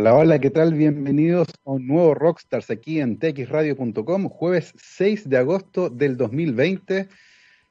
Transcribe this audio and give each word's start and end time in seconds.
Hola, 0.00 0.14
hola, 0.14 0.38
¿qué 0.38 0.48
tal? 0.48 0.72
Bienvenidos 0.72 1.48
a 1.66 1.72
un 1.72 1.86
nuevo 1.86 2.14
Rockstars 2.14 2.70
aquí 2.70 3.00
en 3.00 3.18
txradio.com, 3.18 4.30
jueves 4.30 4.72
6 4.78 5.28
de 5.28 5.36
agosto 5.36 5.90
del 5.90 6.16
2020. 6.16 7.06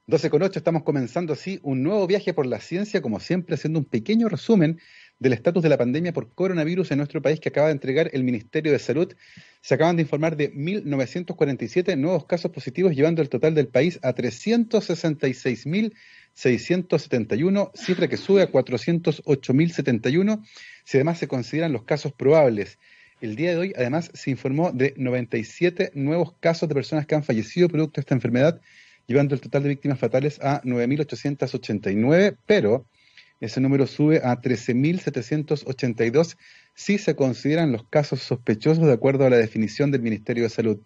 12 0.05 0.29
con 0.29 0.44
8 0.44 0.60
estamos 0.60 0.84
comenzando 0.84 1.34
así 1.34 1.60
un 1.63 1.81
nuevo 1.81 2.05
viaje 2.05 2.36
por 2.36 2.46
la 2.46 2.60
ciencia, 2.60 3.02
como 3.02 3.20
siempre 3.20 3.55
haciendo 3.55 3.79
un 3.79 3.86
pequeño 3.86 4.29
resumen 4.29 4.79
del 5.18 5.34
estatus 5.34 5.63
de 5.63 5.70
la 5.70 5.78
pandemia 5.79 6.13
por 6.13 6.31
coronavirus 6.31 6.92
en 6.92 7.00
nuestro 7.00 7.20
país 7.20 7.40
que 7.40 7.50
acaba 7.50 7.68
de 7.68 7.74
entregar 7.74 8.12
el 8.13 8.24
Ministerio 8.24 8.72
de 8.74 8.80
Salud. 8.80 9.12
Se 9.62 9.74
acaban 9.74 9.96
de 9.96 10.04
informar 10.04 10.38
de 10.38 10.54
1.947 10.54 11.98
nuevos 11.98 12.26
casos 12.28 12.52
positivos, 12.52 12.96
llevando 12.96 13.24
el 13.24 13.30
total 13.30 13.56
del 13.56 13.70
país 13.70 14.00
a 14.04 14.14
366.000 14.14 15.94
671, 16.40 17.72
cifra 17.76 18.08
que 18.08 18.16
sube 18.16 18.41
a 18.41 18.52
408.071, 18.52 20.41
si 20.90 20.98
además 20.98 21.20
se 21.20 21.27
consideran 21.27 21.71
los 21.71 21.84
casos 21.84 22.13
probables. 22.13 22.80
El 23.22 23.36
día 23.36 23.52
de 23.52 23.58
hoy, 23.58 23.73
además, 23.77 24.09
se 24.16 24.32
informó 24.32 24.72
de 24.72 24.95
97 24.98 25.91
nuevos 25.94 26.34
casos 26.40 26.68
de 26.68 26.73
personas 26.73 27.05
que 27.05 27.14
han 27.14 27.23
fallecido 27.23 27.70
producto 27.70 27.98
de 27.98 28.02
esta 28.02 28.16
enfermedad, 28.16 28.59
llevando 29.05 29.36
el 29.36 29.41
total 29.41 29.62
de 29.62 29.70
víctimas 29.70 30.00
fatales 30.00 30.40
a 30.41 30.64
9.889, 30.64 32.38
pero 32.48 32.88
ese 33.40 33.62
número 33.62 33.86
sube 33.86 34.22
a 34.23 34.41
13.782 34.41 36.38
si 36.73 36.98
se 36.98 37.16
consideran 37.16 37.72
los 37.72 37.84
casos 37.84 38.22
sospechosos 38.22 38.88
de 38.88 38.94
acuerdo 38.94 39.28
a 39.28 39.30
la 39.30 39.38
definición 39.38 39.92
del 39.92 40.02
Ministerio 40.02 40.42
de 40.42 40.50
Salud. 40.50 40.80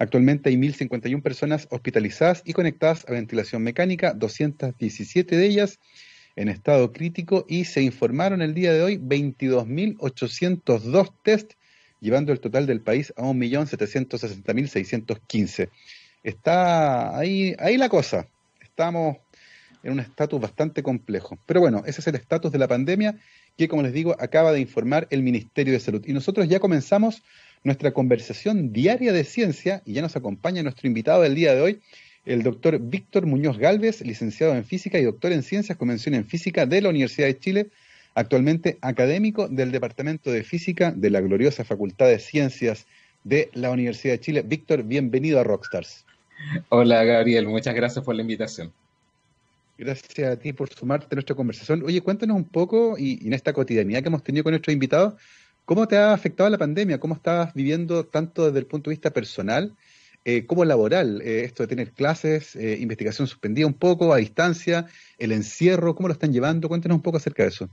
Actualmente 0.00 0.48
hay 0.48 0.56
1.051 0.56 1.22
personas 1.22 1.68
hospitalizadas 1.70 2.42
y 2.44 2.54
conectadas 2.54 3.04
a 3.08 3.12
ventilación 3.12 3.62
mecánica, 3.62 4.14
217 4.14 5.36
de 5.36 5.46
ellas 5.46 5.78
en 6.36 6.48
estado 6.48 6.92
crítico 6.92 7.44
y 7.48 7.64
se 7.64 7.82
informaron 7.82 8.42
el 8.42 8.54
día 8.54 8.72
de 8.72 8.82
hoy 8.82 8.98
22.802 8.98 11.12
test, 11.22 11.52
llevando 12.00 12.32
el 12.32 12.40
total 12.40 12.66
del 12.66 12.80
país 12.80 13.12
a 13.16 13.22
1.760.615. 13.22 15.68
Está 16.22 17.16
ahí, 17.16 17.54
ahí 17.58 17.76
la 17.76 17.88
cosa. 17.88 18.28
Estamos 18.60 19.18
en 19.84 19.92
un 19.92 20.00
estatus 20.00 20.40
bastante 20.40 20.82
complejo. 20.82 21.38
Pero 21.46 21.60
bueno, 21.60 21.82
ese 21.86 22.00
es 22.00 22.06
el 22.06 22.16
estatus 22.16 22.50
de 22.50 22.58
la 22.58 22.66
pandemia 22.66 23.16
que, 23.56 23.68
como 23.68 23.82
les 23.82 23.92
digo, 23.92 24.16
acaba 24.18 24.52
de 24.52 24.60
informar 24.60 25.06
el 25.10 25.22
Ministerio 25.22 25.72
de 25.72 25.80
Salud. 25.80 26.02
Y 26.06 26.12
nosotros 26.12 26.48
ya 26.48 26.58
comenzamos 26.58 27.22
nuestra 27.62 27.92
conversación 27.92 28.72
diaria 28.72 29.12
de 29.12 29.24
ciencia 29.24 29.82
y 29.84 29.92
ya 29.92 30.02
nos 30.02 30.16
acompaña 30.16 30.62
nuestro 30.62 30.88
invitado 30.88 31.22
del 31.22 31.34
día 31.34 31.54
de 31.54 31.60
hoy, 31.60 31.80
el 32.26 32.42
doctor 32.42 32.78
Víctor 32.78 33.26
Muñoz 33.26 33.58
Galvez, 33.58 34.00
licenciado 34.00 34.54
en 34.54 34.64
física 34.64 34.98
y 34.98 35.04
doctor 35.04 35.32
en 35.32 35.42
ciencias 35.42 35.76
con 35.76 35.88
mención 35.88 36.14
en 36.14 36.24
física 36.24 36.66
de 36.66 36.80
la 36.80 36.88
Universidad 36.88 37.26
de 37.26 37.38
Chile, 37.38 37.66
actualmente 38.14 38.78
académico 38.80 39.48
del 39.48 39.72
Departamento 39.72 40.30
de 40.30 40.42
Física 40.42 40.92
de 40.92 41.10
la 41.10 41.20
gloriosa 41.20 41.64
Facultad 41.64 42.06
de 42.06 42.18
Ciencias 42.18 42.86
de 43.24 43.50
la 43.52 43.70
Universidad 43.70 44.14
de 44.14 44.20
Chile. 44.20 44.42
Víctor, 44.42 44.82
bienvenido 44.84 45.40
a 45.40 45.44
Rockstars. 45.44 46.04
Hola 46.68 47.04
Gabriel, 47.04 47.46
muchas 47.46 47.74
gracias 47.74 48.04
por 48.04 48.14
la 48.14 48.22
invitación. 48.22 48.72
Gracias 49.76 50.28
a 50.28 50.36
ti 50.36 50.52
por 50.52 50.72
sumarte 50.72 51.08
a 51.10 51.16
nuestra 51.16 51.34
conversación. 51.34 51.82
Oye, 51.84 52.00
cuéntanos 52.00 52.36
un 52.36 52.44
poco, 52.44 52.96
y, 52.96 53.24
y 53.24 53.26
en 53.26 53.34
esta 53.34 53.52
cotidianidad 53.52 54.02
que 54.02 54.08
hemos 54.08 54.22
tenido 54.22 54.44
con 54.44 54.52
nuestros 54.52 54.72
invitados, 54.72 55.14
¿Cómo 55.64 55.88
te 55.88 55.96
ha 55.96 56.12
afectado 56.12 56.50
la 56.50 56.58
pandemia? 56.58 57.00
¿Cómo 57.00 57.14
estás 57.14 57.54
viviendo 57.54 58.04
tanto 58.04 58.44
desde 58.44 58.58
el 58.58 58.66
punto 58.66 58.90
de 58.90 58.96
vista 58.96 59.10
personal 59.10 59.72
eh, 60.24 60.46
como 60.46 60.64
laboral? 60.64 61.20
Eh, 61.22 61.44
esto 61.44 61.62
de 61.62 61.68
tener 61.68 61.92
clases, 61.92 62.56
eh, 62.56 62.78
investigación 62.80 63.26
suspendida 63.26 63.66
un 63.66 63.74
poco, 63.74 64.12
a 64.12 64.16
distancia, 64.16 64.86
el 65.18 65.32
encierro, 65.32 65.94
¿cómo 65.94 66.08
lo 66.08 66.14
están 66.14 66.32
llevando? 66.32 66.68
Cuéntanos 66.68 66.96
un 66.96 67.02
poco 67.02 67.18
acerca 67.18 67.42
de 67.42 67.50
eso. 67.50 67.68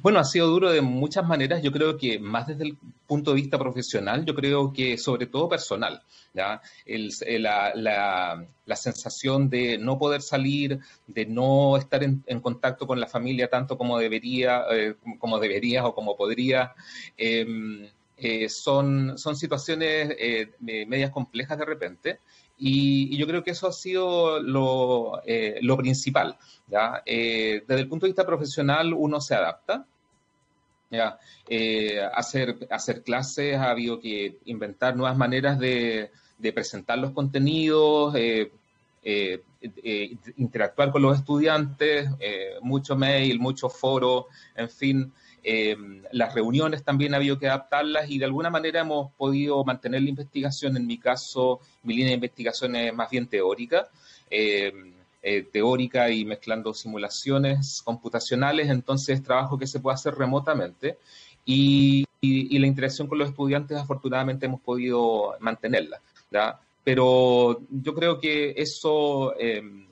Bueno, 0.00 0.20
ha 0.20 0.24
sido 0.24 0.48
duro 0.48 0.72
de 0.72 0.80
muchas 0.80 1.26
maneras. 1.26 1.62
Yo 1.62 1.70
creo 1.70 1.98
que 1.98 2.18
más 2.18 2.46
desde 2.46 2.64
el 2.64 2.78
punto 3.06 3.30
de 3.32 3.42
vista 3.42 3.58
profesional, 3.58 4.24
yo 4.24 4.34
creo 4.34 4.72
que 4.72 4.96
sobre 4.96 5.26
todo 5.26 5.50
personal. 5.50 6.00
¿ya? 6.32 6.62
El, 6.86 7.12
eh, 7.26 7.38
la, 7.38 7.74
la, 7.74 8.76
sensación 8.76 9.50
de 9.50 9.76
no 9.76 9.98
poder 9.98 10.22
salir, 10.22 10.78
de 11.06 11.26
no 11.26 11.76
estar 11.76 12.02
en, 12.02 12.40
contacto 12.40 12.86
con 12.86 12.98
la 12.98 13.06
familia 13.06 13.48
tanto 13.48 13.76
como 13.76 13.98
debería, 13.98 14.64
eh, 14.72 14.94
como 15.18 15.38
debería 15.38 15.84
o 15.86 15.94
como 15.94 16.16
podría. 16.16 16.72
Em, 17.18 17.86
eh, 18.16 18.48
son, 18.48 19.18
son 19.18 19.36
situaciones 19.36 20.16
medias 20.60 21.10
complejas 21.10 21.58
de 21.58 21.64
repente. 21.64 22.18
Y, 22.56 23.16
yo 23.16 23.26
creo 23.26 23.42
que 23.42 23.50
eso 23.50 23.66
ha 23.66 23.72
sido 23.72 24.40
lo, 24.40 25.20
eh, 25.26 25.58
lo 25.62 25.76
principal. 25.76 26.36
¿ya? 26.68 27.02
Eh, 27.04 27.62
desde 27.66 27.82
el 27.82 27.88
punto 27.88 28.06
de 28.06 28.10
vista 28.10 28.26
profesional, 28.26 28.92
uno 28.92 29.20
se 29.20 29.34
adapta. 29.34 29.86
¿ya? 30.90 31.18
Eh, 31.48 32.00
hacer, 32.14 32.56
hacer 32.70 33.02
clases, 33.02 33.56
ha 33.56 33.70
habido 33.70 33.98
que 33.98 34.38
inventar 34.44 34.96
nuevas 34.96 35.16
maneras 35.16 35.58
de, 35.58 36.10
de 36.38 36.52
presentar 36.52 36.98
los 36.98 37.10
contenidos, 37.10 38.14
interactuar 40.36 40.92
con 40.92 41.02
los 41.02 41.18
estudiantes, 41.18 42.08
mucho 42.62 42.94
mail, 42.94 43.40
mucho 43.40 43.68
foro, 43.68 44.28
en 44.54 44.70
fin. 44.70 45.12
Eh, 45.46 45.76
las 46.12 46.34
reuniones 46.34 46.82
también 46.82 47.12
ha 47.12 47.18
habido 47.18 47.38
que 47.38 47.46
adaptarlas 47.46 48.08
y 48.08 48.18
de 48.18 48.24
alguna 48.24 48.48
manera 48.48 48.80
hemos 48.80 49.12
podido 49.12 49.62
mantener 49.62 50.02
la 50.02 50.08
investigación. 50.08 50.76
En 50.78 50.86
mi 50.86 50.96
caso, 50.96 51.60
mi 51.82 51.94
línea 51.94 52.08
de 52.08 52.14
investigación 52.14 52.74
es 52.76 52.94
más 52.94 53.10
bien 53.10 53.26
teórica, 53.26 53.88
eh, 54.30 54.72
eh, 55.22 55.42
teórica 55.52 56.10
y 56.10 56.24
mezclando 56.24 56.72
simulaciones 56.72 57.82
computacionales, 57.84 58.70
entonces 58.70 59.22
trabajo 59.22 59.58
que 59.58 59.66
se 59.66 59.80
puede 59.80 59.94
hacer 59.94 60.14
remotamente 60.14 60.98
y, 61.44 62.06
la 62.22 62.66
interacción 62.66 63.06
con 63.06 63.18
los 63.18 63.28
estudiantes 63.28 63.76
afortunadamente 63.76 64.46
hemos 64.46 64.62
podido 64.62 65.34
mantenerla. 65.40 66.00
Pero 66.82 67.60
yo 67.70 67.94
creo 67.94 68.18
que 68.18 68.54
eso, 68.56 69.34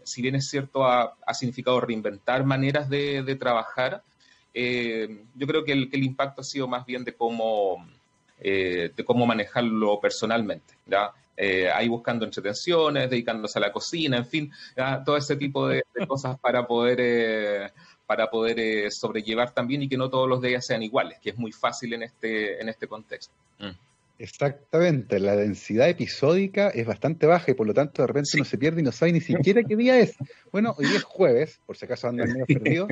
si 0.03 0.23
bien 0.23 0.37
es 0.37 0.49
cierto, 0.49 0.87
ha, 0.87 1.15
significado 1.35 1.79
reinventar 1.83 2.43
maneras 2.45 2.89
de 2.89 3.37
trabajar, 3.39 4.03
eh, 4.55 5.25
yo 5.35 5.47
creo 5.47 5.65
que 5.65 5.73
el, 5.73 6.05
impacto 6.05 6.41
ha 6.41 6.45
sido 6.45 6.69
más 6.69 6.85
bien 6.87 7.05
de 7.05 7.15
cómo, 7.15 7.87
eh, 8.41 8.91
de 8.95 9.05
cómo 9.05 9.27
manejarlo 9.27 10.01
personalmente. 10.01 10.75
¿ya? 10.87 11.11
Eh, 11.37 11.71
ahí 11.71 11.89
buscando 11.89 12.25
entretenciones, 12.25 13.11
dedicándose 13.11 13.59
a 13.59 13.63
la 13.63 13.73
cocina, 13.73 14.19
en 14.19 14.27
fin, 14.27 14.53
todo 15.05 15.17
ese 15.17 15.37
tipo 15.37 15.67
de, 15.69 15.83
cosas 16.09 16.39
para 16.39 16.67
poder, 16.67 17.73
para 18.07 18.31
poder 18.31 18.91
sobrellevar 18.93 19.53
también 19.53 19.83
y 19.83 19.89
que 19.89 19.97
no 19.97 20.11
todos 20.11 20.29
los 20.29 20.43
días 20.43 20.67
sean 20.67 20.83
iguales, 20.83 21.19
que 21.21 21.31
es 21.31 21.39
muy 21.39 21.53
fácil 21.53 21.95
en 21.95 22.03
este, 22.03 22.61
en 22.61 22.69
este 22.69 22.87
contexto. 22.87 23.35
Mm. 23.59 23.71
Exactamente, 24.23 25.19
la 25.19 25.35
densidad 25.35 25.89
episódica 25.89 26.69
es 26.69 26.87
bastante 26.87 27.27
baja 27.27 27.51
y 27.51 27.55
por 27.55 27.67
lo 27.67 27.75
tanto 27.75 28.03
de 28.03 28.07
repente 28.07 28.31
uno 28.35 28.45
se 28.45 28.57
pierde 28.57 28.81
y 28.81 28.85
no 28.85 28.93
sabe 28.93 29.11
ni 29.11 29.21
siquiera 29.21 29.65
qué 29.65 29.75
día 29.75 29.99
es. 29.99 30.15
Bueno, 30.53 30.77
hoy 30.79 30.87
es 30.95 31.03
jueves, 31.03 31.59
por 31.67 31.77
si 31.77 31.87
acaso 31.87 32.07
andan 32.07 32.29
medio 32.29 32.47
perdidos, 32.47 32.89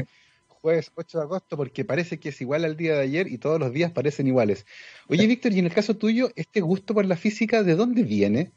jueves 0.61 0.93
8 0.95 1.19
de 1.19 1.25
agosto 1.25 1.57
porque 1.57 1.85
parece 1.85 2.19
que 2.19 2.31
es 2.31 2.41
igual 2.41 2.65
al 2.65 2.77
día 2.77 2.95
de 2.95 3.03
ayer 3.03 3.27
y 3.29 3.39
todos 3.39 3.59
los 3.59 3.73
días 3.73 3.91
parecen 3.93 4.27
iguales. 4.27 4.67
Oye, 5.09 5.27
Víctor, 5.27 5.53
y 5.53 5.59
en 5.59 5.67
el 5.67 5.75
caso 5.75 5.97
tuyo, 5.97 6.31
¿este 6.37 6.61
gusto 6.61 6.95
por 6.95 7.07
la 7.07 7.17
física 7.17 7.63
de 7.63 7.75
dónde 7.75 8.03
viene? 8.03 8.53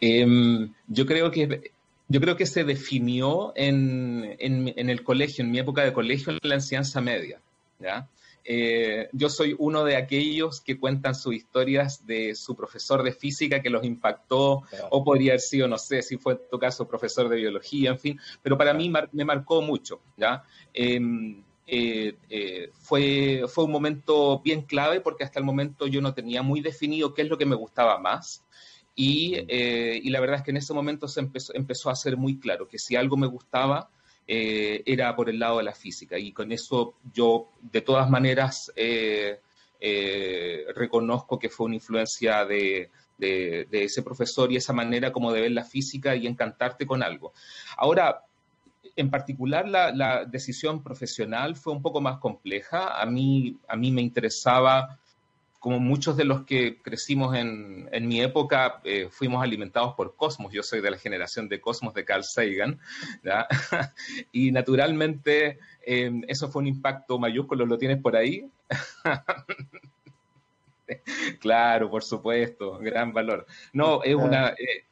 Em, 0.00 0.72
yo 0.88 1.06
creo 1.06 1.30
que 1.30 1.72
yo 2.08 2.20
creo 2.20 2.36
que 2.36 2.46
se 2.46 2.62
definió 2.62 3.52
en, 3.56 4.36
en, 4.38 4.90
el 4.90 5.02
colegio, 5.02 5.44
en 5.44 5.50
mi 5.50 5.58
época 5.58 5.82
de 5.82 5.92
colegio, 5.92 6.32
en 6.32 6.38
la 6.42 6.54
enseñanza 6.54 7.00
media. 7.00 7.40
¿ya? 7.80 8.08
Eh, 8.48 9.08
yo 9.12 9.28
soy 9.28 9.56
uno 9.58 9.82
de 9.82 9.96
aquellos 9.96 10.60
que 10.60 10.78
cuentan 10.78 11.16
sus 11.16 11.34
historias 11.34 12.06
de 12.06 12.36
su 12.36 12.54
profesor 12.54 13.02
de 13.02 13.10
física 13.10 13.60
que 13.60 13.70
los 13.70 13.84
impactó, 13.84 14.62
o 14.90 15.04
podría 15.04 15.32
haber 15.32 15.40
sido, 15.40 15.66
no 15.66 15.78
sé, 15.78 16.00
si 16.02 16.16
fue 16.16 16.34
en 16.34 16.40
tu 16.48 16.56
caso 16.56 16.86
profesor 16.86 17.28
de 17.28 17.36
biología, 17.36 17.90
en 17.90 17.98
fin, 17.98 18.20
pero 18.42 18.56
para 18.56 18.72
mí 18.72 18.88
me 19.12 19.24
marcó 19.24 19.62
mucho, 19.62 20.00
¿ya? 20.16 20.44
Em, 20.72 21.42
eh, 21.66 22.14
eh, 22.30 22.70
fue, 22.72 23.42
fue 23.48 23.64
un 23.64 23.72
momento 23.72 24.38
bien 24.38 24.62
clave 24.62 25.00
porque 25.00 25.24
hasta 25.24 25.40
el 25.40 25.44
momento 25.44 25.88
yo 25.88 26.00
no 26.00 26.14
tenía 26.14 26.42
muy 26.42 26.60
definido 26.60 27.14
qué 27.14 27.22
es 27.22 27.28
lo 27.28 27.38
que 27.38 27.46
me 27.46 27.56
gustaba 27.56 27.98
más. 27.98 28.44
Y, 28.94 29.36
y 29.50 30.08
la 30.08 30.20
verdad 30.20 30.36
es 30.36 30.42
que 30.42 30.52
en 30.52 30.56
ese 30.56 30.72
momento 30.72 31.06
se 31.06 31.20
empezó, 31.20 31.52
empezó 31.54 31.90
a 31.90 31.96
ser 31.96 32.16
muy 32.16 32.38
claro 32.38 32.66
que 32.66 32.78
si 32.78 32.96
algo 32.96 33.18
me 33.18 33.26
gustaba, 33.26 33.90
eh, 34.28 34.82
era 34.84 35.14
por 35.14 35.30
el 35.30 35.38
lado 35.38 35.58
de 35.58 35.64
la 35.64 35.74
física. 35.74 36.18
Y 36.18 36.32
con 36.32 36.50
eso 36.50 36.94
yo, 37.12 37.50
de 37.60 37.80
todas 37.80 38.10
maneras, 38.10 38.72
eh, 38.74 39.40
eh, 39.80 40.64
reconozco 40.74 41.38
que 41.38 41.48
fue 41.48 41.66
una 41.66 41.76
influencia 41.76 42.44
de, 42.44 42.90
ese 43.18 44.02
profesor 44.02 44.50
y 44.50 44.56
esa 44.56 44.72
manera 44.72 45.12
como 45.12 45.32
de 45.32 45.42
ver 45.42 45.52
la 45.52 45.64
física 45.64 46.16
y 46.16 46.26
encantarte 46.26 46.86
con 46.86 47.02
algo. 47.02 47.32
Ahora, 47.76 48.24
en 48.96 49.10
particular, 49.10 49.68
la, 49.68 50.24
decisión 50.24 50.82
profesional 50.82 51.54
fue 51.54 51.72
un 51.72 51.82
poco 51.82 52.00
más 52.00 52.18
compleja. 52.18 53.00
A 53.00 53.06
mí, 53.06 53.56
a 53.68 53.76
mí 53.76 53.92
me 53.92 54.02
interesaba 54.02 54.98
como 55.58 55.80
muchos 55.80 56.16
de 56.16 56.24
los 56.24 56.44
que 56.44 56.80
crecimos 56.82 57.34
en, 57.34 57.88
en 57.92 58.06
mi 58.06 58.20
época, 58.20 58.80
eh, 58.84 59.08
fuimos 59.10 59.42
alimentados 59.42 59.94
por 59.94 60.16
Cosmos. 60.16 60.52
Yo 60.52 60.62
soy 60.62 60.80
de 60.80 60.90
la 60.90 60.98
generación 60.98 61.48
de 61.48 61.60
Cosmos 61.60 61.94
de 61.94 62.04
Carl 62.04 62.24
Sagan. 62.24 62.78
y 64.32 64.52
naturalmente 64.52 65.58
eh, 65.84 66.10
eso 66.28 66.48
fue 66.48 66.62
un 66.62 66.68
impacto 66.68 67.18
mayúsculo. 67.18 67.66
¿Lo 67.66 67.78
tienes 67.78 68.00
por 68.00 68.16
ahí? 68.16 68.48
claro, 71.40 71.90
por 71.90 72.04
supuesto, 72.04 72.78
gran 72.78 73.12
valor. 73.12 73.46
No, 73.72 74.02
es, 74.02 74.14
una, 74.14 74.50
eh, 74.50 74.84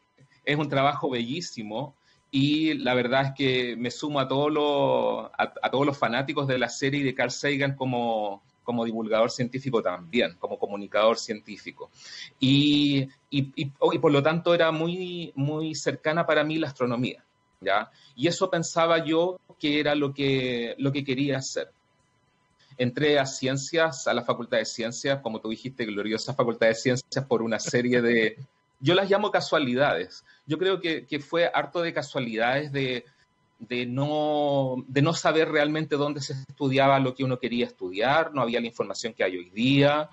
es 0.44 0.56
un 0.56 0.69
trabajo 0.69 1.11
bellísimo 1.11 1.94
y 2.31 2.75
la 2.75 2.94
verdad 2.94 3.26
es 3.26 3.32
que 3.37 3.76
me 3.76 3.93
sumo 3.93 4.19
a, 4.19 4.26
todos 4.26 4.50
los, 4.50 5.31
a 5.38 5.70
todos 5.70 5.87
los 5.87 5.96
fanáticos 5.96 6.49
de 6.49 6.58
la 6.58 6.69
serie 6.69 7.05
de 7.05 7.14
Carl 7.14 7.31
Sagan 7.31 7.76
como, 7.76 8.43
como 8.64 8.84
divulgador 8.84 9.31
científico 9.31 9.81
también, 9.81 10.37
como 10.38 10.58
comunicador 10.58 11.19
científico. 11.19 11.90
Y, 12.40 13.08
y, 13.31 13.66
por 14.00 14.11
lo 14.11 14.22
tanto 14.22 14.55
era 14.55 14.72
muy, 14.72 15.32
muy 15.37 15.75
cercana 15.75 16.26
para 16.26 16.43
mí 16.43 16.58
la 16.58 16.69
astronomía. 16.69 17.25
¿ya? 17.61 17.90
Y 18.16 18.26
eso 18.26 18.50
pensaba 18.50 19.05
yo 19.05 19.38
que 19.58 19.78
era 19.78 19.94
lo 19.94 20.12
que, 20.12 20.75
lo 20.78 20.90
que 20.90 21.05
quería 21.05 21.38
hacer. 21.38 21.70
Entré 22.76 23.20
a 23.20 23.26
ciencias, 23.26 24.08
a 24.08 24.14
la 24.14 24.25
Facultad 24.25 24.58
de 24.58 24.64
Ciencias, 24.64 25.20
como 25.20 25.40
tú 25.40 25.50
dijiste, 25.50 25.84
gloriosa 25.84 26.34
Facultad 26.34 26.66
de 26.66 26.75
Ciencias, 26.75 27.25
por 27.26 27.40
una 27.43 27.61
serie 27.61 28.02
de, 28.02 28.37
yo 28.81 28.94
las 28.94 29.08
llamo 29.08 29.31
casualidades. 29.31 30.25
Yo 30.46 30.58
creo 30.58 30.81
que, 30.81 31.06
que 31.06 31.20
fue 31.20 31.49
harto 31.52 31.82
de 31.82 31.93
casualidades 31.93 32.72
de, 32.72 33.05
de 33.58 33.86
no, 33.86 34.84
de 34.86 35.02
no 35.02 35.12
saber 35.12 35.48
realmente 35.50 35.96
dónde 35.96 36.20
se 36.20 36.34
estudiaba 36.34 36.98
lo 36.98 37.14
que 37.14 37.24
uno 37.24 37.38
quería 37.38 37.66
estudiar, 37.66 38.32
no 38.34 38.42
había 38.42 38.60
la 38.60 38.66
información 38.66 39.14
que 39.14 39.24
hay 39.24 39.36
hoy 39.36 39.50
día, 39.50 40.08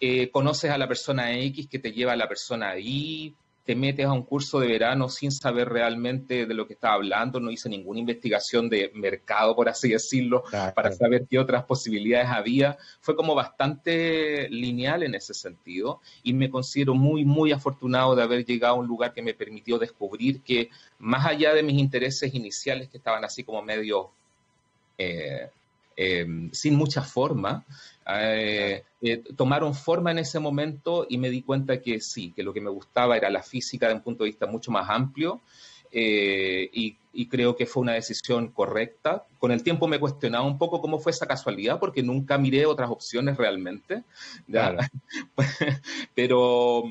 eh, 0.00 0.30
conoces 0.30 0.70
a 0.70 0.78
la 0.78 0.88
persona 0.88 1.32
X 1.38 1.68
que 1.68 1.78
te 1.78 1.92
lleva 1.92 2.12
a 2.12 2.16
la 2.16 2.28
persona 2.28 2.78
Y, 2.78 3.34
te 3.68 3.76
metes 3.76 4.06
a 4.06 4.12
un 4.14 4.22
curso 4.22 4.60
de 4.60 4.66
verano 4.66 5.10
sin 5.10 5.30
saber 5.30 5.68
realmente 5.68 6.46
de 6.46 6.54
lo 6.54 6.66
que 6.66 6.72
estaba 6.72 6.94
hablando, 6.94 7.38
no 7.38 7.50
hice 7.50 7.68
ninguna 7.68 8.00
investigación 8.00 8.70
de 8.70 8.90
mercado, 8.94 9.54
por 9.54 9.68
así 9.68 9.90
decirlo, 9.90 10.42
para 10.74 10.90
saber 10.90 11.26
qué 11.28 11.38
otras 11.38 11.64
posibilidades 11.64 12.30
había. 12.30 12.78
Fue 13.02 13.14
como 13.14 13.34
bastante 13.34 14.48
lineal 14.48 15.02
en 15.02 15.14
ese 15.14 15.34
sentido 15.34 16.00
y 16.22 16.32
me 16.32 16.48
considero 16.48 16.94
muy, 16.94 17.26
muy 17.26 17.52
afortunado 17.52 18.16
de 18.16 18.22
haber 18.22 18.46
llegado 18.46 18.76
a 18.76 18.78
un 18.78 18.86
lugar 18.86 19.12
que 19.12 19.20
me 19.20 19.34
permitió 19.34 19.78
descubrir 19.78 20.40
que 20.40 20.70
más 20.98 21.26
allá 21.26 21.52
de 21.52 21.62
mis 21.62 21.78
intereses 21.78 22.32
iniciales 22.32 22.88
que 22.88 22.96
estaban 22.96 23.22
así 23.22 23.44
como 23.44 23.60
medio... 23.60 24.12
Eh, 24.96 25.50
eh, 26.00 26.24
sin 26.52 26.76
mucha 26.76 27.02
forma, 27.02 27.64
eh, 28.06 28.84
eh, 29.02 29.16
tomaron 29.36 29.74
forma 29.74 30.12
en 30.12 30.20
ese 30.20 30.38
momento 30.38 31.04
y 31.10 31.18
me 31.18 31.28
di 31.28 31.42
cuenta 31.42 31.82
que 31.82 32.00
sí, 32.00 32.32
que 32.36 32.44
lo 32.44 32.52
que 32.52 32.60
me 32.60 32.70
gustaba 32.70 33.16
era 33.16 33.28
la 33.30 33.42
física 33.42 33.88
de 33.88 33.94
un 33.94 34.02
punto 34.02 34.22
de 34.22 34.30
vista 34.30 34.46
mucho 34.46 34.70
más 34.70 34.88
amplio 34.88 35.40
y, 35.90 36.96
creo 37.28 37.56
que 37.56 37.66
fue 37.66 37.82
una 37.82 37.94
decisión 37.94 38.52
correcta. 38.52 39.24
Con 39.40 39.50
el 39.50 39.64
tiempo 39.64 39.88
me 39.88 39.98
cuestionaba 39.98 40.46
un 40.46 40.56
poco 40.56 40.80
cómo 40.80 41.00
fue 41.00 41.10
esa 41.10 41.26
casualidad 41.26 41.80
porque 41.80 42.04
nunca 42.04 42.38
miré 42.38 42.64
otras 42.64 42.90
opciones 42.90 43.36
realmente, 43.36 44.04
pero 46.14 46.84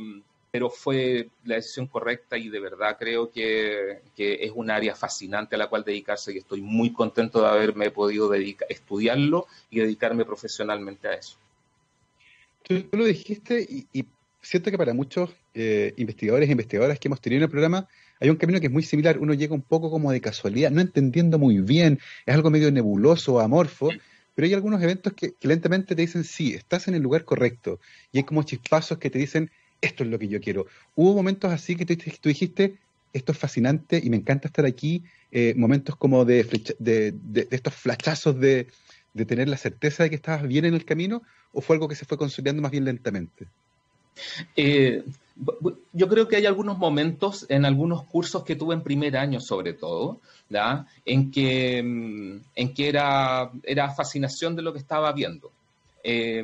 pero 0.58 0.72
fue 0.72 1.30
la 1.46 1.54
decisión 1.54 1.86
correcta 1.86 2.36
y 2.36 2.50
de 2.50 2.60
verdad 2.60 2.98
creo 2.98 3.30
que, 3.30 4.00
es 4.18 4.52
un 4.56 4.72
área 4.72 4.96
fascinante 4.96 5.54
a 5.54 5.60
la 5.60 5.68
cual 5.68 5.84
dedicarse 5.84 6.34
y 6.34 6.40
estoy 6.40 6.62
muy 6.62 6.92
contento 6.92 7.40
de 7.42 7.48
haberme 7.48 7.92
podido 7.92 8.28
dedicar, 8.28 8.68
estudiarlo 8.68 9.46
y 9.70 9.82
dedicarme 9.82 10.26
profesionalmente 10.26 11.10
a 11.10 11.14
eso. 11.14 11.38
Tú, 12.64 12.88
lo 12.92 13.06
dijiste 13.06 13.86
y, 13.94 14.06
siento 14.42 14.72
que 14.72 14.80
para 14.80 14.96
muchos 14.96 15.30
eh, 15.54 15.94
investigadores 15.98 16.50
e 16.50 16.54
investigadoras 16.54 16.98
que 16.98 17.08
hemos 17.08 17.22
tenido 17.22 17.38
en 17.38 17.44
el 17.44 17.52
programa 17.52 17.88
hay 18.20 18.32
un 18.32 18.38
camino 18.38 18.60
que 18.60 18.66
es 18.66 18.74
muy 18.74 18.82
similar. 18.82 19.20
Uno 19.20 19.36
llega 19.36 19.54
un 19.54 19.62
poco 19.62 19.92
como 19.92 20.12
de 20.12 20.22
casualidad, 20.22 20.72
no 20.72 20.82
entendiendo 20.82 21.38
muy 21.38 21.60
bien, 21.60 22.00
es 22.26 22.34
algo 22.34 22.50
medio 22.50 22.72
nebuloso, 22.72 23.40
amorfo, 23.40 23.90
pero 24.34 24.48
hay 24.48 24.56
algunos 24.56 24.82
eventos 24.82 25.14
que, 25.14 25.34
que 25.34 25.48
lentamente 25.48 25.94
te 25.94 26.02
dicen, 26.02 26.24
sí, 26.24 26.56
estás 26.56 26.88
en 26.88 26.96
el 26.96 27.04
lugar 27.04 27.26
correcto. 27.26 27.80
Y 28.12 28.18
hay 28.18 28.24
como 28.24 28.42
chispazos 28.42 28.98
que 28.98 29.12
te 29.12 29.20
dicen, 29.20 29.52
esto 29.82 30.04
es 30.04 30.10
lo 30.10 30.20
que 30.20 30.28
yo 30.28 30.40
quiero. 30.42 30.66
Hubo 30.96 31.14
momentos 31.14 31.52
así 31.52 31.76
que 31.76 31.86
tú, 31.86 32.30
dijiste, 32.30 32.78
esto 33.14 33.32
es 33.32 33.38
fascinante 33.38 34.00
y 34.04 34.10
me 34.10 34.18
encanta 34.18 34.48
estar 34.48 34.66
aquí, 34.66 35.04
eh, 35.32 35.54
momentos 35.56 35.96
como 35.96 36.26
de, 36.26 36.44
de, 36.80 37.48
estos 37.52 37.74
flachazos 37.74 38.40
de, 38.40 38.68
tener 39.28 39.50
la 39.50 39.58
certeza 39.58 40.04
de 40.04 40.10
que 40.10 40.16
estabas 40.16 40.48
bien 40.48 40.66
en 40.66 40.74
el 40.74 40.86
camino, 40.86 41.24
o 41.52 41.62
fue 41.62 41.76
algo 41.76 41.88
que 41.88 41.96
se 41.96 42.06
fue 42.06 42.18
consolidando 42.18 42.62
más 42.62 42.72
bien 42.72 42.86
lentamente? 42.86 43.48
Eh, 44.56 45.04
yo 45.94 46.08
creo 46.08 46.28
que 46.28 46.36
hay 46.36 46.46
algunos 46.46 46.78
momentos 46.78 47.46
en 47.50 47.66
algunos 47.66 48.04
cursos 48.04 48.44
que 48.44 48.56
tuve 48.56 48.76
en 48.76 48.82
primer 48.82 49.18
año, 49.18 49.40
sobre 49.40 49.74
todo, 49.74 50.20
en 51.06 51.32
que, 51.32 51.82
mm, 51.84 52.38
en 52.56 52.74
que 52.74 52.90
era, 52.90 53.52
era 53.64 53.92
fascinación 53.92 54.56
de 54.56 54.62
lo 54.62 54.74
que 54.74 54.80
estaba 54.80 55.12
viendo. 55.14 55.52
Eh, 56.04 56.44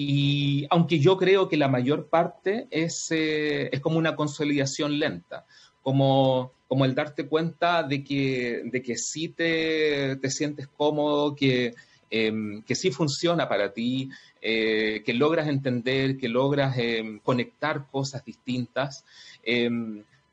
y 0.00 0.64
aunque 0.70 1.00
yo 1.00 1.16
creo 1.16 1.48
que 1.48 1.56
la 1.56 1.66
mayor 1.66 2.06
parte 2.06 2.68
es, 2.70 3.08
eh, 3.10 3.68
es 3.72 3.80
como 3.80 3.98
una 3.98 4.14
consolidación 4.14 4.96
lenta, 4.96 5.44
como, 5.82 6.52
como 6.68 6.84
el 6.84 6.94
darte 6.94 7.26
cuenta 7.26 7.82
de 7.82 8.04
que, 8.04 8.62
de 8.66 8.80
que 8.80 8.96
sí 8.96 9.28
te, 9.28 10.14
te 10.14 10.30
sientes 10.30 10.68
cómodo, 10.68 11.34
que, 11.34 11.74
em, 12.10 12.62
que 12.62 12.76
sí 12.76 12.92
funciona 12.92 13.48
para 13.48 13.72
ti, 13.72 14.08
eh, 14.40 15.02
que 15.04 15.14
logras 15.14 15.48
entender, 15.48 16.16
que 16.16 16.28
logras 16.28 16.78
em, 16.78 17.18
conectar 17.18 17.88
cosas 17.90 18.24
distintas. 18.24 19.04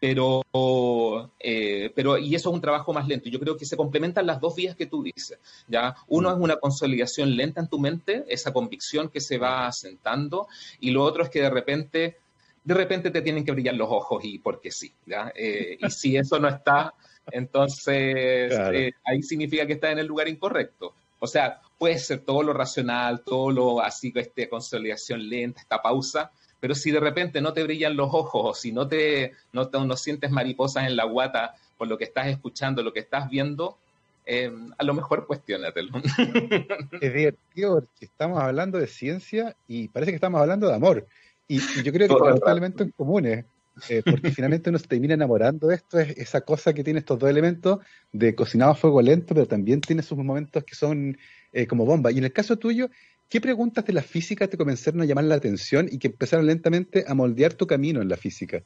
Pero, 0.08 1.32
eh, 1.40 1.92
pero, 1.96 2.20
y 2.20 2.36
eso 2.36 2.50
es 2.50 2.54
un 2.54 2.62
trabajo 2.62 2.94
más 2.94 3.08
lento. 3.08 3.28
Yo 3.28 3.40
creo 3.40 3.58
que 3.58 3.66
se 3.66 3.76
complementan 3.76 4.28
las 4.28 4.40
dos 4.40 4.56
vías 4.56 4.76
que 4.76 4.86
tú 4.86 5.02
dices. 5.02 5.40
¿ya? 5.68 5.96
Uno 6.08 6.30
es 6.30 6.38
una 6.38 6.58
consolidación 6.58 7.36
lenta 7.36 7.60
en 7.60 7.68
tu 7.68 7.80
mente, 7.80 8.24
esa 8.28 8.54
convicción 8.54 9.10
que 9.10 9.20
se 9.20 9.40
va 9.40 9.66
asentando, 9.66 10.48
y 10.80 10.92
lo 10.92 11.02
otro 11.04 11.24
es 11.24 11.32
que 11.32 11.42
de 11.42 11.50
repente, 11.50 12.18
de 12.64 12.74
repente 12.76 13.10
te 13.10 13.24
tienen 13.24 13.44
que 13.44 13.52
brillar 13.52 13.74
los 13.74 13.90
ojos 13.90 14.24
y 14.24 14.38
porque 14.38 14.70
sí. 14.70 14.94
¿ya? 15.08 15.34
Eh, 15.36 15.80
y 15.80 15.90
si 15.90 16.16
eso 16.16 16.38
no 16.40 16.50
está, 16.50 16.94
entonces 17.32 18.54
eh, 18.74 18.92
ahí 19.04 19.24
significa 19.24 19.66
que 19.66 19.74
estás 19.74 19.92
en 19.92 20.00
el 20.00 20.06
lugar 20.06 20.28
incorrecto. 20.28 20.94
O 21.18 21.26
sea, 21.26 21.62
puede 21.80 21.98
ser 21.98 22.20
todo 22.20 22.44
lo 22.44 22.54
racional, 22.54 23.24
todo 23.24 23.50
lo 23.50 23.82
así, 23.82 24.14
esta 24.14 24.48
consolidación 24.50 25.28
lenta, 25.28 25.62
esta 25.62 25.82
pausa, 25.82 26.32
pero 26.66 26.74
si 26.74 26.90
de 26.90 27.00
repente 27.00 27.42
no 27.42 27.54
te 27.54 27.62
brillan 27.62 27.96
los 27.96 28.10
ojos 28.12 28.42
o 28.44 28.54
si 28.56 28.72
no 28.72 28.88
te 28.88 29.34
no, 29.54 29.70
no 29.72 29.96
sientes 29.96 30.32
mariposas 30.32 30.88
en 30.88 30.96
la 30.96 31.04
guata 31.04 31.54
por 31.78 31.88
lo 31.88 31.96
que 31.96 32.06
estás 32.06 32.26
escuchando, 32.26 32.82
lo 32.82 32.92
que 32.92 33.02
estás 33.02 33.30
viendo, 33.30 33.78
eh, 34.26 34.52
a 34.76 34.84
lo 34.84 34.96
mejor 34.96 35.28
cuestionatelo. 35.28 35.92
Es 37.02 37.14
divertido 37.14 37.76
porque 37.76 38.06
estamos 38.06 38.42
hablando 38.42 38.80
de 38.80 38.88
ciencia 38.88 39.56
y 39.68 39.90
parece 39.90 40.12
que 40.12 40.16
estamos 40.16 40.42
hablando 40.42 40.68
de 40.68 40.74
amor. 40.74 41.06
Y, 41.48 41.60
yo 41.84 41.94
creo 41.94 42.08
que 42.08 42.16
tenemos 42.16 42.42
elementos 42.48 42.88
en 42.88 42.94
comunes. 42.94 43.46
Eh, 43.90 44.02
porque 44.04 44.32
finalmente 44.32 44.72
uno 44.72 44.80
se 44.80 44.88
termina 44.88 45.14
enamorando 45.14 45.68
de 45.68 45.76
esto, 45.76 46.00
es 46.00 46.18
esa 46.18 46.42
cosa 46.42 46.74
que 46.74 46.84
tiene 46.84 47.00
estos 47.00 47.20
dos 47.20 47.30
elementos 47.30 47.80
de 48.12 48.34
cocinado 48.34 48.72
a 48.72 48.76
fuego 48.76 49.02
lento, 49.04 49.36
pero 49.36 49.46
también 49.46 49.82
tiene 49.82 50.02
sus 50.02 50.18
momentos 50.18 50.64
que 50.64 50.74
son 50.74 51.16
eh, 51.54 51.68
como 51.68 51.86
bomba. 51.86 52.12
Y 52.12 52.18
en 52.18 52.24
el 52.24 52.34
caso 52.34 52.58
tuyo, 52.58 52.90
¿Qué 53.30 53.42
preguntas 53.42 53.86
de 53.86 53.94
la 53.94 54.02
física 54.02 54.48
te 54.48 54.58
comenzaron 54.58 55.02
a 55.02 55.06
llamar 55.06 55.26
la 55.26 55.36
atención 55.36 55.88
y 55.92 55.98
que 55.98 56.08
empezaron 56.08 56.46
lentamente 56.46 57.06
a 57.08 57.14
moldear 57.14 57.54
tu 57.54 57.66
camino 57.66 58.02
en 58.02 58.10
la 58.10 58.18
física? 58.18 58.64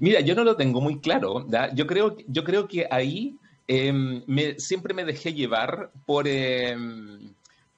Mira, 0.00 0.20
yo 0.20 0.34
no 0.34 0.44
lo 0.44 0.56
tengo 0.56 0.80
muy 0.80 1.00
claro. 1.00 1.46
Yo, 1.74 1.86
creo, 1.86 2.16
yo 2.28 2.44
creo 2.44 2.68
que 2.68 2.86
ahí 2.90 3.36
em, 3.66 4.22
siempre 4.56 4.94
me 4.94 5.04
dejé 5.04 5.32
llevar 5.32 5.90
por, 6.06 6.28
em, 6.28 7.32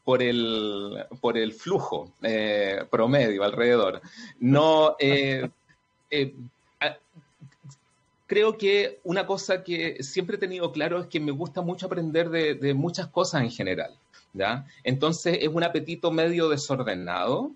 por, 0.04 0.22
el, 0.22 1.04
por 1.20 1.36
el 1.38 1.52
flujo 1.52 2.12
eh, 2.22 2.84
promedio 2.90 3.42
alrededor. 3.42 4.00
No, 4.38 4.96
eh, 4.98 5.48
eh, 6.10 6.34
creo 8.26 8.58
que 8.58 9.00
una 9.04 9.26
cosa 9.26 9.62
que 9.62 10.02
siempre 10.02 10.36
he 10.36 10.40
tenido 10.40 10.72
claro 10.72 11.00
es 11.00 11.06
que 11.06 11.20
me 11.20 11.32
gusta 11.32 11.62
mucho 11.62 11.86
aprender 11.86 12.30
de 12.30 12.74
muchas 12.74 13.08
cosas 13.08 13.42
en 13.42 13.50
general. 13.50 13.96
Entonces 14.84 15.38
es 15.40 15.48
un 15.48 15.62
apetito 15.62 16.10
medio 16.10 16.48
desordenado, 16.48 17.52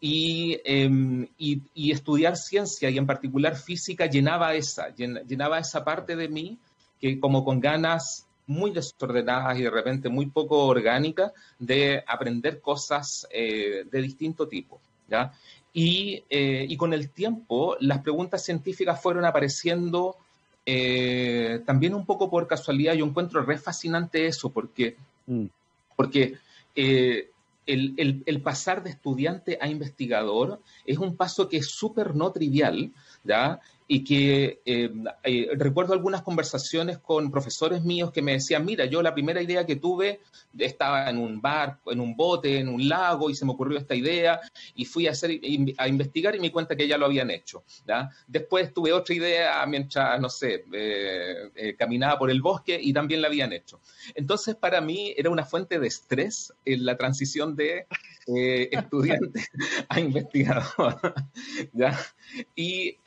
em, 0.00 1.26
Y, 1.38 1.90
estudiar 1.90 2.36
ciencia 2.36 2.90
y 2.90 2.98
en 2.98 3.06
particular 3.06 3.56
física 3.56 4.06
llenaba 4.06 4.54
esa, 4.54 4.94
llenaba 4.94 5.58
esa 5.58 5.84
parte 5.84 6.16
de 6.16 6.28
mí 6.28 6.58
que 7.00 7.18
como 7.20 7.44
con 7.44 7.60
ganas 7.60 8.26
muy 8.46 8.70
desordenadas 8.70 9.58
y 9.58 9.62
de 9.62 9.70
repente 9.70 10.08
muy 10.08 10.26
poco 10.26 10.66
orgánicas 10.66 11.32
de 11.58 12.02
aprender 12.06 12.60
cosas 12.60 13.26
eh, 13.30 13.84
de 13.90 14.02
distinto 14.02 14.46
tipo, 14.46 14.80
¿ya? 15.08 15.32
Y, 15.78 16.24
eh, 16.30 16.64
y, 16.66 16.76
con 16.78 16.94
el 16.94 17.10
tiempo 17.10 17.76
las 17.80 18.00
preguntas 18.00 18.42
científicas 18.42 18.98
fueron 18.98 19.26
apareciendo 19.26 20.16
eh, 20.64 21.60
también 21.66 21.92
un 21.94 22.06
poco 22.06 22.30
por 22.30 22.46
casualidad. 22.46 22.94
Yo 22.94 23.04
encuentro 23.04 23.42
re 23.42 23.58
fascinante 23.58 24.26
eso 24.26 24.48
porque 24.48 24.96
mm 25.26 25.44
porque 25.96 26.34
eh, 26.76 27.30
el, 27.66 28.42
pasar 28.42 28.82
de 28.84 28.90
estudiante 28.90 29.58
a 29.60 29.66
investigador 29.66 30.60
es 30.84 30.98
un 30.98 31.16
paso 31.16 31.48
que 31.48 31.56
es 31.56 31.70
súper 31.70 32.14
no 32.14 32.30
trivial, 32.30 32.92
¿ya? 33.24 33.58
Y 33.88 34.02
que 34.02 34.60
eh, 34.64 34.90
eh, 35.22 35.48
recuerdo 35.54 35.92
algunas 35.92 36.22
conversaciones 36.22 36.98
con 36.98 37.30
profesores 37.30 37.82
míos 37.82 38.10
que 38.10 38.22
me 38.22 38.32
decían, 38.32 38.64
mira, 38.64 38.84
yo 38.86 39.00
la 39.00 39.14
primera 39.14 39.40
idea 39.40 39.64
que 39.64 39.76
tuve 39.76 40.20
estaba 40.58 41.08
en 41.08 41.18
un 41.18 41.40
bar, 41.40 41.78
en 41.86 42.00
un 42.00 42.16
bote, 42.16 42.58
en 42.58 42.68
un 42.68 42.88
lago, 42.88 43.30
y 43.30 43.34
se 43.34 43.44
me 43.44 43.52
ocurrió 43.52 43.78
esta 43.78 43.94
idea, 43.94 44.40
y 44.74 44.84
fui 44.84 45.06
a, 45.06 45.12
hacer, 45.12 45.38
a 45.78 45.88
investigar 45.88 46.34
y 46.34 46.38
me 46.38 46.48
di 46.48 46.50
cuenta 46.50 46.74
que 46.74 46.88
ya 46.88 46.98
lo 46.98 47.06
habían 47.06 47.30
hecho. 47.30 47.62
Después 48.26 48.72
tuve 48.74 48.92
otra 48.92 49.14
idea 49.14 49.66
mientras, 49.66 50.20
no 50.20 50.28
sé, 50.28 50.64
eh, 50.72 51.74
caminaba 51.78 52.18
por 52.18 52.30
el 52.30 52.40
bosque 52.40 52.78
y 52.80 52.92
también 52.92 53.22
la 53.22 53.28
habían 53.28 53.52
hecho. 53.52 53.80
Entonces, 54.14 54.56
para 54.56 54.80
mí 54.80 55.14
era 55.16 55.30
una 55.30 55.44
fuente 55.44 55.78
de 55.78 55.86
estrés 55.86 56.52
en 56.64 56.84
la 56.84 56.96
transición 56.96 57.54
de 57.54 57.86
estudiante 58.26 59.46
a 59.88 60.00
investigador. 60.00 61.14
¿ya? 61.72 61.98
Y, 62.54 62.98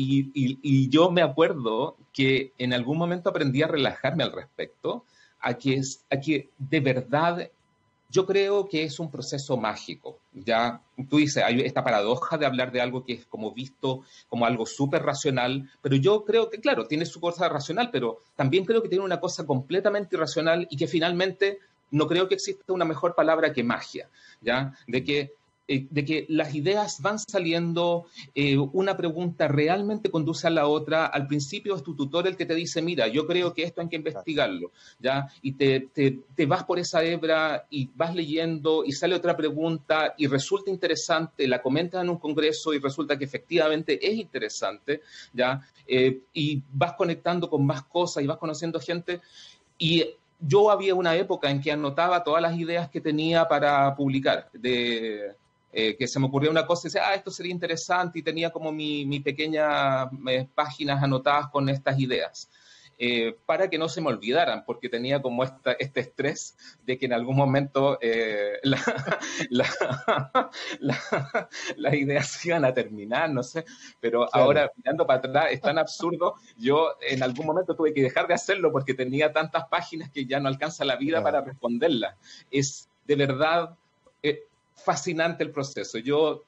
y, 0.00 0.88
yo 0.88 1.10
me 1.10 1.22
acuerdo 1.22 1.96
que 2.12 2.52
en 2.58 2.72
algún 2.72 2.98
momento 2.98 3.30
aprendí 3.30 3.62
a 3.62 3.68
relajarme 3.68 4.22
al 4.24 4.32
respecto, 4.32 5.04
a 5.40 5.54
que, 5.54 5.80
a 6.10 6.20
que 6.20 6.48
de 6.58 6.80
verdad 6.80 7.50
yo 8.10 8.24
creo 8.24 8.68
que 8.68 8.84
es 8.84 8.98
un 8.98 9.10
proceso 9.10 9.56
mágico. 9.56 10.18
Ya 10.32 10.80
tú 11.10 11.18
dices, 11.18 11.42
hay 11.44 11.60
esta 11.60 11.84
paradoja 11.84 12.38
de 12.38 12.46
hablar 12.46 12.72
de 12.72 12.80
algo 12.80 13.04
que 13.04 13.12
es 13.14 13.26
como 13.26 13.52
visto 13.52 14.02
como 14.28 14.46
algo 14.46 14.64
súper 14.64 15.02
racional, 15.02 15.70
pero 15.82 15.96
yo 15.96 16.24
creo 16.24 16.48
que, 16.48 16.58
claro, 16.58 16.86
tiene 16.86 17.04
su 17.04 17.20
cosa 17.20 17.48
racional, 17.48 17.90
pero 17.92 18.18
también 18.34 18.64
creo 18.64 18.82
que 18.82 18.88
tiene 18.88 19.04
una 19.04 19.20
cosa 19.20 19.46
completamente 19.46 20.16
irracional 20.16 20.66
y 20.70 20.76
que 20.76 20.86
finalmente 20.86 21.58
no 21.90 22.06
creo 22.06 22.28
que 22.28 22.34
exista 22.34 22.72
una 22.72 22.84
mejor 22.84 23.14
palabra 23.14 23.52
que 23.52 23.64
magia, 23.64 24.08
¿ya? 24.40 24.74
De 24.86 25.04
que 25.04 25.34
eh, 25.70 25.86
de 25.90 26.04
que 26.06 26.24
las 26.30 26.54
ideas 26.54 27.02
van 27.02 27.18
saliendo, 27.18 28.06
eh, 28.34 28.56
una 28.56 28.96
pregunta 28.96 29.48
realmente 29.48 30.10
conduce 30.10 30.46
a 30.46 30.50
la 30.50 30.66
otra. 30.66 31.04
Al 31.04 31.26
principio 31.26 31.76
es 31.76 31.82
tu 31.82 31.94
tutor 31.94 32.26
el 32.26 32.38
que 32.38 32.46
te 32.46 32.54
dice, 32.54 32.80
mira, 32.80 33.06
yo 33.06 33.26
creo 33.26 33.52
que 33.52 33.64
esto 33.64 33.82
hay 33.82 33.88
que 33.90 33.96
investigarlo, 33.96 34.72
¿ya? 34.98 35.28
Y 35.42 35.52
te, 35.52 35.88
te, 35.92 36.46
vas 36.46 36.64
por 36.64 36.78
esa 36.78 37.04
hebra 37.04 37.66
y 37.68 37.90
vas 37.94 38.14
leyendo 38.14 38.82
y 38.82 38.92
sale 38.92 39.14
otra 39.14 39.36
pregunta 39.36 40.14
y 40.16 40.26
resulta 40.26 40.70
interesante, 40.70 41.46
la 41.46 41.60
comentas 41.60 42.02
en 42.02 42.08
un 42.08 42.18
congreso 42.18 42.72
y 42.72 42.78
resulta 42.78 43.18
que 43.18 43.26
efectivamente 43.26 43.98
es 44.00 44.14
interesante, 44.14 45.02
¿ya? 45.34 45.60
Eh, 45.86 46.20
y 46.32 46.62
vas 46.72 46.94
conectando 46.94 47.50
con 47.50 47.66
más 47.66 47.82
cosas 47.82 48.24
y 48.24 48.26
vas 48.26 48.38
conociendo 48.38 48.80
gente. 48.80 49.20
Y 49.76 50.02
yo 50.40 50.70
había 50.70 50.94
una 50.94 51.14
época 51.14 51.50
en 51.50 51.60
que 51.60 51.72
anotaba 51.72 52.24
todas 52.24 52.40
las 52.40 52.56
ideas 52.56 52.88
que 52.88 53.02
tenía 53.02 53.46
para 53.48 53.94
publicar, 53.94 54.48
de, 54.54 55.34
eh, 55.70 55.96
que 55.96 56.08
se 56.08 56.18
me 56.18 56.26
ocurrió 56.26 56.50
una 56.50 56.66
cosa 56.66 56.88
y 56.88 56.88
decía, 56.88 57.08
ah, 57.08 57.14
esto 57.14 57.30
sería 57.30 57.52
interesante 57.52 58.18
y 58.18 58.22
tenía 58.22 58.50
como 58.50 58.72
mi, 58.72 59.04
mi 59.04 59.20
pequeña 59.20 60.04
eh, 60.28 60.48
páginas 60.54 61.02
anotadas 61.02 61.48
con 61.48 61.68
estas 61.68 61.98
ideas. 61.98 62.50
Eh, 63.00 63.36
para 63.46 63.70
que 63.70 63.78
no 63.78 63.88
se 63.88 64.00
me 64.00 64.08
olvidaran, 64.08 64.64
porque 64.64 64.88
tenía 64.88 65.22
como 65.22 65.44
esta, 65.44 65.70
este 65.72 66.00
estrés 66.00 66.56
de 66.84 66.98
que 66.98 67.06
en 67.06 67.12
algún 67.12 67.36
momento 67.36 67.96
la, 68.62 68.82
la, 70.80 70.98
las 71.76 71.94
ideas 71.94 72.26
se 72.26 72.48
iban 72.48 72.64
a 72.64 72.74
terminar, 72.74 73.30
no 73.30 73.44
sé, 73.44 73.64
pero 74.00 74.26
ahora 74.34 74.72
mirando 74.76 75.06
para 75.06 75.20
atrás 75.20 75.46
es 75.50 75.60
tan 75.60 75.78
absurdo, 75.78 76.34
yo 76.56 76.96
en 77.00 77.22
algún 77.22 77.46
momento 77.46 77.76
tuve 77.76 77.94
que 77.94 78.02
dejar 78.02 78.26
de 78.26 78.34
hacerlo 78.34 78.72
porque 78.72 78.94
tenía 78.94 79.32
tantas 79.32 79.68
páginas 79.68 80.10
que 80.10 80.26
ya 80.26 80.40
no 80.40 80.48
alcanza 80.48 80.84
la 80.84 80.96
vida 80.96 81.22
para 81.22 81.40
responderlas. 81.40 82.16
Es 82.50 82.88
de 83.06 83.14
verdad 83.14 83.76
fascinante 84.84 85.44
el 85.44 85.50
proceso. 85.50 85.98
Yo 85.98 86.44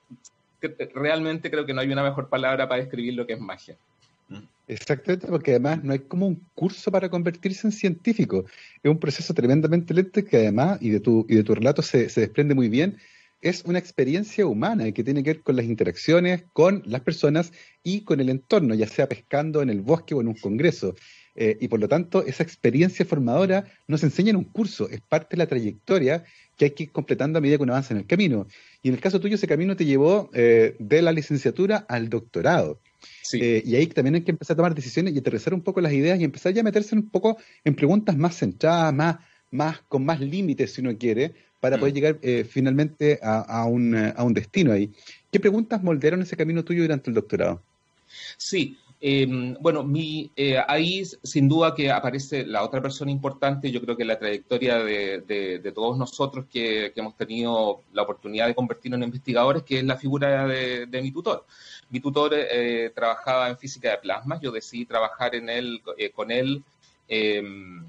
realmente 0.94 1.50
creo 1.50 1.66
que 1.66 1.74
no 1.74 1.80
hay 1.80 1.90
una 1.90 2.02
mejor 2.02 2.28
palabra 2.28 2.68
para 2.68 2.82
describir 2.82 3.14
lo 3.14 3.26
que 3.26 3.34
es 3.34 3.40
magia. 3.40 3.76
Exactamente, 4.68 5.26
porque 5.26 5.50
además 5.50 5.82
no 5.82 5.92
hay 5.92 5.98
como 5.98 6.28
un 6.28 6.40
curso 6.54 6.92
para 6.92 7.08
convertirse 7.08 7.66
en 7.66 7.72
científico. 7.72 8.44
Es 8.82 8.88
un 8.90 8.98
proceso 8.98 9.34
tremendamente 9.34 9.92
lento 9.92 10.24
que 10.24 10.36
además, 10.36 10.78
y 10.80 10.90
de 10.90 11.00
tu, 11.00 11.26
y 11.28 11.34
de 11.34 11.42
tu 11.42 11.56
relato 11.56 11.82
se, 11.82 12.08
se 12.08 12.20
desprende 12.20 12.54
muy 12.54 12.68
bien, 12.68 12.96
es 13.40 13.64
una 13.64 13.78
experiencia 13.78 14.46
humana 14.46 14.90
que 14.92 15.04
tiene 15.04 15.22
que 15.22 15.34
ver 15.34 15.42
con 15.42 15.56
las 15.56 15.64
interacciones 15.64 16.44
con 16.52 16.82
las 16.84 17.00
personas 17.00 17.52
y 17.82 18.02
con 18.02 18.20
el 18.20 18.28
entorno, 18.28 18.74
ya 18.74 18.86
sea 18.86 19.08
pescando 19.08 19.62
en 19.62 19.70
el 19.70 19.80
bosque 19.80 20.14
o 20.14 20.20
en 20.20 20.28
un 20.28 20.34
congreso. 20.34 20.94
Eh, 21.36 21.56
y 21.60 21.68
por 21.68 21.80
lo 21.80 21.88
tanto, 21.88 22.24
esa 22.26 22.42
experiencia 22.42 23.04
formadora 23.04 23.64
no 23.86 23.96
se 23.96 24.06
enseña 24.06 24.30
en 24.30 24.36
un 24.36 24.44
curso, 24.44 24.90
es 24.90 25.00
parte 25.00 25.36
de 25.36 25.38
la 25.38 25.46
trayectoria 25.46 26.24
que 26.56 26.66
hay 26.66 26.70
que 26.72 26.82
ir 26.84 26.92
completando 26.92 27.38
a 27.38 27.40
medida 27.40 27.56
que 27.56 27.62
uno 27.62 27.72
avanza 27.72 27.94
en 27.94 28.00
el 28.00 28.06
camino. 28.06 28.46
Y 28.82 28.88
en 28.88 28.94
el 28.94 29.00
caso 29.00 29.20
tuyo, 29.20 29.36
ese 29.36 29.46
camino 29.46 29.76
te 29.76 29.86
llevó 29.86 30.28
eh, 30.34 30.76
de 30.78 31.02
la 31.02 31.12
licenciatura 31.12 31.86
al 31.88 32.10
doctorado. 32.10 32.80
Eh, 33.32 33.62
y 33.64 33.76
ahí 33.76 33.86
también 33.86 34.16
hay 34.16 34.22
que 34.22 34.32
empezar 34.32 34.54
a 34.54 34.58
tomar 34.58 34.74
decisiones 34.74 35.14
y 35.14 35.18
aterrizar 35.18 35.54
un 35.54 35.62
poco 35.62 35.80
las 35.80 35.92
ideas 35.92 36.20
y 36.20 36.24
empezar 36.24 36.52
ya 36.52 36.60
a 36.60 36.64
meterse 36.64 36.94
un 36.94 37.08
poco 37.08 37.38
en 37.64 37.74
preguntas 37.74 38.16
más 38.16 38.36
centradas, 38.36 38.92
más, 38.92 39.18
más 39.50 39.80
con 39.88 40.04
más 40.04 40.20
límites, 40.20 40.72
si 40.72 40.80
uno 40.82 40.96
quiere, 40.98 41.32
para 41.60 41.78
poder 41.78 41.92
mm. 41.92 41.96
llegar 41.96 42.18
finalmente 42.46 43.20
a, 43.22 43.64
un, 43.66 43.94
a 43.94 44.22
un 44.24 44.34
destino 44.34 44.72
ahí. 44.72 44.90
¿Qué 45.30 45.38
preguntas 45.38 45.82
moldearon 45.82 46.22
ese 46.22 46.36
camino 46.36 46.64
tuyo 46.64 46.82
durante 46.82 47.10
el 47.10 47.14
doctorado? 47.14 47.62
Sí, 48.36 48.76
Em, 49.02 49.54
bueno, 49.60 49.82
mi, 49.82 50.30
eh, 50.36 50.58
ahí 50.68 51.02
sin 51.22 51.48
duda 51.48 51.74
que 51.74 51.90
aparece 51.90 52.44
la 52.44 52.62
otra 52.62 52.82
persona 52.82 53.10
importante, 53.10 53.70
yo 53.70 53.80
creo 53.80 53.96
que 53.96 54.04
la 54.04 54.18
trayectoria 54.18 54.78
de, 54.78 55.72
todos 55.74 55.96
nosotros 55.96 56.44
que, 56.52 56.92
hemos 56.94 57.16
tenido 57.16 57.80
la 57.94 58.02
oportunidad 58.02 58.46
de 58.46 58.54
convertirnos 58.54 58.98
en 58.98 59.04
investigadores, 59.04 59.62
que 59.62 59.78
es 59.78 59.84
la 59.84 59.96
figura 59.96 60.46
de, 60.46 61.00
mi 61.02 61.10
tutor. 61.12 61.46
Mi 61.88 62.00
tutor 62.00 62.32
eh, 62.34 62.92
trabajaba 62.94 63.48
en 63.48 63.56
física 63.56 63.90
de 63.90 63.98
plasma, 63.98 64.38
yo 64.38 64.50
decidí 64.52 64.84
trabajar 64.84 65.34
en 65.34 65.48
él, 65.48 65.80
eh, 65.96 66.10
con 66.10 66.30
él 66.30 66.62
em, 67.08 67.82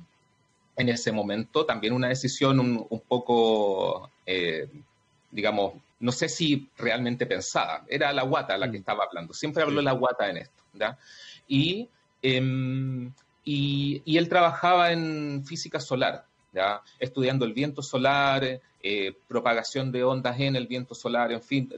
en 0.81 0.89
ese 0.89 1.11
momento, 1.11 1.65
también 1.65 1.93
una 1.93 2.09
decisión 2.09 2.59
un, 2.59 2.85
un 2.89 2.99
poco, 3.01 4.09
digamos, 5.31 5.73
no 6.01 6.11
sé 6.11 6.27
si 6.27 6.67
realmente 6.77 7.25
pensada, 7.25 7.85
era 7.87 8.11
la 8.11 8.23
guata 8.23 8.57
la 8.57 8.69
que 8.69 8.77
mm. 8.77 8.81
estaba 8.81 9.05
hablando, 9.05 9.33
siempre 9.33 9.63
habló 9.63 9.81
la 9.81 9.93
guata 9.93 10.29
en 10.29 10.37
esto. 10.37 10.63
Em, 12.23 13.11
y, 13.43 14.01
y, 14.05 14.17
él 14.17 14.29
trabajaba 14.29 14.91
en 14.91 15.43
física 15.45 15.79
solar, 15.79 16.25
estudiando 16.99 17.45
el 17.45 17.53
viento 17.53 17.81
solar, 17.81 18.61
eh, 18.83 19.13
propagación 19.27 19.91
de 19.91 20.03
ondas 20.03 20.39
en 20.39 20.55
el 20.55 20.67
viento 20.67 20.95
solar, 20.95 21.31
en 21.31 21.41
fin, 21.41 21.71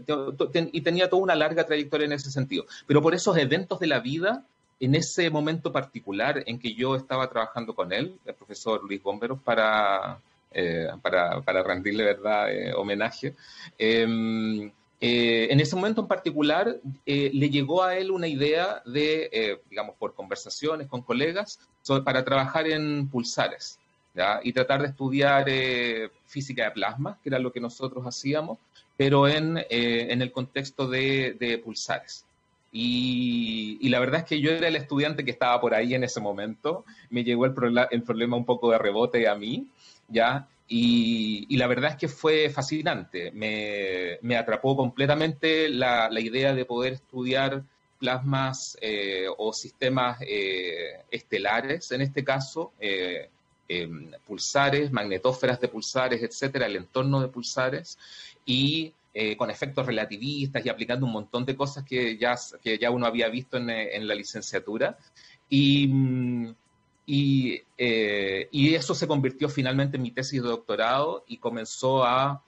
y 0.71 0.81
tenía 0.81 1.09
toda 1.09 1.21
una 1.21 1.35
larga 1.35 1.65
trayectoria 1.65 2.05
en 2.05 2.13
ese 2.13 2.31
sentido. 2.31 2.65
Pero 2.87 3.01
por 3.01 3.13
esos 3.13 3.37
eventos 3.37 3.79
de 3.79 3.87
la 3.87 3.99
vida, 3.99 4.45
en 4.79 4.95
ese 4.95 5.29
momento 5.29 5.71
particular 5.71 6.43
en 6.45 6.59
que 6.59 6.73
yo 6.73 6.95
estaba 6.95 7.29
trabajando 7.29 7.73
con 7.73 7.93
él, 7.93 8.17
el 8.25 8.33
profesor 8.35 8.83
Luis 8.83 9.01
Bomberos, 9.01 9.39
para, 9.41 10.19
eh, 10.51 10.87
para, 11.01 11.41
para, 11.41 11.63
rendirle 11.63 12.03
verdad 12.03 12.53
eh, 12.53 12.73
homenaje, 12.73 13.35
em, 13.77 14.71
eh, 15.05 15.51
en 15.51 15.59
ese 15.59 15.75
momento 15.75 15.99
en 15.99 16.07
particular, 16.07 16.79
eh, 17.05 17.29
le 17.33 17.49
llegó 17.49 17.83
a 17.83 17.97
él 17.97 18.09
una 18.09 18.25
idea 18.25 18.81
de, 18.85 19.29
eh, 19.33 19.59
digamos, 19.69 19.97
por 19.97 20.13
conversaciones 20.13 20.87
con 20.87 21.01
colegas, 21.01 21.59
para 22.05 22.23
trabajar 22.23 22.67
en 22.67 23.09
pulsares 23.09 23.77
y 24.43 24.53
tratar 24.53 24.81
de 24.81 24.87
estudiar 24.87 25.45
física 26.25 26.63
de 26.63 26.71
plasma, 26.71 27.19
que 27.21 27.27
era 27.27 27.39
lo 27.39 27.51
que 27.51 27.59
nosotros 27.59 28.05
hacíamos, 28.07 28.59
pero 28.95 29.27
en, 29.27 29.57
el 29.57 30.31
contexto 30.31 30.87
de, 30.87 31.61
pulsares. 31.61 32.23
Y, 32.75 33.77
y, 33.79 33.89
la 33.89 33.99
verdad 33.99 34.21
es 34.21 34.25
que 34.25 34.41
yo 34.41 34.49
era 34.49 34.67
el 34.67 34.75
estudiante 34.75 35.23
que 35.23 35.29
estaba 35.29 35.61
por 35.61 35.75
ahí 35.75 35.93
en 35.93 36.03
ese 36.03 36.19
momento, 36.19 36.85
me 37.11 37.23
llegó 37.23 37.45
el, 37.45 37.53
el 37.91 38.01
problema 38.01 38.35
un 38.35 38.45
poco 38.45 38.71
de 38.71 38.79
rebote 38.79 39.27
a 39.27 39.35
mí, 39.35 39.67
¿ya? 40.07 40.47
Y, 40.67 41.57
la 41.57 41.67
verdad 41.67 41.91
es 41.91 41.97
que 41.97 42.07
fue 42.07 42.49
fascinante. 42.49 43.31
Me, 43.31 44.37
atrapó 44.37 44.75
completamente 44.75 45.69
la, 45.69 46.09
idea 46.19 46.53
de 46.53 46.65
poder 46.65 46.93
estudiar 46.93 47.63
plasmas 47.99 48.77
eh, 48.81 49.27
o 49.37 49.53
sistemas 49.53 50.17
eh, 50.21 51.03
estelares, 51.11 51.91
en 51.91 52.01
este 52.01 52.23
caso, 52.23 52.73
eh, 52.79 53.29
em, 53.67 54.11
pulsares, 54.25 54.91
magnetósferas 54.91 55.59
de 55.61 55.67
pulsares, 55.69 56.21
etcétera, 56.21 56.65
el 56.65 56.75
entorno 56.77 57.21
de 57.21 57.27
pulsares, 57.29 57.97
y 58.45 58.93
con 59.37 59.51
efectos 59.51 59.85
relativistas 59.85 60.65
y 60.65 60.69
aplicando 60.69 61.05
un 61.05 61.11
montón 61.11 61.45
de 61.45 61.55
cosas 61.55 61.83
que 61.83 62.17
ya, 62.17 62.35
que 62.63 62.79
ya 62.79 62.89
uno 62.89 63.05
había 63.05 63.29
visto 63.29 63.57
en, 63.57 63.69
en 63.69 64.07
la 64.07 64.15
licenciatura. 64.15 64.97
Y, 65.49 65.87
mm, 65.87 66.55
eh, 67.05 68.47
y, 68.51 68.75
eso 68.75 68.95
se 68.95 69.07
convirtió 69.07 69.49
finalmente 69.49 69.97
en 69.97 70.03
mi 70.03 70.11
tesis 70.11 70.41
de 70.41 70.47
doctorado 70.47 71.25
y 71.27 71.37
comenzó 71.37 72.03
a, 72.03 72.41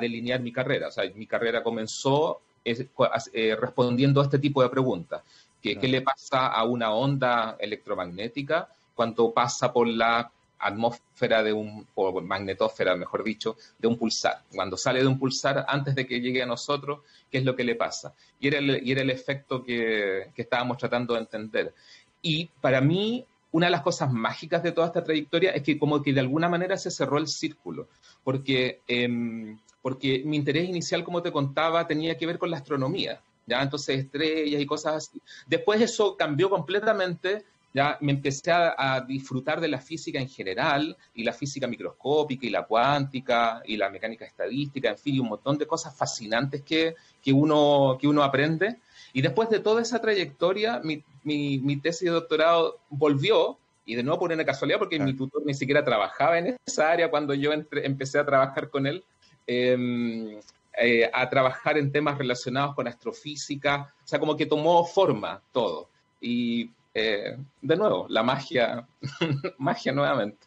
delinear 0.00 0.40
mi 0.40 0.52
carrera. 0.52 0.88
O 0.88 0.90
sea, 0.90 1.04
mi 1.14 1.26
carrera 1.26 1.62
comenzó 1.62 2.40
eh, 2.64 3.56
respondiendo 3.56 4.20
a 4.20 4.24
este 4.24 4.38
tipo 4.38 4.62
de 4.62 4.68
preguntas. 4.68 5.22
¿Qué, 5.62 5.76
le 5.76 6.00
pasa 6.00 6.46
a 6.48 6.64
una 6.64 6.90
onda 6.92 7.56
electromagnética 7.60 8.68
cuando 8.94 9.32
pasa 9.32 9.72
por 9.72 9.86
la 9.86 10.30
atmósfera 10.60 11.42
de 11.42 11.52
un, 11.52 11.86
o 11.94 12.20
magnetósfera, 12.20 12.96
mejor 12.96 13.24
dicho, 13.24 13.56
de 13.78 13.88
un 13.88 13.96
pulsar. 13.96 14.42
Cuando 14.54 14.76
sale 14.76 15.00
de 15.00 15.06
un 15.06 15.18
pulsar, 15.18 15.64
antes 15.66 15.94
de 15.94 16.06
que 16.06 16.20
llegue 16.20 16.42
a 16.42 16.46
nosotros, 16.46 17.00
¿qué 17.30 17.38
es 17.38 17.44
lo 17.44 17.56
que 17.56 17.64
le 17.64 17.74
pasa? 17.74 18.14
Y 18.38 18.48
era 18.48 18.58
el, 18.58 18.86
y 18.86 18.92
era 18.92 19.02
el 19.02 19.10
efecto 19.10 19.64
que, 19.64 20.30
que 20.34 20.42
estábamos 20.42 20.76
tratando 20.78 21.14
de 21.14 21.20
entender. 21.20 21.74
Y 22.22 22.46
para 22.60 22.80
mí, 22.80 23.24
una 23.52 23.66
de 23.66 23.72
las 23.72 23.82
cosas 23.82 24.12
mágicas 24.12 24.62
de 24.62 24.72
toda 24.72 24.88
esta 24.88 25.02
trayectoria 25.02 25.50
es 25.52 25.62
que 25.62 25.78
como 25.78 26.02
que 26.02 26.12
de 26.12 26.20
alguna 26.20 26.48
manera 26.48 26.76
se 26.76 26.90
cerró 26.90 27.18
el 27.18 27.26
círculo, 27.26 27.88
porque, 28.22 28.80
eh, 28.86 29.56
porque 29.82 30.22
mi 30.24 30.36
interés 30.36 30.68
inicial, 30.68 31.02
como 31.02 31.22
te 31.22 31.32
contaba, 31.32 31.86
tenía 31.86 32.16
que 32.16 32.26
ver 32.26 32.38
con 32.38 32.50
la 32.50 32.58
astronomía, 32.58 33.20
¿ya? 33.46 33.62
Entonces 33.62 33.98
estrellas 33.98 34.60
y 34.60 34.66
cosas 34.66 34.94
así. 34.96 35.20
Después 35.46 35.80
eso 35.80 36.16
cambió 36.16 36.48
completamente, 36.50 37.44
ya 37.72 37.96
me 38.00 38.12
empecé 38.12 38.50
a, 38.50 38.74
a, 38.76 39.00
disfrutar 39.02 39.60
de 39.60 39.68
la 39.68 39.78
física 39.78 40.18
en 40.18 40.28
general, 40.28 40.96
y 41.14 41.22
la 41.22 41.32
física 41.32 41.66
microscópica, 41.66 42.46
y 42.46 42.50
la 42.50 42.64
cuántica, 42.64 43.62
y 43.64 43.76
la 43.76 43.90
mecánica 43.90 44.24
estadística, 44.24 44.90
en 44.90 44.98
fin, 44.98 45.14
y 45.14 45.20
un 45.20 45.28
montón 45.28 45.56
de 45.56 45.66
cosas 45.66 45.96
fascinantes 45.96 46.62
que, 46.62 46.94
que, 47.22 47.32
uno, 47.32 47.96
que 48.00 48.08
uno 48.08 48.22
aprende. 48.22 48.78
Y 49.12 49.22
después 49.22 49.48
de 49.50 49.60
toda 49.60 49.82
esa 49.82 50.00
trayectoria, 50.00 50.80
mi, 50.82 51.02
mi, 51.22 51.58
mi, 51.58 51.76
tesis 51.76 52.06
de 52.06 52.10
doctorado 52.10 52.78
volvió, 52.88 53.58
y 53.86 53.94
de 53.94 54.02
nuevo 54.02 54.20
por 54.20 54.32
una 54.32 54.44
casualidad, 54.44 54.78
porque 54.78 54.96
claro. 54.96 55.10
mi 55.10 55.16
tutor 55.16 55.42
ni 55.44 55.54
siquiera 55.54 55.84
trabajaba 55.84 56.38
en 56.38 56.56
esa 56.66 56.90
área 56.90 57.10
cuando 57.10 57.34
yo 57.34 57.52
entre, 57.52 57.86
empecé 57.86 58.18
a 58.18 58.26
trabajar 58.26 58.68
con 58.70 58.86
él, 58.86 59.04
eh, 59.46 60.38
eh, 60.78 61.10
a 61.12 61.28
trabajar 61.28 61.76
en 61.78 61.90
temas 61.90 62.16
relacionados 62.18 62.74
con 62.74 62.86
astrofísica, 62.86 63.92
o 64.04 64.06
sea, 64.06 64.18
como 64.18 64.36
que 64.36 64.46
tomó 64.46 64.84
forma 64.84 65.42
todo. 65.52 65.88
Y 66.20 66.70
eh, 66.94 67.36
de 67.62 67.76
nuevo, 67.76 68.06
la 68.08 68.22
magia, 68.22 68.86
magia 69.58 69.92
nuevamente. 69.92 70.46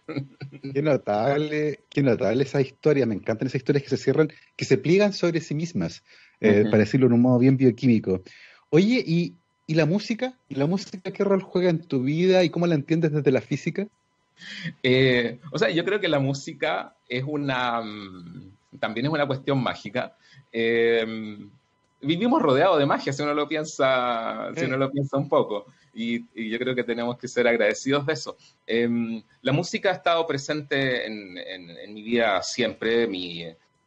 Qué 0.73 0.81
notable, 0.81 1.79
qué 1.89 2.03
notable 2.03 2.43
esa 2.43 2.61
historia, 2.61 3.05
me 3.05 3.15
encantan 3.15 3.47
esas 3.47 3.59
historias 3.59 3.83
que 3.83 3.89
se 3.89 3.97
cierran, 3.97 4.29
que 4.55 4.65
se 4.65 4.77
pliegan 4.77 5.13
sobre 5.13 5.41
sí 5.41 5.55
mismas, 5.55 6.03
uh 6.41 6.47
-huh. 6.47 6.65
para 6.69 6.79
decirlo 6.79 7.07
en 7.07 7.13
un 7.13 7.21
modo 7.21 7.39
bien 7.39 7.57
bioquímico. 7.57 8.23
Oye, 8.69 9.03
¿y 9.05 9.35
¿Y 9.65 9.75
la 9.75 9.85
música? 9.85 10.33
¿Y 10.49 10.55
la 10.55 10.65
música 10.65 11.11
qué 11.11 11.23
rol 11.23 11.41
juega 11.41 11.69
en 11.69 11.87
tu 11.87 12.03
vida 12.03 12.43
y 12.43 12.49
cómo 12.49 12.67
la 12.67 12.75
entiendes 12.75 13.13
desde 13.13 13.31
la 13.31 13.41
física? 13.41 13.87
Eh, 14.81 15.39
o 15.51 15.57
sea, 15.57 15.69
yo 15.69 15.85
creo 15.85 15.99
que 16.01 16.09
la 16.09 16.19
música 16.19 16.95
es 17.07 17.23
una, 17.25 17.81
también 18.79 19.05
es 19.05 19.11
una 19.11 19.25
cuestión 19.25 19.63
mágica. 19.63 20.17
Vivimos 22.03 22.41
rodeados 22.41 22.79
de 22.79 22.85
magia, 22.85 23.13
si 23.13 23.21
uno 23.23 23.33
lo 23.33 23.47
piensa, 23.47 24.49
sí. 24.53 24.61
si 24.61 24.65
uno 24.65 24.77
lo 24.77 24.91
piensa 24.91 25.17
un 25.17 25.29
poco. 25.29 25.65
Y, 25.93 26.25
y, 26.33 26.49
yo 26.49 26.57
creo 26.59 26.75
que 26.75 26.83
tenemos 26.83 27.17
que 27.17 27.27
ser 27.27 27.47
agradecidos 27.47 28.05
de 28.05 28.13
eso. 28.13 28.35
Eh, 28.65 29.21
la 29.41 29.51
música 29.51 29.89
ha 29.89 29.93
estado 29.93 30.25
presente 30.25 31.05
en, 31.05 31.37
en, 31.37 31.69
en 31.69 31.93
mi 31.93 32.01
vida 32.01 32.41
siempre. 32.41 33.07
Mi, 33.07 33.45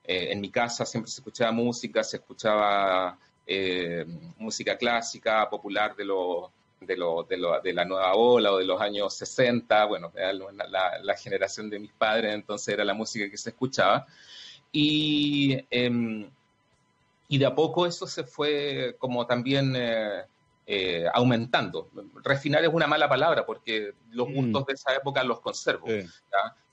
eh, 0.09 0.33
en 0.33 0.41
mi 0.41 0.51
casa 0.51 0.87
siempre 0.87 1.11
se 1.11 1.21
escuchaba 1.21 1.51
música, 1.51 2.05
se 2.05 2.19
escuchaba 2.19 3.19
eh, 3.45 4.07
música 4.39 4.77
clásica, 4.77 5.51
popular 5.51 5.97
de, 5.97 6.05
lo, 6.05 6.53
de, 6.81 6.97
lo, 6.97 7.25
de, 7.25 7.37
lo, 7.37 7.61
de, 7.61 7.73
la 7.73 7.85
nueva 7.85 8.15
ola 8.15 8.53
o 8.53 8.59
de 8.59 8.65
los 8.65 8.81
años 8.81 9.15
60, 9.15 9.85
bueno, 9.87 10.13
la, 10.15 11.01
la, 11.03 11.17
generación 11.17 11.69
de 11.69 11.81
mis 11.81 11.93
padres, 11.93 12.35
entonces 12.35 12.69
era 12.69 12.85
la 12.85 12.95
música 12.95 13.29
que 13.29 13.37
se 13.37 13.51
escuchaba. 13.51 14.07
Y, 14.71 15.59
eh, 15.71 16.29
y 17.29 17.39
de 17.39 17.47
a 17.47 17.55
poco 17.55 17.87
eso 17.87 18.07
se 18.07 18.25
fue 18.25 18.97
como 18.99 19.27
también 19.27 19.75
eh, 19.77 20.23
eh, 20.67 21.05
aumentando. 21.13 21.91
Refinar 22.23 22.65
es 22.65 22.73
una 22.73 22.87
mala 22.87 23.09
palabra 23.09 23.45
porque 23.45 23.93
los 24.13 24.29
gustos 24.29 24.63
mm. 24.63 24.67
de 24.67 24.73
esa 24.73 24.95
época 24.95 25.25
los 25.25 25.41
conservo. 25.41 25.87
Sí. 25.89 26.07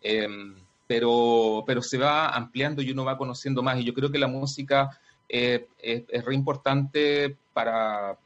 Em, 0.01 0.55
pero, 0.85 1.63
pero 1.65 1.81
se 1.81 1.97
va 1.97 2.29
ampliando 2.29 2.81
y 2.81 2.91
uno 2.91 3.05
va 3.05 3.17
conociendo 3.17 3.63
más. 3.63 3.79
Y 3.79 3.83
yo 3.83 3.93
creo 3.93 4.11
que 4.11 4.19
la 4.19 4.27
música 4.27 4.99
eh, 5.29 5.67
es, 5.79 6.03
es, 6.07 6.25
re 6.25 6.35
importante 6.35 7.35
para... 7.53 8.17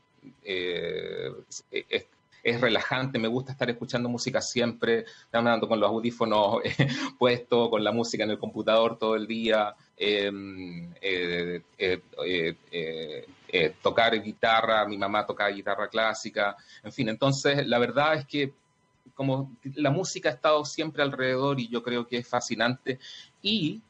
Es, 0.43 2.05
es, 2.50 2.62
relajante, 2.62 3.20
me 3.20 3.27
gusta 3.27 3.51
estar 3.51 3.70
escuchando 3.70 4.10
música 4.10 4.42
siempre, 4.42 5.06
andando 5.32 5.68
con 5.68 5.80
los 5.80 5.89
audífonos 5.89 6.60
eh, 6.63 6.88
puestos, 7.18 7.70
con 7.70 7.84
la 7.84 7.92
música 7.92 8.24
en 8.24 8.32
el 8.32 8.39
computador 8.39 8.98
todo 8.98 9.16
el 9.16 9.27
día, 9.27 9.75
em, 9.96 10.94
eh, 11.01 11.62
eh, 13.50 13.74
tocar 13.81 14.22
guitarra, 14.22 14.86
mi 14.86 14.98
mamá 14.98 15.25
toca 15.25 15.48
guitarra 15.48 15.88
clásica, 15.88 16.55
en 16.83 16.92
fin, 16.92 17.10
entonces 17.10 17.66
la 17.66 17.79
verdad 17.79 18.16
es 18.16 18.25
que 18.25 18.53
como 19.14 19.55
la 19.75 19.90
música 19.90 20.29
ha 20.29 20.33
estado 20.33 20.64
siempre 20.66 21.01
alrededor 21.01 21.60
y 21.60 21.70
yo 21.70 21.81
creo 21.81 22.05
que 22.05 22.18
es 22.18 22.27
fascinante 22.27 23.00
y 23.42 23.81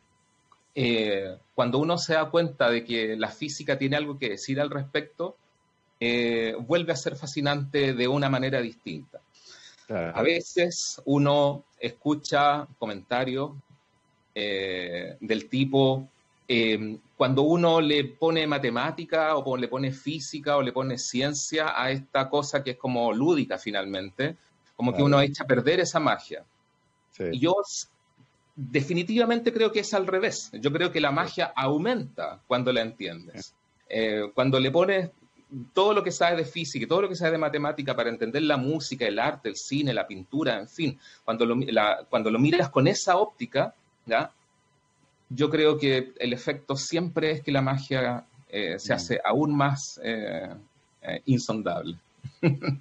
eh, 0.80 1.36
cuando 1.56 1.80
uno 1.80 1.98
se 1.98 2.13
da 2.13 2.30
cuenta 2.30 2.70
de 2.70 2.84
que 2.84 3.15
la 3.15 3.30
física 3.30 3.80
tiene 3.80 3.98
algo 3.98 4.20
que 4.20 4.30
decir 4.30 4.62
al 4.62 4.70
respecto, 4.70 5.36
eh, 5.99 6.55
vuelve 6.60 6.93
a 6.93 6.95
ser 6.95 7.15
fascinante 7.15 7.93
de 7.93 8.07
una 8.07 8.29
manera 8.29 8.62
distinta. 8.62 9.19
Claro. 9.86 10.17
A 10.17 10.21
veces 10.21 11.01
uno 11.05 11.63
escucha 11.79 12.67
comentarios 12.77 13.51
eh, 14.36 15.17
del 15.19 15.47
tipo, 15.49 16.07
eh, 16.47 16.97
cuando 17.15 17.41
uno 17.41 17.81
le 17.81 18.03
pone 18.05 18.45
matemática 18.45 19.36
o 19.36 19.57
le 19.57 19.67
pone 19.67 19.91
física 19.91 20.57
o 20.57 20.62
le 20.62 20.71
pone 20.71 20.97
ciencia 20.97 21.81
a 21.81 21.89
esta 21.89 22.29
cosa 22.29 22.63
que 22.63 22.71
es 22.71 22.77
como 22.77 23.12
lúdica 23.12 23.57
finalmente, 23.57 24.36
como 24.75 24.91
claro. 24.91 24.97
que 24.97 25.07
uno 25.07 25.21
echa 25.21 25.43
a 25.43 25.47
perder 25.47 25.79
esa 25.79 25.99
magia. 25.99 26.43
Sí. 27.12 27.23
Y 27.31 27.39
yo 27.39 27.55
definitivamente 28.55 29.53
creo 29.53 29.71
que 29.71 29.79
es 29.79 29.93
al 29.93 30.07
revés. 30.07 30.49
Yo 30.53 30.71
creo 30.71 30.91
que 30.91 30.99
la 30.99 31.12
magia 31.12 31.53
aumenta 31.55 32.41
cuando 32.47 32.73
la 32.73 32.81
entiendes. 32.81 33.53
Eh, 33.89 34.31
cuando 34.33 34.60
le 34.60 34.71
pones 34.71 35.10
todo 35.73 35.93
lo 35.93 36.03
que 36.03 36.12
sabes 36.12 36.38
de 36.38 36.45
física, 36.45 36.88
todo 36.88 37.03
lo 37.03 37.10
que 37.10 37.15
sabes 37.15 37.31
de 37.31 37.38
matemática 37.38 37.95
para 37.95 38.10
entender 38.10 38.41
la 38.43 38.57
música, 38.57 39.05
el 39.05 39.19
arte, 39.19 39.49
el 39.49 39.55
cine, 39.55 39.93
la 39.93 40.07
pintura, 40.07 40.60
en 40.60 40.67
fin, 40.67 40.99
cuando 41.23 41.45
lo, 41.45 41.55
la, 41.55 42.05
cuando 42.10 42.29
lo 42.29 42.39
miras 42.39 42.69
con 42.69 42.88
esa 42.88 43.17
óptica, 43.17 43.73
¿ya? 44.05 44.31
yo 45.29 45.49
creo 45.49 45.77
que 45.77 46.13
el 46.19 46.33
efecto 46.33 46.75
siempre 46.75 47.31
es 47.31 47.41
que 47.41 47.51
la 47.51 47.62
magia 47.62 48.25
eh, 48.49 48.75
se 48.77 48.93
hace 48.93 49.19
aún 49.23 49.55
más 49.55 49.99
eh, 50.03 50.49
eh 51.01 51.21
insondable. 51.25 51.97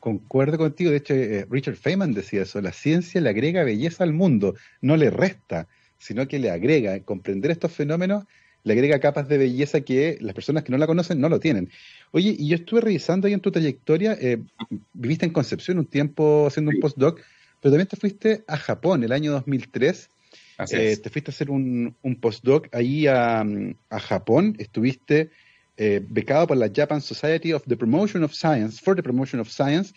Concuerdo 0.00 0.56
contigo, 0.56 0.90
de 0.90 0.96
hecho 0.96 1.14
Richard 1.50 1.76
Feynman 1.76 2.14
decía 2.14 2.42
eso, 2.42 2.58
la 2.62 2.72
ciencia 2.72 3.20
le 3.20 3.28
agrega 3.28 3.64
belleza 3.64 4.02
al 4.02 4.14
mundo, 4.14 4.54
no 4.80 4.96
le 4.96 5.10
resta, 5.10 5.68
sino 5.98 6.26
que 6.26 6.38
le 6.38 6.50
agrega, 6.50 7.00
comprender 7.00 7.50
estos 7.50 7.72
fenómenos 7.72 8.24
le 8.64 8.72
agrega 8.72 9.00
capas 9.00 9.28
de 9.28 9.38
belleza 9.38 9.80
que 9.80 10.18
las 10.20 10.34
personas 10.34 10.62
que 10.62 10.72
no 10.72 10.78
la 10.78 10.86
conocen 10.86 11.20
no 11.20 11.28
lo 11.28 11.40
tienen. 11.40 11.70
Oye, 12.10 12.34
y 12.38 12.48
yo 12.48 12.56
estuve 12.56 12.80
revisando 12.80 13.26
ahí 13.26 13.34
en 13.34 13.40
tu 13.40 13.50
trayectoria, 13.50 14.16
eh, 14.20 14.38
viviste 14.92 15.26
en 15.26 15.32
Concepción 15.32 15.78
un 15.78 15.86
tiempo 15.86 16.46
haciendo 16.46 16.70
un 16.70 16.80
postdoc, 16.80 17.20
pero 17.60 17.72
también 17.72 17.88
te 17.88 17.96
fuiste 17.96 18.44
a 18.46 18.56
Japón 18.56 19.04
el 19.04 19.12
año 19.12 19.32
2003, 19.32 20.10
eh, 20.70 20.96
te 20.96 21.10
fuiste 21.10 21.30
a 21.30 21.34
hacer 21.34 21.50
un, 21.50 21.94
un 22.02 22.16
postdoc 22.16 22.68
ahí 22.74 23.06
a, 23.06 23.44
a 23.90 24.00
Japón, 24.00 24.56
estuviste 24.58 25.30
eh, 25.76 26.04
becado 26.08 26.48
por 26.48 26.56
la 26.56 26.70
Japan 26.74 27.00
Society 27.00 27.52
of 27.52 27.62
the 27.68 27.76
Promotion 27.76 28.24
of 28.24 28.32
Science, 28.32 28.80
for 28.82 28.96
the 28.96 29.02
Promotion 29.02 29.40
of 29.40 29.48
Science, 29.48 29.94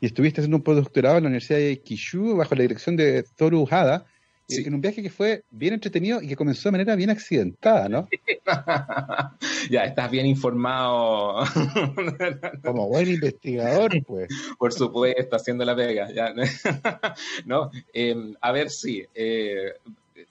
y 0.00 0.06
estuviste 0.06 0.40
haciendo 0.40 0.58
un 0.58 0.62
postdoctorado 0.62 1.18
en 1.18 1.24
la 1.24 1.28
Universidad 1.28 1.58
de 1.58 1.80
Kishu 1.80 2.36
bajo 2.36 2.54
la 2.54 2.62
dirección 2.62 2.94
de 2.94 3.24
Toru 3.36 3.66
Hada, 3.68 4.06
sí. 4.48 4.62
en 4.64 4.74
un 4.74 4.80
viaje 4.80 5.02
que 5.02 5.10
fue 5.10 5.44
bien 5.50 5.74
entretenido 5.74 6.20
y 6.22 6.28
que 6.28 6.36
comenzó 6.36 6.68
de 6.68 6.72
manera 6.72 6.96
bien 6.96 7.10
accidentada, 7.10 7.88
¿no? 7.88 8.08
ya, 9.70 9.84
estás 9.84 10.10
bien 10.10 10.26
informado. 10.26 11.44
Como 12.64 12.88
buen 12.88 13.08
investigador, 13.08 13.92
pues. 14.04 14.28
Por 14.58 14.72
supuesto, 14.72 15.36
haciendo 15.36 15.64
la 15.64 15.76
pega. 15.76 16.10
Ya. 16.12 16.34
no, 17.46 17.70
eh, 17.92 18.34
a 18.40 18.52
ver, 18.52 18.70
sí. 18.70 19.04
Eh, 19.14 19.72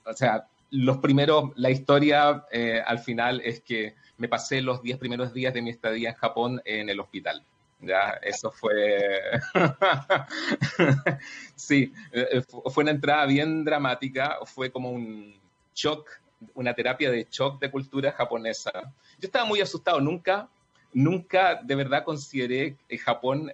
o 0.04 0.12
sea, 0.12 0.46
los 0.70 0.98
primeros, 0.98 1.50
la 1.56 1.70
historia 1.70 2.44
eh, 2.50 2.80
al 2.84 2.98
final 2.98 3.40
es 3.44 3.60
que 3.60 3.94
me 4.16 4.28
pasé 4.28 4.60
los 4.60 4.82
10 4.82 4.98
primeros 4.98 5.32
días 5.32 5.54
de 5.54 5.62
mi 5.62 5.70
estadía 5.70 6.10
en 6.10 6.14
Japón 6.16 6.62
en 6.64 6.88
el 6.88 7.00
hospital. 7.00 7.44
Ya, 7.86 8.18
eso 8.22 8.50
fue. 8.50 9.20
sí, 11.54 11.92
eh, 12.12 12.42
fue 12.48 12.82
una 12.82 12.92
entrada 12.92 13.26
bien 13.26 13.64
dramática, 13.64 14.38
fue 14.44 14.70
como 14.70 14.90
un 14.90 15.34
shock, 15.74 16.08
una 16.54 16.74
terapia 16.74 17.10
de 17.10 17.26
shock 17.30 17.60
de 17.60 17.70
cultura 17.70 18.12
japonesa. 18.12 18.72
Yo 19.18 19.26
estaba 19.26 19.44
muy 19.44 19.60
asustado, 19.60 20.00
nunca, 20.00 20.48
nunca 20.92 21.60
de 21.62 21.74
verdad 21.74 22.04
consideré 22.04 22.76
Japón 23.04 23.52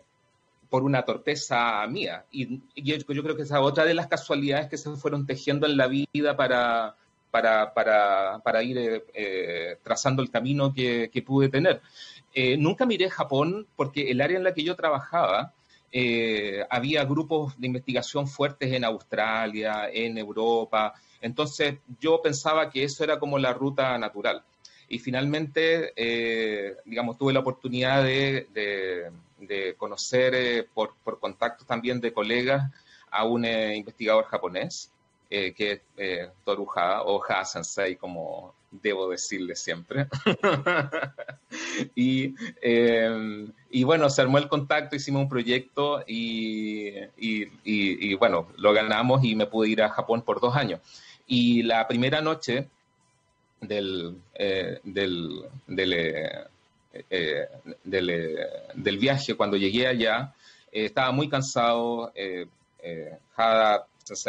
por 0.71 0.85
una 0.85 1.03
torpeza 1.03 1.87
mía. 1.89 2.25
Y, 2.31 2.61
yo, 2.77 2.97
yo, 2.97 3.23
creo 3.23 3.37
que 3.37 3.43
esa 3.43 3.61
otra 3.61 3.85
de 3.85 3.95
las 3.95 4.07
casualidades 4.07 4.69
que 4.69 4.79
se 4.79 4.91
fueron 4.93 5.27
tejiendo 5.27 5.67
en 5.67 5.77
la 5.77 5.89
vida 5.89 6.37
para, 6.37 6.95
para, 7.31 7.75
para, 7.75 8.39
para 8.39 8.63
ir 8.63 8.79
eh, 8.79 9.05
eh, 9.13 9.79
trazando 9.83 10.23
el 10.23 10.31
camino 10.31 10.73
que, 10.73 11.11
que 11.13 11.23
pude 11.23 11.49
tener. 11.49 11.83
Eh, 12.33 12.57
nunca 12.57 12.87
miré 12.87 13.11
Japón 13.11 13.67
porque 13.77 14.11
el 14.11 14.21
área 14.21 14.37
en 14.37 14.45
la 14.45 14.55
que 14.55 14.63
yo 14.63 14.77
trabajaba 14.77 15.53
eh, 15.93 16.65
había 16.71 17.05
grupos 17.05 17.59
de 17.59 17.67
investigación 17.67 18.29
fuertes 18.29 18.73
en 18.73 18.85
Australia, 18.85 19.89
en 19.93 20.19
Europa. 20.19 20.95
Entonces 21.21 21.79
yo 22.01 22.21
pensaba 22.23 22.71
que 22.71 22.85
eso 22.85 23.03
era 23.05 23.19
como 23.19 23.39
la 23.39 23.53
ruta 23.53 23.99
natural. 23.99 24.43
Y 24.89 24.99
finalmente, 24.99 25.93
eh, 25.97 26.77
digamos, 26.85 27.17
tuve 27.17 27.33
la 27.33 27.41
oportunidad 27.41 28.03
de, 28.05 29.11
conocer 29.77 30.35
eh, 30.35 30.67
por, 30.75 30.95
por 31.03 31.19
contactos 31.19 31.67
también 31.67 32.01
de 32.01 32.13
colegas 32.13 32.71
a 33.11 33.25
un 33.25 33.45
investigador 33.45 34.25
japonés, 34.27 34.93
que 35.29 35.55
es 35.57 36.35
Toru 36.45 36.69
Ha, 36.75 37.03
o 37.03 37.21
Ha 37.25 37.45
Sensei, 37.45 37.97
como 37.97 38.55
debo 38.71 39.09
decirle 39.09 39.57
siempre. 39.57 40.07
y, 41.95 42.35
em, 42.63 43.53
y, 43.71 43.85
bueno, 43.85 44.09
se 44.11 44.23
armó 44.23 44.39
el 44.39 44.49
contacto, 44.49 44.97
hicimos 44.97 45.23
un 45.23 45.29
proyecto 45.29 46.03
y, 46.07 46.95
y, 47.17 48.15
bueno, 48.15 48.49
lo 48.57 48.73
ganamos 48.73 49.25
y 49.25 49.35
me 49.35 49.47
pude 49.47 49.69
ir 49.69 49.83
a 49.83 49.91
Japón 49.91 50.23
por 50.23 50.41
dos 50.41 50.57
años. 50.57 50.81
Y 51.27 51.63
la 51.63 51.87
primera 51.87 52.21
noche 52.21 52.69
del, 53.61 54.17
eh, 54.35 54.81
del, 54.85 55.43
del, 55.67 55.93
eh, 55.93 56.45
eh, 57.11 57.47
del, 57.85 58.99
viaje, 58.99 59.35
cuando 59.35 59.57
llegué 59.57 59.87
allá, 59.87 60.35
estaba 60.73 61.11
muy 61.13 61.29
cansado. 61.29 62.13
Hada 63.37 63.87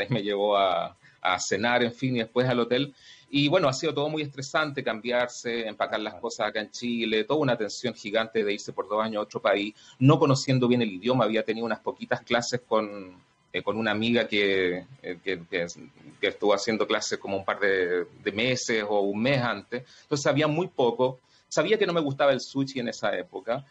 me 0.10 0.22
llevó 0.22 0.58
a, 0.58 0.96
a 1.22 1.40
cenar, 1.40 1.84
en 1.84 1.94
fin, 1.94 2.16
y 2.16 2.20
después 2.20 2.48
al 2.48 2.60
hotel. 2.60 2.94
Y 3.34 3.48
bueno, 3.48 3.70
ha 3.70 3.74
sido 3.74 3.94
todo 3.94 4.10
muy 4.10 4.24
estresante, 4.24 4.84
cambiarse, 4.84 5.66
empacar 5.66 6.02
las 6.02 6.16
cosas 6.16 6.50
acá 6.50 6.60
en 6.60 6.70
Chile, 6.70 7.24
toda 7.24 7.40
una 7.40 7.58
tensión 7.58 7.94
gigante 7.94 8.44
de 8.44 8.54
irse 8.54 8.74
por 8.74 8.90
dos 8.90 9.02
años 9.02 9.20
a 9.20 9.24
otro 9.24 9.42
país, 9.42 9.74
no 10.00 10.20
conociendo 10.20 10.68
bien 10.68 10.82
el 10.82 10.92
idioma, 10.92 11.24
había 11.24 11.44
tenido 11.44 11.66
unas 11.66 11.80
poquitas 11.80 12.22
clases 12.24 12.60
con, 12.68 13.16
eh, 13.54 13.64
con 13.64 13.78
una 13.78 13.92
amiga 13.92 14.28
que, 14.28 14.86
eh, 15.02 15.20
que, 15.24 15.40
que, 15.50 16.28
estuvo 16.28 16.54
haciendo 16.54 16.86
clases 16.86 17.20
como 17.20 17.38
un 17.38 17.46
par 17.46 17.62
de, 17.62 18.06
de, 18.22 18.32
meses 18.34 18.84
o 18.88 19.00
un 19.00 19.22
mes 19.22 19.42
antes, 19.42 19.86
entonces 20.04 20.24
sabía 20.24 20.48
muy 20.48 20.68
poco, 20.68 21.22
sabía 21.48 21.78
que 21.78 21.88
no 21.88 21.94
me 21.94 22.02
gustaba 22.02 22.34
el 22.34 22.42
sushi 22.42 22.82
en 22.82 22.90
esa 22.90 23.18
época, 23.18 23.66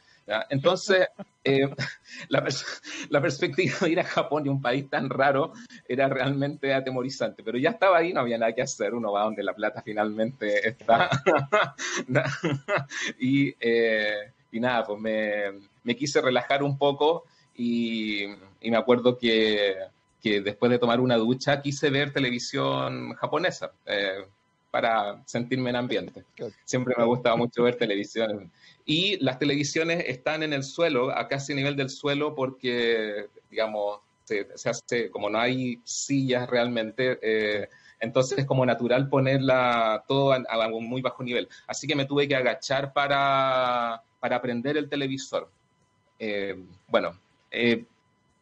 entonces, 0.49 1.09
eh, 1.45 1.69
la, 2.29 3.21
perspectiva 3.21 3.75
de 3.81 3.90
ir 3.90 4.01
a 4.01 4.05
Japón 4.05 4.47
y 4.47 4.49
un 4.49 4.61
país 4.61 4.88
tan 4.88 5.11
raro 5.11 5.53
era 5.88 6.09
realmente 6.09 6.73
atemorizante, 6.73 7.43
pero 7.43 7.59
ya 7.59 7.71
estaba 7.71 7.99
ahí, 7.99 8.12
no 8.12 8.21
había 8.21 8.38
nada 8.38 8.55
que 8.55 8.62
hacer, 8.62 8.95
uno 8.95 9.12
va 9.12 9.25
donde 9.25 9.43
la 9.43 9.55
plata 9.55 9.83
finalmente 9.83 10.69
está. 10.69 11.11
y, 13.19 13.55
eh, 13.61 14.33
y, 14.53 14.61
nada, 14.61 14.85
pues 14.85 15.01
me, 15.01 15.97
quise 15.97 16.21
relajar 16.21 16.62
un 16.62 16.79
poco 16.79 17.25
y, 17.57 18.27
me 18.62 18.77
acuerdo 18.77 19.19
que, 19.19 19.75
que, 20.23 20.40
después 20.40 20.71
de 20.71 20.79
tomar 20.79 21.01
una 21.01 21.16
ducha 21.16 21.61
quise 21.62 21.90
ver 21.90 22.12
televisión 22.12 23.14
japonesa. 23.14 23.73
Eh, 23.87 24.25
para 24.71 25.23
sentirme 25.27 25.71
en 25.71 25.77
ambiente. 25.77 26.25
Siempre 26.65 26.95
me 26.97 27.03
ha 27.03 27.07
gustado 27.07 27.37
mucho 27.37 27.65
ver 27.65 27.77
televisión 27.77 28.51
y 28.85 29.17
las 29.23 29.39
televisiones 29.39 30.05
están 30.07 30.43
en 30.43 30.53
el 30.53 30.65
suelo, 30.65 31.17
a 31.17 31.29
casi 31.29 31.55
nivel 31.55 31.77
del 31.77 31.91
suelo, 31.91 32.35
porque, 32.35 33.27
digamos, 33.51 34.01
se, 34.25 34.47
hace, 34.69 35.11
como 35.11 35.29
no 35.31 35.39
hay 35.39 35.81
sillas 35.85 36.49
realmente, 36.49 37.19
eh, 37.23 37.69
entonces 38.01 38.39
es 38.39 38.47
como 38.47 38.65
natural 38.65 39.09
ponerla 39.09 40.05
todo 40.09 40.33
a, 40.33 40.67
un 40.69 40.89
muy 40.89 41.03
bajo 41.03 41.23
nivel. 41.23 41.49
Así 41.67 41.87
que 41.87 41.95
me 41.95 42.07
tuve 42.07 42.27
que 42.27 42.37
agachar 42.37 42.93
para, 42.93 44.03
para 44.19 44.41
prender 44.41 44.77
el 44.77 44.89
televisor. 44.89 45.49
Eh, 46.19 46.59
bueno, 46.89 47.13
eh, 47.51 47.85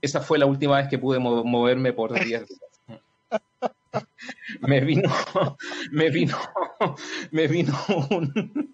esa 0.01 0.21
fue 0.21 0.39
la 0.39 0.47
última 0.47 0.77
vez 0.77 0.89
que 0.89 0.99
pude 0.99 1.19
moverme 1.19 1.93
por 1.93 2.13
10 2.25 2.27
días. 2.27 2.45
Me 4.61 4.81
vino, 4.81 5.09
me 5.93 6.11
vino, 6.11 6.37
me 7.31 7.47
vino 7.49 7.75
un, 8.11 8.73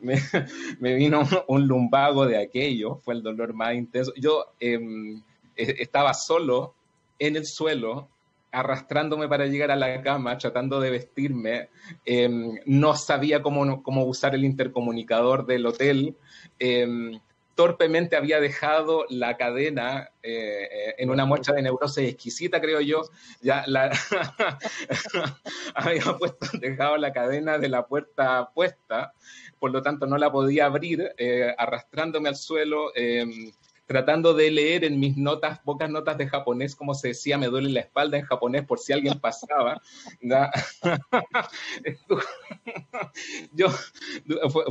me, 0.00 0.94
vino 0.94 1.22
un 1.48 1.66
lumbago 1.66 2.26
de 2.26 2.38
aquello, 2.38 3.00
fue 3.04 3.14
el 3.14 3.22
dolor 3.22 3.54
más 3.54 3.74
intenso. 3.74 4.12
Yo 4.16 4.54
em, 4.60 5.22
e, 5.56 5.76
estaba 5.78 6.14
solo 6.14 6.74
en 7.18 7.36
el 7.36 7.46
suelo, 7.46 8.08
arrastrándome 8.52 9.28
para 9.28 9.46
llegar 9.46 9.70
a 9.70 9.76
la 9.76 10.00
cama, 10.02 10.38
tratando 10.38 10.80
de 10.80 10.90
vestirme. 10.90 11.68
Em, 12.04 12.58
no 12.66 12.94
sabía 12.96 13.42
cómo, 13.42 13.82
cómo 13.82 14.04
usar 14.04 14.34
el 14.34 14.44
intercomunicador 14.44 15.46
del 15.46 15.66
hotel. 15.66 16.16
Em, 16.58 17.18
torpemente 17.54 18.16
había 18.16 18.40
dejado 18.40 19.06
la 19.08 19.36
cadena 19.36 20.10
eh, 20.22 20.94
en 20.98 21.10
una 21.10 21.24
muestra 21.24 21.54
de 21.54 21.62
neurosis 21.62 22.08
exquisita, 22.08 22.60
creo 22.60 22.80
yo. 22.80 23.02
Ya 23.40 23.64
había 25.74 26.02
puesto, 26.18 26.58
dejado 26.58 26.96
la 26.96 27.12
cadena 27.12 27.58
de 27.58 27.68
la 27.68 27.86
puerta 27.86 28.50
puesta, 28.54 29.14
por 29.58 29.70
lo 29.70 29.82
tanto 29.82 30.06
no 30.06 30.18
la 30.18 30.32
podía 30.32 30.66
abrir, 30.66 31.14
eh, 31.18 31.54
arrastrándome 31.56 32.28
al 32.28 32.36
suelo. 32.36 32.92
Tratando 33.86 34.32
de 34.32 34.50
leer 34.50 34.84
en 34.84 34.98
mis 34.98 35.14
notas, 35.16 35.58
pocas 35.58 35.90
notas 35.90 36.16
de 36.16 36.26
japonés, 36.26 36.74
como 36.74 36.94
se 36.94 37.08
decía, 37.08 37.36
me 37.36 37.48
duele 37.48 37.68
la 37.68 37.80
espalda 37.80 38.16
en 38.16 38.24
japonés 38.24 38.64
por 38.64 38.78
si 38.78 38.94
alguien 38.94 39.20
pasaba. 39.20 39.82
Yo, 43.52 43.68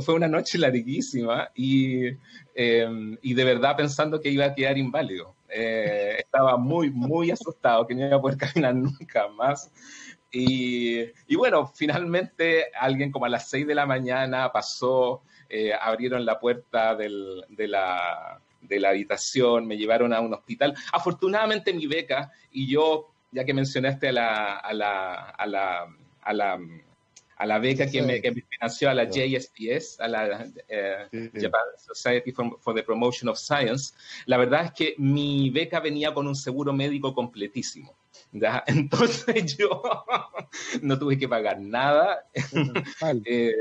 fue, 0.00 0.14
una 0.14 0.26
noche 0.26 0.58
larguísima 0.58 1.48
y, 1.54 2.08
em, 2.54 3.16
y, 3.22 3.34
de 3.34 3.44
verdad 3.44 3.76
pensando 3.76 4.20
que 4.20 4.30
iba 4.30 4.46
a 4.46 4.54
quedar 4.54 4.78
inválido. 4.78 5.36
Eh, 5.48 6.16
estaba 6.18 6.56
muy, 6.56 6.90
muy 6.90 7.30
asustado, 7.30 7.86
que 7.86 7.94
no 7.94 8.06
iba 8.06 8.16
a 8.16 8.20
poder 8.20 8.36
caminar 8.36 8.74
nunca 8.98 9.28
más. 9.28 9.70
Y, 10.32 11.02
y, 11.28 11.36
bueno, 11.36 11.68
finalmente 11.68 12.64
alguien 12.74 13.12
como 13.12 13.26
a 13.26 13.28
las 13.28 13.48
6 13.48 13.68
de 13.68 13.76
la 13.76 13.86
mañana 13.86 14.50
pasó, 14.50 15.22
eh, 15.48 15.72
abrieron 15.72 16.26
la 16.26 16.40
puerta 16.40 16.96
del, 16.96 17.44
de 17.50 17.68
la 17.68 18.40
de 18.68 18.80
la 18.80 18.90
habitación, 18.90 19.66
me 19.66 19.76
llevaron 19.76 20.12
a 20.12 20.20
un 20.20 20.34
hospital. 20.34 20.74
Afortunadamente 20.92 21.72
mi 21.72 21.86
beca 21.86 22.32
y 22.50 22.68
yo, 22.68 23.10
ya 23.32 23.44
que 23.44 23.54
mencionaste 23.54 24.08
a 24.08 24.12
la, 24.12 24.56
a 24.56 24.72
la, 24.72 25.14
a 25.14 25.46
la, 25.46 25.86
a 26.22 26.32
la, 26.32 26.58
a 27.36 27.46
la 27.46 27.58
beca 27.58 27.86
que, 27.86 28.02
me, 28.02 28.20
que, 28.20 28.30
me, 28.30 28.42
financió 28.42 28.90
a 28.90 28.94
la 28.94 29.04
JSPS, 29.04 30.00
a 30.00 30.08
la 30.08 30.46
eh, 30.68 31.30
Japan 31.34 31.60
Society 31.78 32.32
for, 32.32 32.74
the 32.74 32.82
Promotion 32.82 33.28
of 33.28 33.38
Science, 33.38 33.94
la 34.26 34.36
verdad 34.36 34.66
es 34.66 34.72
que 34.72 34.94
mi 34.98 35.50
beca 35.50 35.80
venía 35.80 36.14
con 36.14 36.26
un 36.26 36.36
seguro 36.36 36.72
médico 36.72 37.14
completísimo. 37.14 37.94
Entonces 38.66 39.56
yo 39.56 39.82
no 40.82 40.98
tuve 40.98 41.18
que 41.18 41.28
pagar 41.28 41.60
nada. 41.60 42.24
eh, 43.24 43.54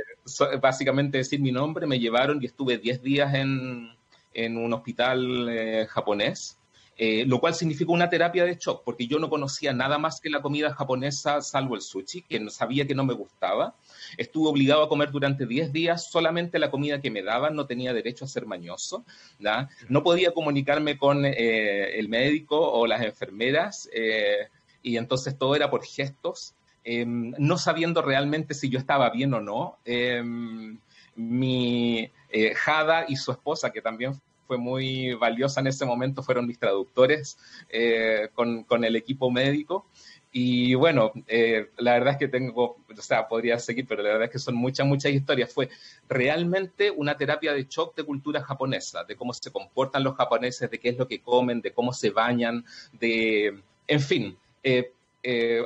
básicamente 0.61 1.17
decir 1.17 1.39
mi 1.39 1.51
nombre, 1.51 1.87
me 1.87 1.99
llevaron 1.99 2.41
y 2.41 2.45
estuve 2.45 2.77
10 2.77 3.01
días 3.01 3.33
en, 3.33 3.89
en 4.34 4.58
un 4.58 4.74
hospital 4.74 5.50
eh, 5.50 5.88
japonés, 5.89 6.58
eh, 6.96 7.26
lo 7.26 7.39
cual 7.39 7.56
significó 7.56 7.91
una 7.91 8.10
terapia 8.10 8.46
de 8.46 8.56
shock, 8.56 8.84
porque 8.84 9.08
yo 9.08 9.17
no 9.17 9.30
conocía 9.30 9.74
nada 9.74 9.98
más 9.98 10.22
que 10.22 10.30
la 10.30 10.41
comida 10.41 10.74
japonesa, 10.74 11.41
salvo 11.41 11.76
el 11.76 11.82
sushi, 11.82 12.22
que 12.22 12.50
sabía 12.52 12.86
que 12.86 12.93
no 12.93 13.04
me 13.04 13.15
gustaba. 13.15 13.76
Estuve 14.15 14.50
obligado 14.50 14.84
a 14.84 14.89
comer 14.89 15.10
durante 15.12 15.48
10 15.48 15.74
días 15.74 16.10
solamente 16.12 16.60
la 16.60 16.69
comida 16.69 17.02
que 17.02 17.10
me 17.10 17.24
daban, 17.24 17.56
no 17.56 17.65
tenía 17.65 17.93
derecho 17.93 18.26
a 18.26 18.28
ser 18.28 18.46
mañoso. 18.46 19.06
No 19.89 20.04
podía 20.04 20.34
comunicarme 20.34 20.98
con 20.98 21.26
eh, 21.26 21.98
el 21.98 22.10
médico 22.10 22.60
o 22.60 22.86
las 22.86 23.02
enfermeras, 23.02 23.89
y 24.84 24.98
entonces 24.98 25.38
todo 25.38 25.56
era 25.56 25.72
por 25.72 25.84
gestos, 25.84 26.54
em, 26.84 27.34
no 27.39 27.58
sabiendo 27.58 28.02
realmente 28.02 28.54
si 28.54 28.69
yo 28.69 28.78
estaba 28.78 29.10
bien 29.10 29.34
o 29.34 29.41
no. 29.41 29.78
Mi 31.15 32.12
eh, 32.30 32.54
Jada 32.56 33.06
y 33.08 33.15
su 33.15 33.32
esposa, 33.32 33.71
que 33.71 33.82
también 33.82 34.13
fue 34.47 34.58
muy 34.58 35.13
valiosa 35.13 35.62
en 35.62 35.67
ese 35.67 35.86
momento, 35.86 36.23
fueron 36.23 36.47
mis 36.47 36.60
traductores 36.60 37.38
eh, 37.69 38.30
con, 38.34 38.63
con, 38.63 38.84
el 38.84 38.95
equipo 38.95 39.32
médico. 39.32 39.88
Y 40.36 40.73
bueno, 40.73 41.12
eh, 41.28 41.69
la 41.78 41.93
verdad 41.93 42.13
es 42.13 42.17
que 42.17 42.28
tengo, 42.28 42.78
o 42.89 43.02
sea, 43.02 43.28
podría 43.28 43.60
seguir, 43.60 43.86
pero 43.88 44.02
la 44.02 44.10
verdad 44.10 44.26
es 44.26 44.32
que 44.32 44.39
son 44.39 44.56
muchas, 44.56 44.88
muchas 44.88 45.12
historias. 45.12 45.54
Fue 45.54 45.69
realmente 46.10 46.89
una 46.89 47.15
terapia 47.15 47.54
de 47.54 47.67
shock 47.69 47.95
de 47.95 48.04
cultura 48.04 48.41
japonesa, 48.41 49.04
de 49.04 49.15
cómo 49.15 49.32
se 49.34 49.52
comportan 49.52 50.04
los 50.04 50.15
japoneses, 50.15 50.71
de 50.71 50.80
qué 50.80 50.89
es 50.89 50.97
lo 50.97 51.08
que 51.08 51.21
comen, 51.21 51.62
de 51.62 51.71
cómo 51.71 51.93
se 51.93 52.10
bañan, 52.10 52.65
de, 52.93 53.62
en 53.88 53.99
fin, 53.99 54.36
eh, 54.63 54.91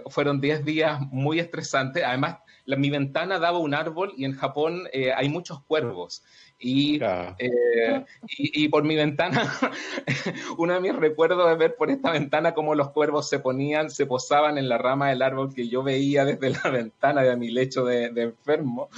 fueron 0.10 0.40
10 0.40 0.66
días 0.66 1.00
muy 1.12 1.40
estresantes. 1.40 2.04
Además, 2.04 2.38
mi 2.76 2.90
ventana 2.90 3.40
daba 3.40 3.60
un 3.60 3.74
árbol 3.74 4.14
y 4.18 4.26
en 4.26 4.34
Japón 4.34 4.90
eh, 4.92 5.14
hay 5.16 5.30
muchos 5.30 5.64
cuervos. 5.64 6.24
Y, 6.60 7.00
eh, 7.38 8.04
y, 8.28 8.68
por 8.70 8.84
mi 8.84 8.96
ventana, 8.96 9.54
uno 10.58 10.74
de 10.74 10.80
mis 10.80 10.96
recuerdos 10.96 11.48
de 11.48 11.56
ver 11.56 11.76
por 11.76 11.92
esta 11.92 12.12
ventana 12.12 12.56
cómo 12.56 12.74
los 12.74 12.90
cuervos 12.90 13.30
se 13.30 13.38
ponían, 13.38 13.92
se 13.92 14.08
posaban 14.08 14.58
en 14.58 14.68
la 14.68 14.80
rama 14.80 15.10
del 15.10 15.22
árbol 15.22 15.54
que 15.54 15.70
yo 15.70 15.84
veía 15.84 16.26
desde 16.26 16.50
la 16.50 16.62
ventana 16.72 17.22
de 17.22 17.38
mi 17.38 17.52
lecho 17.52 17.86
de, 17.86 18.06
enfermo. 18.06 18.90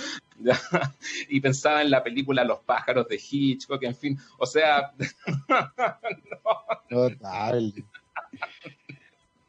Y 1.27 1.41
pensaba 1.41 1.81
en 1.81 1.91
la 1.91 2.01
película 2.01 2.45
Los 2.45 2.59
pájaros 2.59 3.09
de 3.09 3.19
Hitchcock, 3.21 3.83
en 3.83 3.95
fin, 3.95 4.17
o 4.37 4.45
sea... 4.45 4.93
Notable. 6.89 7.85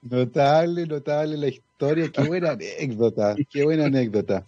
Notable, 0.03 0.87
notable 0.87 1.37
la 1.37 1.49
historia. 1.49 2.11
Qué 2.11 2.23
buena 2.23 2.51
anécdota, 2.53 3.37
qué 3.51 3.65
buena 3.65 3.87
anécdota. 3.87 4.45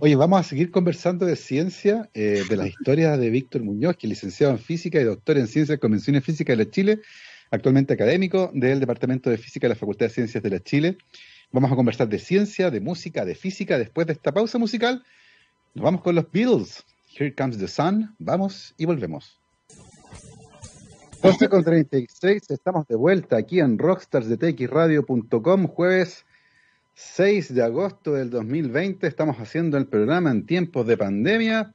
Oye, 0.00 0.16
vamos 0.16 0.40
a 0.40 0.42
seguir 0.42 0.70
conversando 0.70 1.24
de 1.24 1.36
ciencia, 1.36 2.10
eh, 2.12 2.42
de 2.48 2.56
las 2.56 2.68
historias 2.68 3.18
de 3.18 3.30
Víctor 3.30 3.62
Muñoz, 3.62 3.96
que 3.96 4.06
es 4.06 4.10
licenciado 4.10 4.52
en 4.52 4.58
física 4.58 5.00
y 5.00 5.04
doctor 5.04 5.38
en 5.38 5.46
ciencias 5.46 5.78
convenciones 5.78 6.24
físicas 6.24 6.58
de 6.58 6.64
la 6.64 6.70
Chile, 6.70 7.00
actualmente 7.50 7.94
académico 7.94 8.50
del 8.52 8.80
Departamento 8.80 9.30
de 9.30 9.38
Física 9.38 9.66
de 9.66 9.74
la 9.74 9.78
Facultad 9.78 10.06
de 10.06 10.10
Ciencias 10.10 10.42
de 10.42 10.50
la 10.50 10.60
Chile. 10.60 10.98
Vamos 11.52 11.70
a 11.70 11.76
conversar 11.76 12.08
de 12.08 12.18
ciencia, 12.18 12.70
de 12.70 12.80
música, 12.80 13.24
de 13.24 13.36
física. 13.36 13.78
Después 13.78 14.06
de 14.06 14.14
esta 14.14 14.32
pausa 14.32 14.58
musical, 14.58 15.04
nos 15.74 15.84
vamos 15.84 16.02
con 16.02 16.14
los 16.14 16.30
Beatles. 16.30 16.84
Here 17.18 17.34
Comes 17.34 17.56
the 17.58 17.68
Sun. 17.68 18.14
Vamos 18.18 18.74
y 18.76 18.84
volvemos. 18.84 19.40
12 21.22 21.48
con 21.48 21.64
36, 21.64 22.50
estamos 22.50 22.86
de 22.88 22.94
vuelta 22.94 23.36
aquí 23.36 23.60
en 23.60 23.78
rockstarsdetxradio.com, 23.78 25.66
jueves 25.66 26.26
6 26.94 27.54
de 27.54 27.62
agosto 27.62 28.12
del 28.12 28.30
2020 28.30 29.06
estamos 29.06 29.38
haciendo 29.38 29.78
el 29.78 29.86
programa 29.86 30.30
en 30.30 30.46
tiempos 30.46 30.86
de 30.86 30.96
pandemia, 30.96 31.74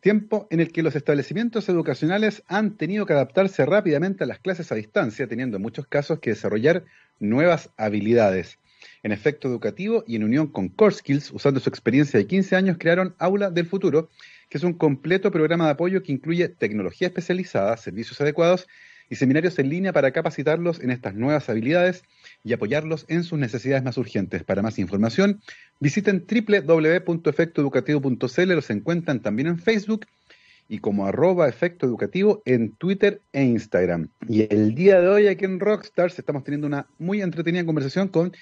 tiempo 0.00 0.46
en 0.50 0.60
el 0.60 0.72
que 0.72 0.82
los 0.82 0.96
establecimientos 0.96 1.68
educacionales 1.68 2.42
han 2.46 2.76
tenido 2.76 3.06
que 3.06 3.12
adaptarse 3.12 3.66
rápidamente 3.66 4.24
a 4.24 4.26
las 4.26 4.38
clases 4.38 4.70
a 4.72 4.76
distancia, 4.76 5.26
teniendo 5.26 5.56
en 5.56 5.62
muchos 5.62 5.86
casos 5.86 6.20
que 6.20 6.30
desarrollar 6.30 6.84
nuevas 7.18 7.70
habilidades. 7.76 8.58
En 9.02 9.12
efecto 9.12 9.48
educativo 9.48 10.04
y 10.06 10.16
en 10.16 10.24
unión 10.24 10.46
con 10.46 10.68
Core 10.68 10.94
Skills, 10.94 11.32
usando 11.32 11.60
su 11.60 11.68
experiencia 11.68 12.18
de 12.18 12.26
15 12.26 12.56
años, 12.56 12.76
crearon 12.78 13.14
Aula 13.18 13.50
del 13.50 13.66
Futuro, 13.66 14.10
que 14.48 14.58
es 14.58 14.64
un 14.64 14.74
completo 14.74 15.30
programa 15.30 15.66
de 15.66 15.72
apoyo 15.72 16.02
que 16.02 16.12
incluye 16.12 16.48
tecnología 16.48 17.08
especializada, 17.08 17.76
servicios 17.76 18.20
adecuados 18.20 18.66
y 19.08 19.14
seminarios 19.16 19.58
en 19.58 19.68
línea 19.68 19.92
para 19.92 20.12
capacitarlos 20.12 20.80
en 20.80 20.90
estas 20.90 21.14
nuevas 21.14 21.48
habilidades 21.48 22.02
y 22.44 22.52
apoyarlos 22.52 23.06
en 23.08 23.24
sus 23.24 23.38
necesidades 23.38 23.82
más 23.84 23.96
urgentes. 23.98 24.44
Para 24.44 24.62
más 24.62 24.78
información, 24.78 25.40
visiten 25.80 26.24
www.efectoeducativo.cl, 26.28 28.52
los 28.52 28.70
encuentran 28.70 29.20
también 29.20 29.48
en 29.48 29.58
Facebook 29.58 30.06
y 30.68 30.80
como 30.80 31.06
arroba 31.06 31.48
efecto 31.48 31.86
educativo 31.86 32.42
en 32.44 32.72
Twitter 32.72 33.22
e 33.32 33.44
Instagram. 33.44 34.08
Y 34.28 34.52
el 34.52 34.74
día 34.74 35.00
de 35.00 35.06
hoy 35.08 35.28
aquí 35.28 35.44
en 35.44 35.60
Rockstars 35.60 36.18
estamos 36.18 36.42
teniendo 36.42 36.66
una 36.66 36.88
muy 36.98 37.22
entretenida 37.22 37.64
conversación 37.64 38.08
con 38.08 38.32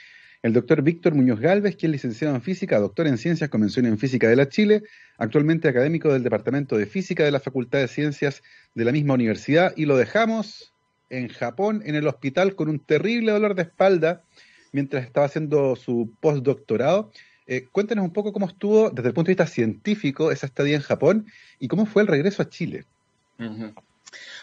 el 0.45 0.53
doctor 0.53 0.83
Víctor 0.83 1.15
Muñoz 1.15 1.41
Galvez, 1.41 1.75
que 1.75 1.87
es 1.87 1.93
licenciado 1.93 2.35
en 2.35 2.43
física, 2.43 2.79
doctor 2.79 3.07
en 3.07 3.17
ciencias, 3.17 3.49
convención 3.49 3.87
en 3.87 3.97
física 3.97 4.29
de 4.29 4.37
la 4.37 4.51
Chile, 4.51 4.83
actualmente 5.17 5.69
académico 5.69 6.13
del 6.13 6.23
Departamento 6.23 6.77
de 6.77 6.85
Física 6.85 7.25
de 7.25 7.31
la 7.31 7.41
Facultad 7.41 7.79
de 7.79 7.89
Ciencias 7.89 8.43
de 8.75 8.85
la 8.85 8.93
misma 8.93 9.15
universidad, 9.15 9.73
y 9.75 9.87
lo 9.87 9.97
dejamos 9.97 10.75
en 11.09 11.29
Japón, 11.29 11.83
en 11.87 11.95
el 11.95 12.07
hospital, 12.07 12.57
con 12.57 12.69
un 12.69 12.79
terrible 12.79 13.33
dolor 13.33 13.55
de 13.55 13.63
espalda, 13.63 14.23
mientras 14.71 15.07
estaba 15.07 15.25
haciendo 15.25 15.77
su 15.77 16.13
postdoctorado. 16.21 17.11
Eh, 17.47 17.65
cuéntanos 17.73 18.05
un 18.05 18.13
poco 18.13 18.35
cómo 18.35 18.47
estuvo 18.47 18.91
desde 18.91 19.09
el 19.09 19.15
punto 19.15 19.29
de 19.29 19.37
vista 19.37 19.47
científico 19.47 20.31
esa 20.31 20.45
estadía 20.45 20.77
en 20.77 20.83
Japón 20.83 21.27
y 21.59 21.69
cómo 21.69 21.87
fue 21.87 22.03
el 22.03 22.09
regreso 22.09 22.43
a 22.43 22.51
Chile. 22.51 22.85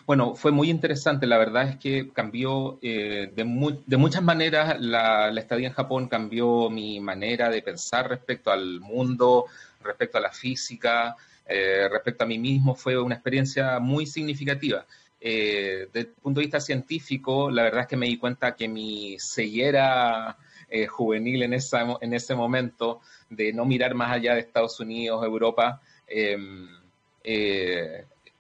Bueno, 0.06 0.36
fue 0.36 0.52
muy 0.52 0.70
interesante. 0.70 1.28
La 1.28 1.38
verdad 1.38 1.70
es 1.70 1.78
que 1.78 2.10
cambió 2.12 2.80
eh, 2.82 3.32
de, 3.36 3.44
muchas 3.44 4.24
maneras 4.24 4.80
la, 4.80 5.30
estadía 5.30 5.68
en 5.68 5.74
Japón, 5.74 6.08
cambió 6.08 6.70
mi 6.70 7.00
manera 7.00 7.50
de 7.50 7.62
pensar 7.62 8.10
respecto 8.10 8.52
al 8.52 8.80
mundo, 8.80 9.46
respecto 9.84 10.18
a 10.18 10.22
la 10.22 10.32
física, 10.32 11.16
eh, 11.46 11.88
respecto 11.90 12.24
a 12.24 12.28
mí 12.28 12.40
mismo. 12.40 12.76
Fue 12.76 13.00
una 13.00 13.16
experiencia 13.16 13.80
muy 13.80 14.06
significativa. 14.06 14.86
Eh, 15.20 15.88
desde 15.94 16.10
el 16.10 16.16
punto 16.16 16.40
de 16.40 16.46
vista 16.46 16.60
científico, 16.60 17.52
la 17.52 17.64
verdad 17.64 17.82
es 17.82 17.88
que 17.88 17.98
me 17.98 18.08
di 18.08 18.18
cuenta 18.18 18.56
que 18.56 18.68
mi 18.68 19.18
sellera 19.20 20.38
juvenil 20.88 21.44
en, 21.44 21.54
esa, 21.54 21.98
en 22.00 22.14
ese 22.14 22.34
momento 22.34 23.02
de 23.30 23.52
no 23.52 23.66
mirar 23.66 23.94
más 23.94 24.10
allá 24.10 24.36
de 24.36 24.40
Estados 24.40 24.80
Unidos, 24.80 25.22
Europa, 25.26 25.82
em, 26.08 26.70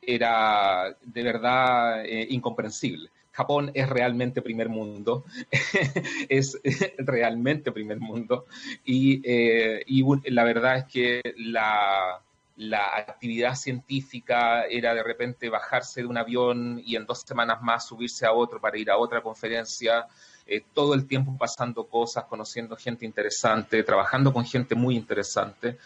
era 0.01 0.95
de 1.03 1.23
verdad 1.23 2.05
eh, 2.05 2.27
incomprensible. 2.29 3.09
Japón 3.31 3.71
es 3.73 3.87
realmente 3.87 4.41
primer 4.41 4.67
mundo, 4.67 5.23
es 6.29 6.59
realmente 6.97 7.71
primer 7.71 7.99
mundo, 7.99 8.45
y, 8.83 9.21
eh, 9.23 9.85
la 10.25 10.43
verdad 10.43 10.77
es 10.77 10.85
que 10.85 11.21
la, 11.37 12.21
actividad 13.07 13.55
científica 13.55 14.65
era 14.65 14.93
de 14.93 15.01
repente 15.01 15.49
bajarse 15.49 16.01
de 16.01 16.07
un 16.07 16.17
avión 16.17 16.81
y 16.85 16.95
en 16.95 17.05
dos 17.05 17.21
semanas 17.21 17.61
más 17.61 17.87
subirse 17.87 18.25
a 18.25 18.33
otro 18.33 18.59
para 18.59 18.77
ir 18.77 18.91
a 18.91 18.97
otra 18.97 19.21
conferencia, 19.21 20.05
eh, 20.45 20.61
todo 20.73 20.93
el 20.93 21.07
tiempo 21.07 21.35
pasando 21.39 21.85
cosas, 21.85 22.25
conociendo 22.25 22.75
gente 22.75 23.05
interesante, 23.05 23.81
trabajando 23.83 24.33
con 24.33 24.45
gente 24.45 24.75
muy 24.75 24.95
interesante 24.95 25.77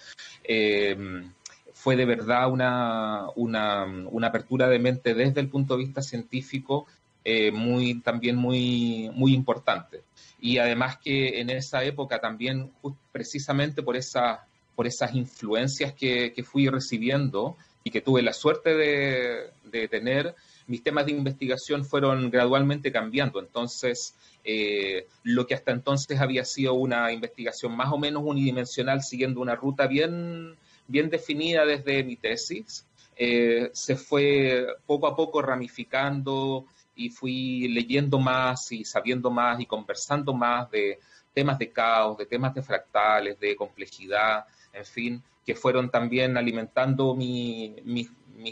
fue 1.86 1.95
de 1.95 2.06
verdad 2.06 2.50
una, 2.52 3.28
una, 3.36 4.28
apertura 4.28 4.67
de 4.67 4.80
mente 4.80 5.13
desde 5.13 5.39
el 5.39 5.50
punto 5.50 5.78
de 5.78 5.84
vista 5.84 6.02
científico 6.02 6.88
eh, 7.24 7.52
muy, 7.52 8.02
también 8.02 8.38
muy, 8.38 9.12
muy 9.13 9.36
importante. 9.36 10.02
Y 10.41 10.58
además 10.58 10.98
que 10.98 11.39
en 11.39 11.52
esa 11.52 11.84
época 11.84 12.19
también, 12.19 12.71
precisamente 13.12 13.84
por, 13.84 13.95
esa, 13.95 14.48
por 14.76 14.88
esas 14.88 15.13
influencias 15.13 15.93
que, 15.93 16.34
fui 16.43 16.69
recibiendo 16.69 17.56
y 17.84 17.91
que 17.91 18.02
tuve 18.02 18.24
la 18.24 18.34
suerte 18.34 18.74
de, 18.74 19.88
tener, 19.88 20.34
mis 20.65 20.82
temas 20.82 21.06
de 21.06 21.12
investigación 21.12 21.86
fueron 21.86 22.32
gradualmente 22.32 22.91
cambiando. 22.91 23.39
Entonces, 23.39 24.15
eh, 24.43 25.06
lo 25.21 25.45
que 25.45 25.54
hasta 25.54 25.71
entonces 25.71 26.19
había 26.19 26.45
sido 26.45 26.74
una 26.74 27.12
investigación 27.12 27.78
más 27.78 27.93
o 27.93 28.00
menos 28.00 28.24
unidimensional, 28.26 29.04
siguiendo 29.04 29.39
una 29.39 29.56
ruta 29.56 29.86
bien 29.86 30.58
bien 30.88 31.10
definida 31.10 31.65
desde 31.65 32.04
mi 32.04 32.15
tesis. 32.15 32.86
Eh, 33.17 33.69
se 33.74 33.95
fue 33.95 34.67
poco 34.86 35.08
a 35.08 35.15
poco 35.15 35.41
ramificando 35.41 36.65
y 36.95 37.10
fui 37.10 37.67
leyendo 37.69 38.19
más 38.19 38.71
y 38.71 38.84
sabiendo 38.84 39.32
más 39.32 39.60
y 39.60 39.65
conversando 39.65 40.34
más 40.34 40.69
de 40.71 41.00
temas 41.34 41.60
de 41.60 41.71
caos, 41.71 42.17
de 42.17 42.26
temas 42.26 42.54
de 42.54 42.62
fractales, 42.62 43.39
de 43.39 43.56
complejidad, 43.56 44.45
en 44.74 44.86
fin, 44.86 45.24
que 45.45 45.56
fueron 45.56 45.89
también 45.89 46.38
alimentando 46.38 47.13
mis 47.13 48.10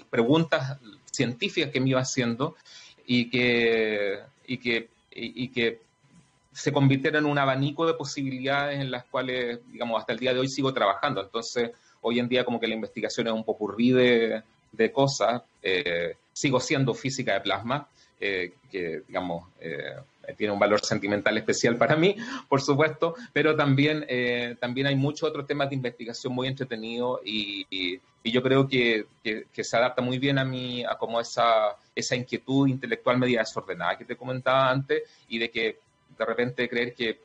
preguntas 0.10 0.78
científicas 1.12 1.72
que 1.72 1.80
me 1.80 1.89
iba 1.89 2.02
haciendo 2.02 2.56
y 3.06 3.30
que, 3.30 4.19
y 4.48 4.58
que, 4.58 4.89
y 5.12 5.48
que 5.50 5.82
se 6.54 6.72
convirtieron 6.72 7.26
en 7.26 7.32
un 7.32 7.38
abanico 7.38 7.86
de 7.86 7.96
posibilidades 7.96 8.80
en 8.80 8.91
las 8.91 9.06
cuales, 9.06 9.60
digamos, 9.72 10.00
hasta 10.00 10.13
el 10.13 10.19
día 10.19 10.34
de 10.34 10.39
hoy 10.39 10.48
sigo 10.48 10.74
trabajando. 10.74 11.22
Entonces, 11.22 11.72
Hoy 12.03 12.19
en 12.19 12.29
día 12.29 12.45
como 12.45 12.59
que 12.59 12.67
la 12.67 12.75
investigación 12.75 13.27
es 13.27 13.33
un 13.33 13.43
popurrí 13.43 13.91
de, 13.91 14.43
de 14.73 14.91
cosas. 14.91 15.41
Eh, 15.61 16.15
sigo 16.33 16.59
siendo 16.59 16.93
física 16.93 17.33
de 17.33 17.41
plasma, 17.41 17.87
eh, 18.19 18.53
que 18.71 19.03
digamos 19.07 19.47
eh, 19.61 19.95
tiene 20.35 20.53
un 20.53 20.59
valor 20.59 20.83
sentimental 20.83 21.37
especial 21.37 21.77
para 21.77 21.95
mí, 21.95 22.15
por 22.49 22.61
supuesto, 22.61 23.15
pero 23.33 23.55
también, 23.55 24.05
también 24.57 24.87
hay 24.87 24.95
muchos 24.95 25.29
otros 25.29 25.45
temas 25.45 25.69
de 25.69 25.75
investigación 25.75 26.33
muy 26.33 26.47
entretenidos 26.47 27.19
y, 27.25 27.99
yo 28.23 28.41
creo 28.41 28.65
que, 28.65 29.05
se 29.51 29.77
adapta 29.77 30.01
muy 30.01 30.19
bien 30.19 30.39
a 30.39 30.45
mí, 30.45 30.81
a 30.85 30.97
como 30.97 31.19
esa, 31.19 31.75
esa 31.93 32.15
inquietud 32.15 32.69
intelectual 32.69 33.17
media 33.17 33.39
desordenada 33.39 33.97
que 33.97 34.05
te 34.05 34.15
comentaba 34.15 34.71
antes 34.71 35.03
y 35.27 35.39
de 35.39 35.51
que 35.51 35.79
de 36.17 36.25
repente 36.25 36.69
creer 36.69 36.93
que 36.93 37.19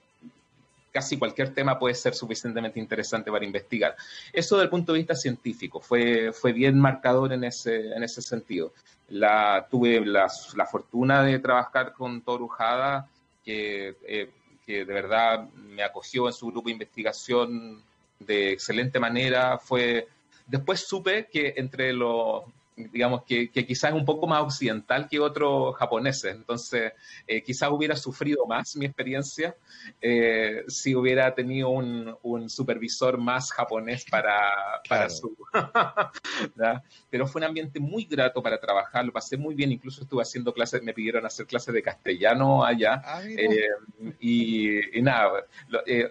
casi 0.99 1.17
cualquier 1.17 1.55
tema 1.55 1.79
puede 1.79 1.95
ser 1.95 2.13
suficientemente 2.13 2.81
interesante 2.81 3.31
para 3.31 3.45
investigar. 3.45 3.95
Eso 4.33 4.57
desde 4.57 4.65
el 4.65 4.71
punto 4.71 4.93
de 4.93 4.99
vista 4.99 5.15
científico 5.15 5.79
fue, 5.79 6.33
fue 6.33 6.53
bien 6.53 6.77
marcador 6.77 7.33
en 7.33 7.45
ese, 7.45 7.93
en 7.93 8.03
ese 8.03 8.21
sentido. 8.21 8.73
La, 9.11 9.69
tuve 9.71 10.05
la, 10.05 10.29
fortuna 10.69 11.23
de 11.23 11.39
trabajar 11.39 11.93
con 11.93 12.21
Torujada, 12.23 13.09
que, 13.45 13.95
eh, 14.09 14.29
que 14.67 14.85
de 14.85 14.93
verdad 14.93 15.49
me 15.55 15.85
acogió 15.85 16.27
en 16.27 16.33
su 16.33 16.49
grupo 16.49 16.67
de 16.67 16.73
investigación 16.73 17.81
de 18.19 18.51
excelente 18.51 18.99
manera. 18.99 19.57
Fue, 19.57 20.09
después 20.49 20.81
supe 20.81 21.29
que 21.31 21.55
entre 21.57 21.93
los 21.93 22.43
digamos 22.93 23.25
que, 23.25 23.51
quizás 23.51 23.91
es 23.91 23.97
un 23.97 24.05
poco 24.05 24.27
más 24.27 24.43
occidental 24.43 25.09
que 25.09 25.19
otros 25.19 25.77
japoneses, 25.77 26.35
entonces 26.35 26.93
eh, 27.27 27.43
quizás 27.43 27.71
hubiera 27.71 27.97
sufrido 27.97 28.47
más 28.47 28.77
mi 28.77 28.87
experiencia 28.87 29.57
eh, 30.01 30.65
si 30.69 30.95
hubiera 30.95 31.35
tenido 31.35 31.71
un, 31.71 32.49
supervisor 32.49 33.19
más 33.19 33.53
japonés 33.53 34.05
para, 34.11 34.81
para 34.89 35.11
su... 35.11 35.37
Pero 37.11 37.27
fue 37.27 37.41
un 37.41 37.45
ambiente 37.45 37.81
muy 37.81 38.05
grato 38.05 38.43
para 38.43 38.59
trabajar, 38.59 39.05
lo 39.05 39.13
pasé 39.13 39.37
muy 39.37 39.55
bien, 39.55 39.73
incluso 39.73 40.03
estuve 40.03 40.23
haciendo 40.23 40.53
clases, 40.53 40.83
me 40.83 40.95
pidieron 40.95 41.27
hacer 41.27 41.47
clases 41.47 41.75
de 41.75 41.83
castellano 41.83 42.65
allá 42.65 43.03
ah, 43.05 43.23
y, 44.21 45.03
nada, 45.03 45.45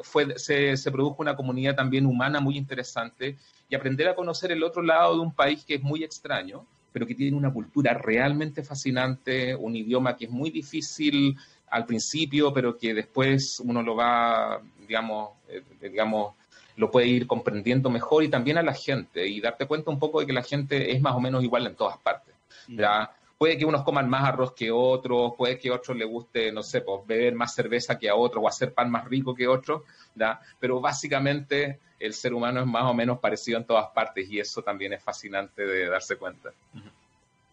fue, 0.01 0.37
se, 0.37 0.75
se 0.75 0.91
produjo 0.91 1.21
una 1.21 1.35
comunidad 1.35 1.75
también 1.75 2.05
humana 2.05 2.39
muy 2.39 2.57
interesante 2.57 3.37
y 3.69 3.75
aprender 3.75 4.07
a 4.07 4.15
conocer 4.15 4.51
el 4.51 4.63
otro 4.63 4.81
lado 4.81 5.15
de 5.15 5.21
un 5.21 5.33
país 5.33 5.63
que 5.65 5.75
es 5.75 5.81
muy 5.81 6.03
extraño, 6.03 6.65
pero 6.91 7.05
que 7.05 7.15
tiene 7.15 7.37
una 7.37 7.51
cultura 7.51 7.93
realmente 7.93 8.63
fascinante, 8.63 9.55
un 9.55 9.75
idioma 9.75 10.15
que 10.15 10.25
es 10.25 10.31
muy 10.31 10.49
difícil 10.49 11.37
al 11.69 11.85
principio, 11.85 12.53
pero 12.53 12.77
que 12.77 12.93
después 12.93 13.61
uno 13.63 13.81
lo 13.81 13.95
va, 13.95 14.61
digamos, 14.87 15.31
eh, 15.49 15.61
digamos, 15.81 16.33
lo 16.77 16.89
puede 16.89 17.07
ir 17.07 17.27
comprendiendo 17.27 17.89
mejor 17.89 18.23
y 18.23 18.29
también 18.29 18.57
a 18.57 18.63
la 18.63 18.73
gente 18.73 19.27
y 19.27 19.41
darte 19.41 19.65
cuenta 19.65 19.91
un 19.91 19.99
poco 19.99 20.19
de 20.19 20.27
que 20.27 20.33
la 20.33 20.43
gente 20.43 20.91
es 20.91 21.01
más 21.01 21.15
o 21.15 21.19
menos 21.19 21.43
igual 21.43 21.67
en 21.67 21.75
todas 21.75 21.97
partes. 21.97 22.33
¿ya? 22.67 23.11
Puede 23.37 23.57
que 23.57 23.65
unos 23.65 23.83
coman 23.83 24.09
más 24.09 24.23
arroz 24.23 24.53
que 24.53 24.71
otros, 24.71 25.33
puede 25.37 25.59
que 25.59 25.69
a 25.69 25.75
otros 25.75 25.95
les 25.95 26.07
guste, 26.07 26.51
no 26.51 26.63
sé, 26.63 26.81
pues, 26.81 27.05
beber 27.05 27.35
más 27.35 27.53
cerveza 27.53 27.97
que 27.97 28.09
a 28.09 28.15
otros 28.15 28.43
o 28.43 28.47
hacer 28.47 28.73
pan 28.73 28.89
más 28.89 29.05
rico 29.05 29.35
que 29.35 29.47
otros, 29.47 29.83
¿ya? 30.15 30.39
pero 30.59 30.81
básicamente 30.81 31.79
el 31.99 32.13
ser 32.13 32.33
humano 32.33 32.61
es 32.61 32.65
más 32.65 32.83
o 32.83 32.93
menos 32.93 33.19
parecido 33.19 33.57
en 33.57 33.65
todas 33.65 33.87
partes 33.89 34.29
y 34.29 34.39
eso 34.39 34.61
también 34.61 34.93
es 34.93 35.03
fascinante 35.03 35.65
de 35.65 35.87
darse 35.87 36.15
cuenta. 36.15 36.51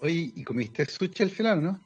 Oye, 0.00 0.32
¿y 0.34 0.44
comiste 0.44 0.84
sushi 0.86 1.22
al 1.22 1.30
final, 1.30 1.62
no? 1.62 1.80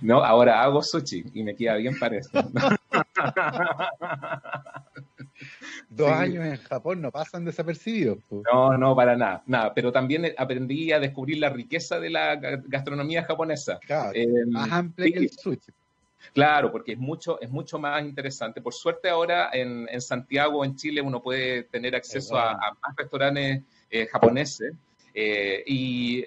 No, 0.00 0.24
ahora 0.24 0.62
hago 0.62 0.82
sushi 0.82 1.24
y 1.34 1.42
me 1.42 1.54
queda 1.54 1.76
bien 1.76 1.98
parece. 1.98 2.30
Dos 5.88 6.10
años 6.10 6.44
en 6.44 6.56
Japón 6.56 7.00
no 7.00 7.10
pasan 7.10 7.44
desapercibidos. 7.44 8.18
No, 8.30 8.78
no, 8.78 8.96
para 8.96 9.16
nada, 9.16 9.42
nada. 9.46 9.74
Pero 9.74 9.92
también 9.92 10.32
aprendí 10.36 10.92
a 10.92 11.00
descubrir 11.00 11.38
la 11.38 11.50
riqueza 11.50 12.00
de 12.00 12.10
la 12.10 12.36
gastronomía 12.36 13.24
japonesa. 13.24 13.78
Claro, 13.80 14.12
em, 14.14 14.50
más 14.50 14.70
amplia 14.72 15.12
que 15.12 15.18
el 15.18 15.30
sushi. 15.30 15.72
Claro, 16.32 16.70
porque 16.70 16.92
es 16.92 16.98
mucho, 16.98 17.40
es 17.40 17.50
mucho 17.50 17.78
más 17.78 18.04
interesante. 18.04 18.62
Por 18.62 18.72
suerte 18.72 19.08
ahora 19.08 19.50
en, 19.52 19.88
en 19.90 20.00
Santiago, 20.00 20.64
en 20.64 20.76
Chile, 20.76 21.02
uno 21.02 21.20
puede 21.20 21.64
tener 21.64 21.96
acceso 21.96 22.38
a, 22.38 22.54
más 22.54 22.96
restaurantes 22.96 23.64
eh, 23.90 24.06
japoneses 24.06 24.72
eh, 25.14 25.64
y, 25.66 26.24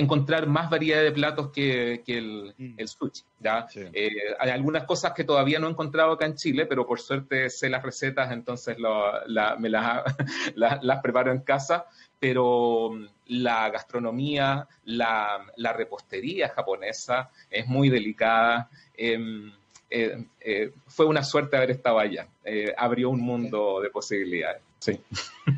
encontrar 0.00 0.46
más 0.46 0.70
variedad 0.70 1.02
de 1.02 1.12
platos 1.12 1.50
que, 1.50 2.02
el, 2.06 2.54
mm. 2.56 2.74
el, 2.76 2.88
sushi. 2.88 3.22
¿ya? 3.38 3.66
Eh, 3.74 4.10
hay 4.38 4.50
algunas 4.50 4.84
cosas 4.84 5.12
que 5.12 5.24
todavía 5.24 5.58
no 5.58 5.68
he 5.68 5.70
encontrado 5.70 6.12
acá 6.12 6.26
en 6.26 6.34
Chile, 6.34 6.66
pero 6.66 6.86
por 6.86 7.00
suerte 7.00 7.50
sé 7.50 7.68
las 7.68 7.82
recetas, 7.82 8.32
entonces 8.32 8.76
me 8.78 9.68
las, 9.68 10.02
las 10.54 11.02
preparo 11.02 11.32
en 11.32 11.40
casa 11.40 11.86
pero 12.18 12.90
mm, 12.92 13.06
la 13.28 13.70
gastronomía, 13.70 14.68
la, 14.84 15.72
repostería 15.74 16.50
japonesa 16.50 17.30
es 17.50 17.66
muy 17.66 17.88
delicada. 17.88 18.68
Em, 18.94 19.50
eh, 19.88 20.24
eh, 20.40 20.72
fue 20.86 21.06
una 21.06 21.24
suerte 21.24 21.56
haber 21.56 21.70
estado 21.70 21.98
allá. 21.98 22.28
Abrió 22.76 23.10
un 23.10 23.20
mundo 23.20 23.80
de 23.80 23.90
posibilidades. 23.90 24.62
Sí. 24.80 25.00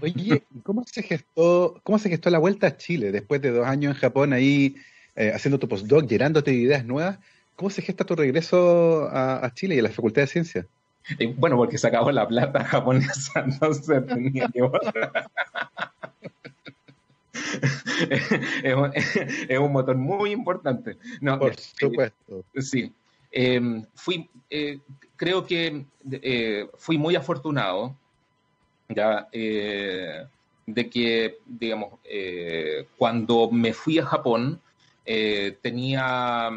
Oye, 0.01 0.43
¿cómo 0.63 0.85
se 0.85 1.03
gestó, 1.03 1.81
cómo 1.83 1.99
se 1.99 2.11
gestó 2.11 2.31
la 2.31 2.39
vuelta 2.39 2.67
a 2.67 2.77
Chile 2.77 3.13
después 3.13 3.41
de 3.41 3.51
dos 3.51 3.67
años 3.67 3.95
en 3.95 4.01
Japón 4.01 4.33
ahí 4.33 4.77
haciendo 5.35 5.59
tu 5.59 5.69
postdoc, 5.69 6.07
llenándote 6.07 6.51
de 6.51 6.59
ideas 6.59 6.85
nuevas? 6.85 7.19
¿Cómo 7.57 7.71
se 7.71 7.83
gesta 7.83 8.05
tu 8.05 8.17
regreso 8.17 9.09
a, 9.13 9.51
Chile 9.55 9.77
y 9.77 9.79
a 9.79 9.83
la 9.83 9.91
Facultad 9.91 10.23
de 10.23 10.27
Ciencias? 10.27 10.67
bueno, 11.37 11.57
porque 11.57 11.79
se 11.79 11.89
acabó 11.89 12.11
la 12.11 12.27
plata 12.27 12.65
japonesa, 12.65 13.41
entonces 13.41 14.07
tenía 14.07 14.49
que 14.49 14.63
volver. 14.63 15.11
es, 19.49 19.59
un, 19.59 19.73
motor 19.73 19.97
muy 19.97 20.31
importante. 20.31 20.97
No, 21.21 21.39
Por 21.39 21.53
eh, 21.53 21.57
supuesto. 21.59 22.45
sí. 22.59 22.93
Fui, 23.95 24.29
eh, 24.51 24.81
creo 25.17 25.47
que 25.47 25.87
eh, 26.11 26.69
fui 26.77 26.99
muy 26.99 27.17
afortunado 27.17 27.97
ya, 28.95 29.29
de 29.33 30.91
que, 30.91 31.39
digamos, 31.47 31.99
cuando 32.97 33.51
me 33.51 33.73
fui 33.73 33.99
a 33.99 34.07
Japón, 34.07 34.61
tenía, 35.05 36.51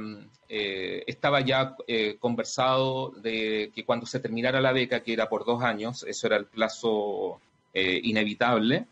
estaba 0.48 1.42
ya 1.42 1.76
conversado 2.20 3.12
de 3.12 3.72
que 3.74 3.84
cuando 3.86 4.06
se 4.06 4.20
terminara 4.20 4.62
la 4.62 4.72
beca, 4.72 5.02
que 5.02 5.14
era 5.14 5.28
por 5.28 5.46
dos 5.46 5.64
años, 5.64 6.06
eso 6.08 6.28
era 6.28 6.38
el 6.38 6.46
plazo 6.46 7.40
inevitable, 7.74 8.86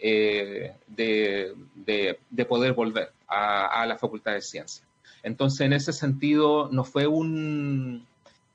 eh, 0.00 0.74
de, 0.86 2.44
poder 2.48 2.72
volver 2.72 3.10
a, 3.26 3.84
la 3.86 3.98
Facultad 3.98 4.34
de 4.34 4.40
Ciencias. 4.40 4.86
Entonces, 5.22 5.62
en 5.62 5.72
ese 5.72 5.92
sentido, 5.92 6.68
no 6.70 6.84
fue 6.84 7.06
un... 7.06 8.06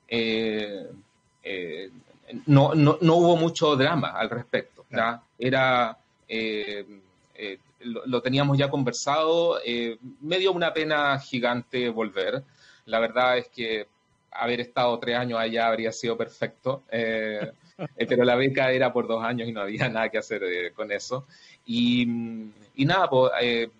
Eh, 0.08 0.86
eh, 1.42 1.90
no, 2.46 2.74
no, 2.74 2.98
no, 3.00 3.14
hubo 3.16 3.36
mucho 3.36 3.76
drama 3.76 4.10
al 4.10 4.30
respecto. 4.30 4.84
Era... 5.38 5.96
Lo, 7.80 8.06
lo, 8.06 8.22
teníamos 8.22 8.56
ya 8.56 8.70
conversado. 8.70 9.60
me 10.20 10.38
dio 10.38 10.52
una 10.52 10.72
pena 10.72 11.18
gigante 11.18 11.90
volver. 11.90 12.42
La 12.86 12.98
verdad 12.98 13.38
es 13.38 13.48
que 13.48 13.86
haber 14.34 14.60
estado 14.60 14.98
tres 14.98 15.16
años 15.16 15.38
allá 15.38 15.68
habría 15.68 15.92
sido 15.92 16.16
perfecto. 16.16 16.82
Eh, 16.90 17.50
pero 18.08 18.24
la 18.24 18.36
beca 18.36 18.70
era 18.70 18.92
por 18.92 19.06
dos 19.06 19.24
años 19.24 19.48
y 19.48 19.52
no 19.52 19.62
había 19.62 19.88
nada 19.88 20.08
que 20.08 20.18
hacer 20.18 20.42
eh, 20.44 20.72
con 20.72 20.92
eso. 20.92 21.26
Y, 21.66 22.06
nada, 22.76 23.08
pues, 23.08 23.32
eh, 23.40 23.70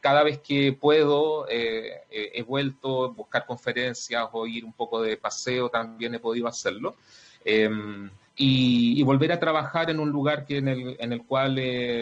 cada 0.00 0.22
vez 0.22 0.38
que 0.38 0.72
puedo 0.72 1.46
he 1.48 2.42
vuelto 2.46 3.04
a 3.04 3.08
buscar 3.08 3.44
conferencias 3.44 4.26
o 4.32 4.46
ir 4.46 4.64
un 4.64 4.72
poco 4.72 5.02
de 5.02 5.16
paseo, 5.16 5.68
también 5.68 6.14
he 6.14 6.18
podido 6.18 6.48
hacerlo. 6.48 6.96
Em, 7.44 8.10
y, 8.36 9.02
volver 9.02 9.32
a 9.32 9.40
trabajar 9.40 9.90
en 9.90 10.00
un 10.00 10.10
lugar 10.10 10.46
que 10.46 10.58
en 10.58 10.68
el, 10.68 10.96
en 10.98 11.12
el 11.12 11.22
cual, 11.24 11.58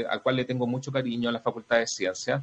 al 0.09 0.22
cual 0.22 0.37
le 0.37 0.44
tengo 0.44 0.66
mucho 0.66 0.92
cariño, 0.92 1.29
a 1.29 1.33
la 1.33 1.40
Facultad 1.40 1.79
de 1.79 1.87
Ciencias 1.87 2.42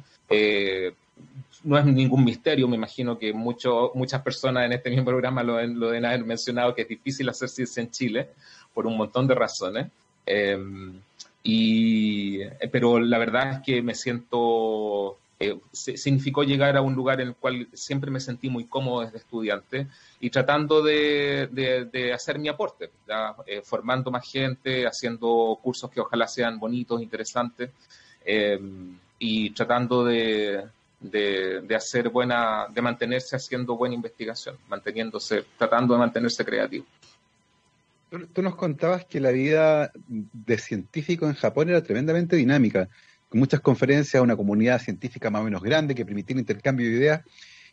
no 1.64 1.78
es 1.78 1.84
ningún 1.84 2.24
misterio, 2.24 2.68
me 2.68 2.76
imagino 2.76 3.18
que 3.18 3.32
mucho, 3.32 3.90
muchas 3.94 4.22
personas 4.22 4.66
en 4.66 4.72
este 4.72 4.90
mismo 4.90 5.06
programa 5.06 5.42
lo, 5.42 5.60
lo 5.66 5.88
deben 5.88 6.04
haber 6.04 6.24
mencionado, 6.24 6.74
que 6.74 6.82
es 6.82 6.88
difícil 6.88 7.28
hacer 7.28 7.48
ciencia 7.48 7.82
en 7.82 7.90
Chile 7.90 8.28
por 8.72 8.86
un 8.86 8.96
montón 8.96 9.26
de 9.26 9.34
razones. 9.34 9.88
Em, 10.24 11.00
y, 11.42 12.40
eh, 12.42 12.68
pero 12.70 12.98
la 12.98 13.18
verdad 13.18 13.52
es 13.52 13.58
que 13.60 13.82
me 13.82 13.94
siento, 13.94 15.18
eh, 15.38 15.58
significó 15.72 16.44
llegar 16.44 16.76
a 16.76 16.80
un 16.80 16.94
lugar 16.94 17.20
en 17.20 17.28
el 17.28 17.34
cual 17.34 17.68
siempre 17.74 18.10
me 18.10 18.20
sentí 18.20 18.48
muy 18.48 18.64
cómodo 18.64 19.02
desde 19.02 19.18
estudiante 19.18 19.86
y 20.18 20.30
tratando 20.30 20.82
de, 20.82 21.48
de, 21.92 22.12
hacer 22.14 22.38
mi 22.38 22.48
aporte, 22.48 22.90
eh, 23.46 23.60
formando 23.62 24.10
más 24.10 24.30
gente, 24.30 24.86
haciendo 24.86 25.58
cursos 25.62 25.90
que 25.90 26.00
ojalá 26.00 26.26
sean 26.26 26.58
bonitos, 26.58 27.02
interesantes 27.02 27.70
em, 28.24 28.98
y 29.18 29.50
tratando 29.50 30.04
de, 30.04 30.64
de, 31.00 31.76
hacer 31.76 32.08
buena, 32.08 32.66
de 32.72 32.82
mantenerse 32.82 33.36
haciendo 33.36 33.76
buena 33.76 33.94
investigación, 33.94 34.56
manteniéndose, 34.68 35.44
tratando 35.58 35.94
de 35.94 36.00
mantenerse 36.00 36.44
creativo. 36.44 36.86
Tú 38.32 38.40
nos 38.40 38.54
contabas 38.54 39.04
que 39.04 39.20
la 39.20 39.32
vida 39.32 39.90
de 40.08 40.58
científico 40.58 41.26
en 41.26 41.34
Japón 41.34 41.68
era 41.68 41.82
tremendamente 41.82 42.36
dinámica, 42.36 42.88
muchas 43.32 43.60
conferencias, 43.60 44.22
una 44.22 44.36
comunidad 44.36 44.80
científica 44.80 45.30
más 45.30 45.42
o 45.42 45.44
menos 45.44 45.62
grande 45.62 45.94
que 45.94 46.04
permitía 46.04 46.36
intercambio 46.38 46.86
de 46.86 46.92
ideas. 46.92 47.22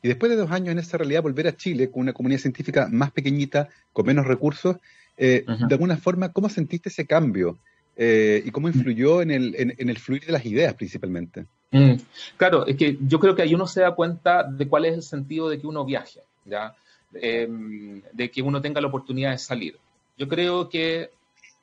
Y 0.02 0.08
después 0.10 0.30
de 0.30 0.36
dos 0.36 0.52
años 0.52 0.74
en 0.74 0.80
esa 0.80 0.98
realidad, 0.98 1.24
volver 1.24 1.48
a 1.48 1.56
Chile 1.56 1.90
con 1.90 2.02
una 2.02 2.14
comunidad 2.14 2.42
científica 2.42 2.90
más 2.92 3.12
pequeñita, 3.12 3.70
con 3.94 4.06
menos 4.06 4.28
recursos, 4.28 4.78
eh, 5.18 5.46
de 5.48 5.76
alguna 5.76 5.98
forma, 5.98 6.32
¿cómo 6.32 6.50
sentiste 6.50 6.90
ese 6.90 7.06
cambio? 7.06 7.58
Eh, 7.96 8.42
¿Y 8.46 8.52
cómo 8.52 8.68
influyó 8.68 9.22
en 9.22 9.32
el, 9.32 9.56
en, 9.56 9.90
el, 9.90 9.98
fluir 10.00 10.26
de 10.26 10.32
las 10.32 10.46
ideas 10.46 10.74
principalmente? 10.74 11.46
Mm, 11.72 11.94
claro, 12.38 12.66
es 12.66 12.76
que 12.76 12.98
yo 13.02 13.20
creo 13.20 13.36
que 13.36 13.44
ahí 13.44 13.54
uno 13.54 13.68
se 13.68 13.82
da 13.82 13.94
cuenta 13.96 14.44
de 14.44 14.68
cuál 14.68 14.86
es 14.86 14.96
el 14.96 15.04
sentido 15.04 15.48
de 15.48 15.60
que 15.60 15.68
uno 15.68 15.86
viaje, 15.86 16.22
¿ya? 16.46 16.76
Em, 17.14 18.02
de 18.12 18.32
que 18.32 18.42
uno 18.42 18.62
tenga 18.62 18.82
la 18.82 18.88
oportunidad 18.88 19.32
de 19.32 19.38
salir. 19.38 19.78
Yo 20.18 20.28
creo 20.28 20.70
que 20.70 21.12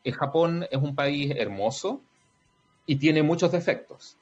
el 0.04 0.14
Japón 0.14 0.66
es 0.70 0.80
un 0.80 0.94
país 0.94 1.32
hermoso 1.36 2.00
y 2.90 2.96
tiene 2.96 3.22
muchos 3.22 3.52
defectos. 3.52 4.16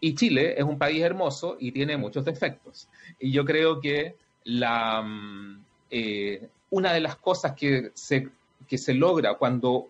Y 0.00 0.16
Chile 0.16 0.56
es 0.58 0.64
un 0.64 0.76
país 0.76 1.00
hermoso 1.00 1.56
y 1.60 1.70
tiene 1.70 1.96
muchos 1.96 2.24
defectos. 2.24 2.88
Y 3.20 3.30
yo 3.30 3.44
creo 3.44 3.80
que 3.80 4.16
mm, 4.44 5.56
eh, 5.88 6.48
una 6.70 6.92
de 6.92 7.00
las 7.00 7.14
cosas 7.14 7.52
que 7.52 7.92
se, 7.94 8.28
que 8.66 8.76
se 8.76 8.92
logra 8.92 9.34
cuando 9.34 9.86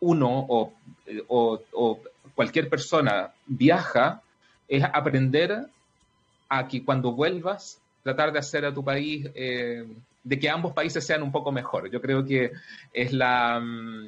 uno 0.00 0.44
o, 0.48 0.72
o, 1.28 2.00
cualquier 2.34 2.68
persona 2.68 3.32
viaja 3.46 4.22
es 4.66 4.82
aprender 4.82 5.68
a 6.48 6.66
que 6.66 6.84
cuando 6.84 7.12
vuelvas, 7.12 7.78
tratar 8.02 8.32
de 8.32 8.40
hacer 8.40 8.64
a 8.64 8.74
tu 8.74 8.82
país, 8.82 9.30
eh, 9.36 9.86
de 10.24 10.38
que 10.40 10.50
ambos 10.50 10.72
países 10.72 11.06
sean 11.06 11.22
un 11.22 11.30
poco 11.30 11.52
mejor. 11.52 11.88
Yo 11.88 12.00
creo 12.00 12.24
que 12.24 12.50
es, 12.92 13.12
la, 13.12 13.60
mm, 13.60 14.06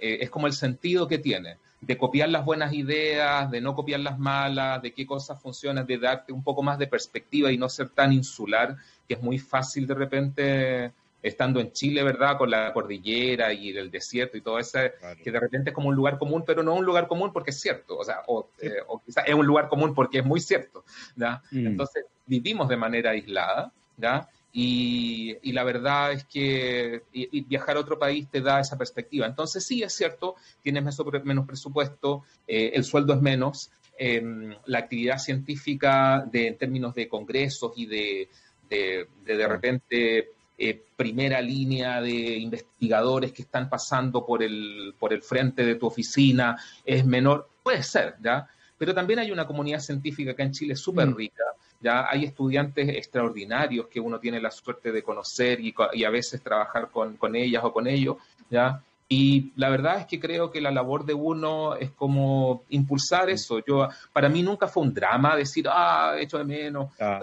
eh, 0.00 0.18
es 0.22 0.28
como 0.28 0.48
el 0.48 0.54
sentido 0.54 1.06
que 1.06 1.18
tiene 1.18 1.58
de 1.86 1.96
copiar 1.96 2.28
las 2.28 2.44
buenas 2.44 2.72
ideas, 2.72 3.48
de 3.48 3.60
no 3.60 3.74
copiar 3.74 4.00
las 4.00 4.18
malas, 4.18 4.82
de 4.82 4.92
qué 4.92 5.06
cosas 5.06 5.40
funcionan, 5.40 5.86
de 5.86 5.98
darte 5.98 6.32
un 6.32 6.42
poco 6.42 6.60
más 6.62 6.78
de 6.80 6.88
perspectiva 6.88 7.52
y 7.52 7.58
no 7.58 7.68
ser 7.68 7.90
tan 7.90 8.12
insular, 8.12 8.76
que 9.06 9.14
es 9.14 9.22
muy 9.22 9.38
fácil 9.38 9.86
de 9.86 9.94
repente 9.94 10.92
estando 11.22 11.60
en 11.60 11.72
Chile, 11.72 12.02
¿verdad? 12.02 12.38
Con 12.38 12.50
la 12.50 12.72
cordillera 12.72 13.52
y 13.52 13.70
el 13.70 13.90
desierto 13.90 14.36
y 14.36 14.40
todo 14.40 14.58
eso, 14.58 14.80
que 15.22 15.30
de 15.30 15.38
repente 15.38 15.70
es 15.70 15.74
como 15.74 15.88
un 15.88 15.94
lugar 15.94 16.18
común, 16.18 16.42
pero 16.44 16.64
no 16.64 16.74
un 16.74 16.84
lugar 16.84 17.06
común 17.06 17.32
porque 17.32 17.50
es 17.50 17.60
cierto, 17.60 17.96
o 17.96 18.04
sea, 18.04 18.22
o, 18.26 18.48
eh, 18.60 18.78
quizás 19.04 19.24
es 19.26 19.34
un 19.34 19.46
lugar 19.46 19.68
común 19.68 19.94
porque 19.94 20.18
es 20.18 20.24
muy 20.24 20.40
cierto, 20.40 20.84
¿ya? 21.14 21.40
Mm. 21.52 21.68
Entonces, 21.68 22.04
vivimos 22.26 22.68
de 22.68 22.76
manera 22.76 23.10
aislada, 23.10 23.72
¿ya? 23.96 24.28
Y, 24.52 25.36
y, 25.42 25.52
la 25.52 25.64
verdad 25.64 26.12
es 26.12 26.24
que 26.24 27.02
viajar 27.46 27.76
a 27.76 27.80
otro 27.80 27.98
país 27.98 28.26
te 28.30 28.40
da 28.40 28.60
esa 28.60 28.78
perspectiva. 28.78 29.26
Entonces, 29.26 29.64
sí, 29.64 29.82
es 29.82 29.92
cierto, 29.92 30.36
tienes 30.62 30.82
menos 31.24 31.46
presupuesto, 31.46 32.22
eh, 32.46 32.70
el 32.72 32.84
sueldo 32.84 33.12
es 33.12 33.20
menos, 33.20 33.70
em, 33.98 34.54
la 34.64 34.78
actividad 34.78 35.18
científica 35.18 36.26
de, 36.30 36.46
en 36.46 36.56
términos 36.56 36.94
de 36.94 37.06
congresos 37.06 37.72
y 37.76 37.84
de 37.84 38.28
de, 38.68 39.08
de, 39.24 39.36
de 39.36 39.48
repente 39.48 40.30
eh, 40.58 40.84
primera 40.96 41.40
línea 41.40 42.00
de 42.00 42.38
investigadores 42.38 43.32
que 43.32 43.42
están 43.42 43.68
pasando 43.68 44.24
por 44.24 44.42
el, 44.42 44.94
por 44.98 45.12
el 45.12 45.22
frente 45.22 45.64
de 45.64 45.74
tu 45.74 45.86
oficina 45.86 46.56
es 46.84 47.04
menor, 47.04 47.50
puede 47.62 47.82
ser, 47.82 48.16
¿ya? 48.22 48.48
Pero 48.78 48.94
también 48.94 49.18
hay 49.18 49.30
una 49.30 49.46
comunidad 49.46 49.80
científica 49.80 50.32
acá 50.32 50.42
en 50.42 50.52
Chile 50.52 50.76
súper 50.76 51.08
mm. 51.08 51.16
rica, 51.16 51.44
¿ya? 51.80 52.08
Hay 52.08 52.24
estudiantes 52.24 52.88
extraordinarios 52.88 53.86
que 53.86 54.00
uno 54.00 54.18
tiene 54.18 54.40
la 54.40 54.50
suerte 54.50 54.92
de 54.92 55.02
conocer 55.02 55.60
y, 55.60 55.74
y 55.92 56.04
a 56.04 56.10
veces 56.10 56.42
trabajar 56.42 56.90
con, 56.90 57.16
con, 57.16 57.36
ellas 57.36 57.62
o 57.64 57.72
con 57.72 57.86
ellos, 57.86 58.16
¿ya? 58.50 58.82
Y 59.08 59.52
la 59.56 59.70
verdad 59.70 60.00
es 60.00 60.06
que 60.06 60.18
creo 60.18 60.50
que 60.50 60.60
la 60.60 60.72
labor 60.72 61.04
de 61.04 61.14
uno 61.14 61.76
es 61.76 61.90
como 61.92 62.64
impulsar 62.70 63.30
eso. 63.30 63.60
Yo, 63.64 63.88
para 64.12 64.28
mí 64.28 64.42
nunca 64.42 64.66
fue 64.66 64.82
un 64.82 64.92
drama 64.92 65.36
decir, 65.36 65.66
ah, 65.68 66.16
hecho 66.18 66.38
de 66.38 66.44
menos. 66.44 66.90
Ah. 66.98 67.20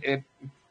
Eh, 0.00 0.22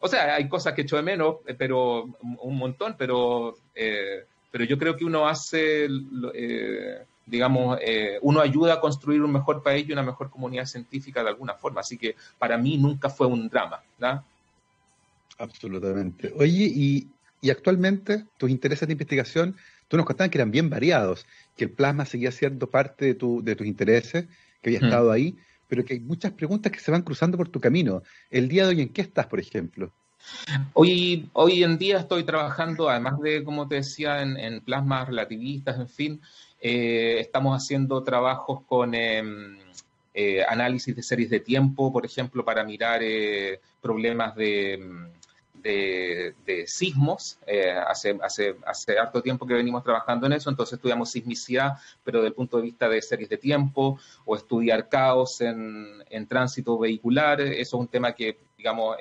o 0.01 0.07
sea, 0.07 0.35
hay 0.35 0.49
cosas 0.49 0.73
que 0.73 0.81
echo 0.81 0.95
de 0.95 1.03
menos, 1.03 1.37
eh, 1.45 1.53
pero 1.53 2.09
un 2.21 2.57
montón, 2.57 2.95
pero, 2.97 3.55
eh, 3.75 4.25
pero 4.49 4.63
yo 4.65 4.77
creo 4.77 4.95
que 4.97 5.05
uno 5.05 5.27
hace, 5.27 5.87
eh, 6.33 7.05
digamos, 7.25 7.79
uno 8.21 8.41
ayuda 8.41 8.75
a 8.75 8.79
construir 8.79 9.21
un 9.21 9.31
mejor 9.31 9.63
país 9.63 9.87
y 9.87 9.93
una 9.93 10.03
mejor 10.03 10.29
comunidad 10.29 10.65
científica 10.65 11.23
de 11.23 11.29
alguna 11.29 11.53
forma. 11.53 11.81
Así 11.81 11.97
que 11.97 12.15
para 12.37 12.57
mí 12.57 12.77
nunca 12.77 13.09
fue 13.09 13.27
un 13.27 13.47
drama, 13.47 13.81
¿verdad? 13.97 14.23
Absolutamente. 15.37 16.33
Oye, 16.37 16.71
y, 16.73 17.07
y 17.41 17.49
actualmente 17.49 18.25
tus 18.37 18.49
intereses 18.49 18.87
de 18.87 18.93
investigación, 18.93 19.55
tú 19.87 19.97
nos 19.97 20.05
contabas 20.05 20.29
que 20.29 20.37
eran 20.37 20.51
bien 20.51 20.69
variados, 20.69 21.25
que 21.55 21.65
el 21.65 21.71
plasma 21.71 22.05
seguía 22.05 22.31
siendo 22.31 22.69
parte 22.69 23.05
de, 23.05 23.15
tu, 23.15 23.43
de 23.43 23.55
tus 23.55 23.65
intereses, 23.65 24.27
que 24.61 24.69
había 24.69 24.79
estado 24.79 25.11
ahí 25.11 25.37
pero 25.71 25.85
que 25.85 25.93
hay 25.93 26.01
muchas 26.01 26.33
preguntas 26.33 26.69
que 26.69 26.81
se 26.81 26.91
van 26.91 27.01
cruzando 27.01 27.37
por 27.37 27.47
tu 27.47 27.61
camino. 27.61 28.03
El 28.29 28.49
día 28.49 28.63
de 28.63 28.71
hoy, 28.71 28.81
¿en 28.81 28.89
qué 28.89 28.99
estás, 28.99 29.27
por 29.27 29.39
ejemplo? 29.39 29.93
Hoy, 30.73 31.29
hoy 31.31 31.63
en 31.63 31.77
día 31.77 31.99
estoy 31.99 32.25
trabajando, 32.25 32.89
además 32.89 33.21
de, 33.21 33.41
como 33.45 33.69
te 33.69 33.75
decía, 33.75 34.21
en, 34.21 34.59
plasmas 34.59 35.07
relativistas, 35.07 35.79
en 35.79 35.87
fin, 35.87 36.21
eh, 36.61 37.19
estamos 37.19 37.57
haciendo 37.57 38.03
trabajos 38.03 38.61
con 38.67 38.93
em, 38.93 39.57
eh, 40.13 40.43
análisis 40.47 40.95
de 40.95 41.01
series 41.01 41.31
de 41.31 41.39
tiempo, 41.39 41.91
por 41.91 42.05
ejemplo, 42.05 42.45
para 42.45 42.63
mirar 42.63 43.01
eh, 43.01 43.59
problemas 43.81 44.35
de 44.35 44.73
em, 44.73 46.65
sismos. 46.67 47.39
Hace, 47.87 48.19
hace, 48.21 48.55
hace 48.65 48.99
harto 48.99 49.21
tiempo 49.23 49.47
que 49.47 49.55
venimos 49.55 49.83
trabajando 49.83 50.27
en 50.27 50.33
eso, 50.33 50.51
entonces 50.51 50.73
estudiamos 50.73 51.09
sismicidad, 51.11 51.77
pero 52.03 52.19
desde 52.19 52.29
el 52.29 52.35
punto 52.35 52.57
de 52.57 52.63
vista 52.63 52.87
de 52.87 53.01
series 53.01 53.29
de 53.29 53.37
tiempo, 53.37 53.99
o 54.25 54.35
estudiar 54.35 54.87
caos 54.87 55.41
en, 55.41 56.03
en 56.09 56.27
tránsito 56.27 56.77
vehicular. 56.77 57.41
Eso 57.41 57.77
es 57.77 57.81
un 57.81 57.87
tema 57.87 58.13
que, 58.13 58.37
digamos, 58.55 58.97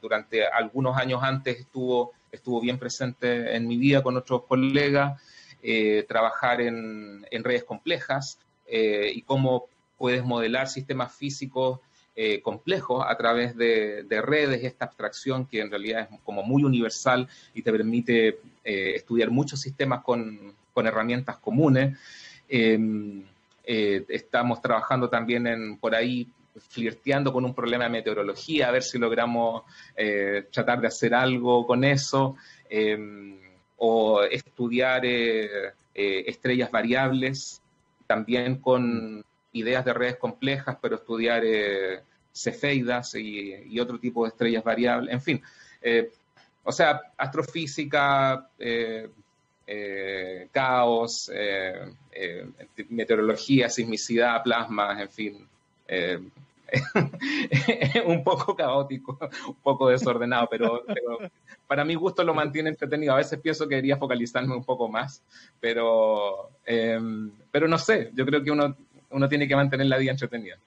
durante 0.00 0.46
algunos 0.46 0.96
años 0.96 1.20
antes 1.22 1.60
estuvo, 1.60 2.12
estuvo 2.30 2.60
bien 2.60 2.78
presente 2.78 3.56
en 3.56 3.66
mi 3.66 3.76
vida 3.76 4.02
con 4.02 4.16
otros 4.16 4.44
colegas. 4.44 5.20
Eh, 5.62 6.04
trabajar 6.08 6.60
en, 6.60 7.24
redes 7.30 7.64
complejas 7.64 8.38
y 8.68 9.22
cómo 9.22 9.66
puedes 9.96 10.24
modelar 10.24 10.68
sistemas 10.68 11.14
físicos 11.14 11.78
eh, 12.14 12.42
complejos 12.42 13.02
a 13.08 13.16
través 13.16 13.56
de, 13.56 14.04
redes, 14.20 14.64
esta 14.64 14.84
abstracción 14.84 15.46
que 15.46 15.60
en 15.60 15.70
realidad 15.70 16.08
es 16.10 16.20
como 16.24 16.42
muy 16.42 16.62
universal 16.62 17.26
y 17.54 17.62
te 17.62 17.72
permite 17.72 18.38
eh, 18.62 18.92
estudiar 18.96 19.30
muchos 19.30 19.62
sistemas 19.62 20.02
con, 20.02 20.54
herramientas 20.76 21.38
comunes. 21.38 21.96
Em, 22.50 23.22
eh, 23.64 24.04
estamos 24.10 24.60
trabajando 24.60 25.08
también 25.08 25.46
en, 25.46 25.78
por 25.78 25.94
ahí 25.94 26.28
flirteando 26.68 27.32
con 27.32 27.46
un 27.46 27.54
problema 27.54 27.84
de 27.84 27.90
meteorología, 27.90 28.68
a 28.68 28.72
ver 28.72 28.82
si 28.82 28.98
logramos 28.98 29.62
tratar 30.50 30.82
de 30.82 30.88
hacer 30.88 31.14
algo 31.14 31.66
con 31.66 31.82
eso, 31.82 32.36
em, 32.68 33.38
o 33.84 34.22
estudiar 34.22 35.02
estrellas 35.04 36.70
variables, 36.70 37.60
también 38.06 38.56
con 38.56 39.24
ideas 39.52 39.84
de 39.84 39.92
redes 39.92 40.16
complejas, 40.16 40.76
pero 40.80 40.96
estudiar 40.96 41.42
eh, 41.44 42.00
cefeidas 42.32 43.14
y, 43.14 43.78
otro 43.80 43.98
tipo 43.98 44.24
de 44.24 44.30
estrellas 44.30 44.64
variables, 44.64 45.12
en 45.12 45.20
fin. 45.20 45.42
Eh, 45.80 46.10
o 46.64 46.72
sea, 46.72 47.00
astrofísica, 47.16 48.48
eh, 48.58 49.08
caos, 50.52 51.30
meteorología, 52.88 53.68
sismicidad, 53.68 54.42
plasmas, 54.42 55.00
en 55.00 55.10
fin. 55.10 55.48
un 58.06 58.24
poco 58.24 58.56
caótico, 58.56 59.18
un 59.48 59.56
poco 59.56 59.88
desordenado, 59.88 60.48
pero, 60.50 60.82
para 61.66 61.84
mi 61.84 61.94
gusto 61.94 62.24
lo 62.24 62.34
mantiene 62.34 62.70
entretenido. 62.70 63.12
A 63.14 63.18
veces 63.18 63.38
pienso 63.40 63.68
que 63.68 63.76
debería 63.76 63.96
focalizarme 63.96 64.54
un 64.54 64.64
poco 64.64 64.88
más, 64.88 65.22
pero, 65.60 66.50
pero 66.64 67.68
no 67.68 67.78
sé, 67.78 68.10
yo 68.14 68.24
creo 68.24 68.42
que 68.42 68.50
uno 68.50 68.76
uno 69.12 69.28
tiene 69.28 69.46
que 69.46 69.56
mantener 69.56 69.86
la 69.86 69.98
vida 69.98 70.10
entretenida. 70.10 70.58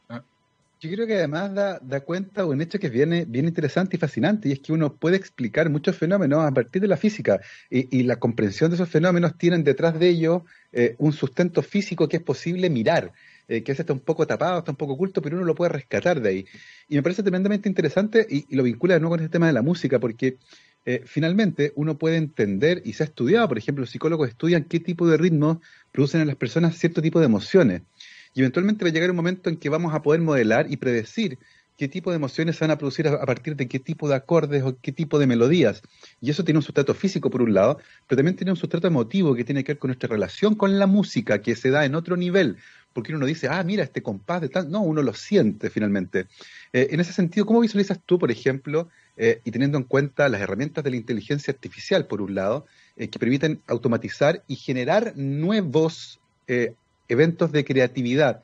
Yo 0.80 0.92
creo 0.92 1.08
que 1.08 1.16
además 1.16 1.54
da, 1.54 1.80
da, 1.80 2.02
cuenta 2.02 2.42
de 2.42 2.48
un 2.48 2.62
hecho 2.62 2.78
que 2.80 2.90
viene 2.90 3.26
bien 3.26 3.46
interesante 3.46 3.96
y 3.96 4.00
fascinante, 4.00 4.50
y 4.50 4.52
es 4.52 4.60
que 4.60 4.74
uno 4.74 4.94
puede 4.94 5.18
explicar 5.18 5.70
muchos 5.70 5.98
fenómenos 5.98 6.44
a 6.44 6.52
partir 6.52 6.82
de 6.82 6.88
la 6.88 6.98
física, 6.98 7.40
y, 7.70 8.04
la 8.04 8.18
comprensión 8.18 8.70
de 8.70 8.76
esos 8.76 8.90
fenómenos 8.90 9.38
tienen 9.38 9.64
detrás 9.64 9.98
de 9.98 10.10
ellos 10.10 10.44
eh, 10.72 10.96
un 11.00 11.14
sustento 11.14 11.62
físico 11.62 12.08
que 12.08 12.18
es 12.18 12.24
posible 12.24 12.70
mirar, 12.70 13.14
eh, 13.48 13.64
que 13.64 13.72
a 13.72 13.74
veces 13.74 13.82
está 13.82 13.94
un 13.94 14.00
poco 14.00 14.26
tapado, 14.26 14.60
está 14.60 14.72
un 14.72 14.78
poco 14.78 14.94
oculto, 14.94 15.22
pero 15.22 15.38
uno 15.38 15.46
lo 15.46 15.56
puede 15.56 15.70
rescatar 15.70 16.22
de 16.22 16.30
ahí. 16.30 16.46
Y 16.88 16.96
me 16.96 17.04
parece 17.04 17.22
tremendamente 17.22 17.70
interesante, 17.70 18.26
y, 18.30 18.56
lo 18.56 18.64
vincula 18.64 18.96
de 18.96 19.00
nuevo 19.00 19.16
con 19.16 19.20
este 19.20 19.32
tema 19.32 19.48
de 19.48 19.54
la 19.54 19.62
música, 19.62 20.00
porque 20.00 20.38
eh, 20.86 21.04
finalmente 21.06 21.74
uno 21.76 21.98
puede 21.98 22.18
entender, 22.18 22.82
y 22.86 22.94
se 22.94 23.04
ha 23.04 23.06
estudiado, 23.06 23.48
por 23.48 23.58
ejemplo, 23.58 23.82
los 23.82 23.90
psicólogos 23.90 24.30
estudian 24.30 24.64
qué 24.64 24.80
tipo 24.80 25.08
de 25.08 25.18
ritmos 25.18 25.58
producen 25.92 26.22
en 26.22 26.28
las 26.28 26.36
personas 26.36 26.78
cierto 26.78 27.02
tipo 27.02 27.20
de 27.20 27.26
emociones. 27.26 27.82
Y 28.34 28.42
eventualmente 28.42 28.84
va 28.84 28.90
a 28.90 28.94
llegar 28.94 29.10
un 29.10 29.16
momento 29.16 29.50
en 29.50 29.58
que 29.58 29.70
vamos 29.70 29.94
a 29.94 30.02
poder 30.02 30.22
modelar 30.22 30.68
y 30.70 30.78
predecir 30.78 31.40
qué 31.78 31.88
tipo 31.88 32.10
de 32.10 32.18
emociones 32.18 32.56
se 32.56 32.64
van 32.64 32.72
a 32.72 32.78
producir 32.78 33.08
a, 33.08 33.26
partir 33.26 33.56
de 33.56 33.68
qué 33.68 33.80
tipo 33.80 34.08
de 34.08 34.16
acordes 34.16 34.64
o 34.64 34.78
qué 34.80 34.92
tipo 34.92 35.20
de 35.20 35.28
melodías. 35.28 35.82
Y 36.22 36.30
eso 36.30 36.44
tiene 36.44 36.60
un 36.60 36.64
sustrato 36.64 36.94
físico 36.94 37.30
por 37.30 37.42
un 37.42 37.54
lado, 37.54 37.80
pero 38.08 38.18
también 38.18 38.36
tiene 38.36 38.52
un 38.52 38.58
sustrato 38.58 38.88
emotivo 38.88 39.36
que 39.36 39.44
tiene 39.44 39.64
que 39.64 39.74
ver 39.74 39.80
con 39.80 39.90
nuestra 39.90 40.10
relación 40.10 40.56
con 40.56 40.80
la 40.80 40.88
música, 40.88 41.42
que 41.42 41.56
se 41.56 41.70
da 41.70 41.86
en 41.86 41.96
otro 41.96 42.18
nivel, 42.18 42.58
porque 42.96 43.14
uno 43.14 43.26
dice, 43.26 43.50
ah, 43.50 43.62
mira, 43.62 43.84
este 43.84 44.02
compás 44.02 44.40
de 44.40 44.48
tal... 44.48 44.72
No, 44.72 44.80
uno 44.80 45.02
lo 45.02 45.14
siente 45.14 45.70
finalmente. 45.70 46.28
Eh, 46.72 46.88
en 46.92 47.02
ese 47.02 47.12
sentido, 47.12 47.46
¿cómo 47.46 47.60
visualizas 47.60 48.00
tú, 48.06 48.18
por 48.18 48.32
ejemplo, 48.32 48.88
eh, 49.18 49.42
y 49.44 49.52
teniendo 49.52 49.78
en 49.78 49.84
cuenta 49.84 50.30
las 50.30 50.40
herramientas 50.40 50.82
de 50.82 50.92
la 50.92 50.96
inteligencia 50.96 51.52
artificial, 51.52 52.08
por 52.08 52.22
un 52.22 52.36
lado, 52.36 52.66
eh, 52.96 53.10
que 53.10 53.20
permiten 53.20 53.60
automatizar 53.68 54.44
y 54.48 54.56
generar 54.56 55.12
nuevos 55.18 56.22
eventos 57.10 57.52
de 57.52 57.66
creatividad. 57.66 58.44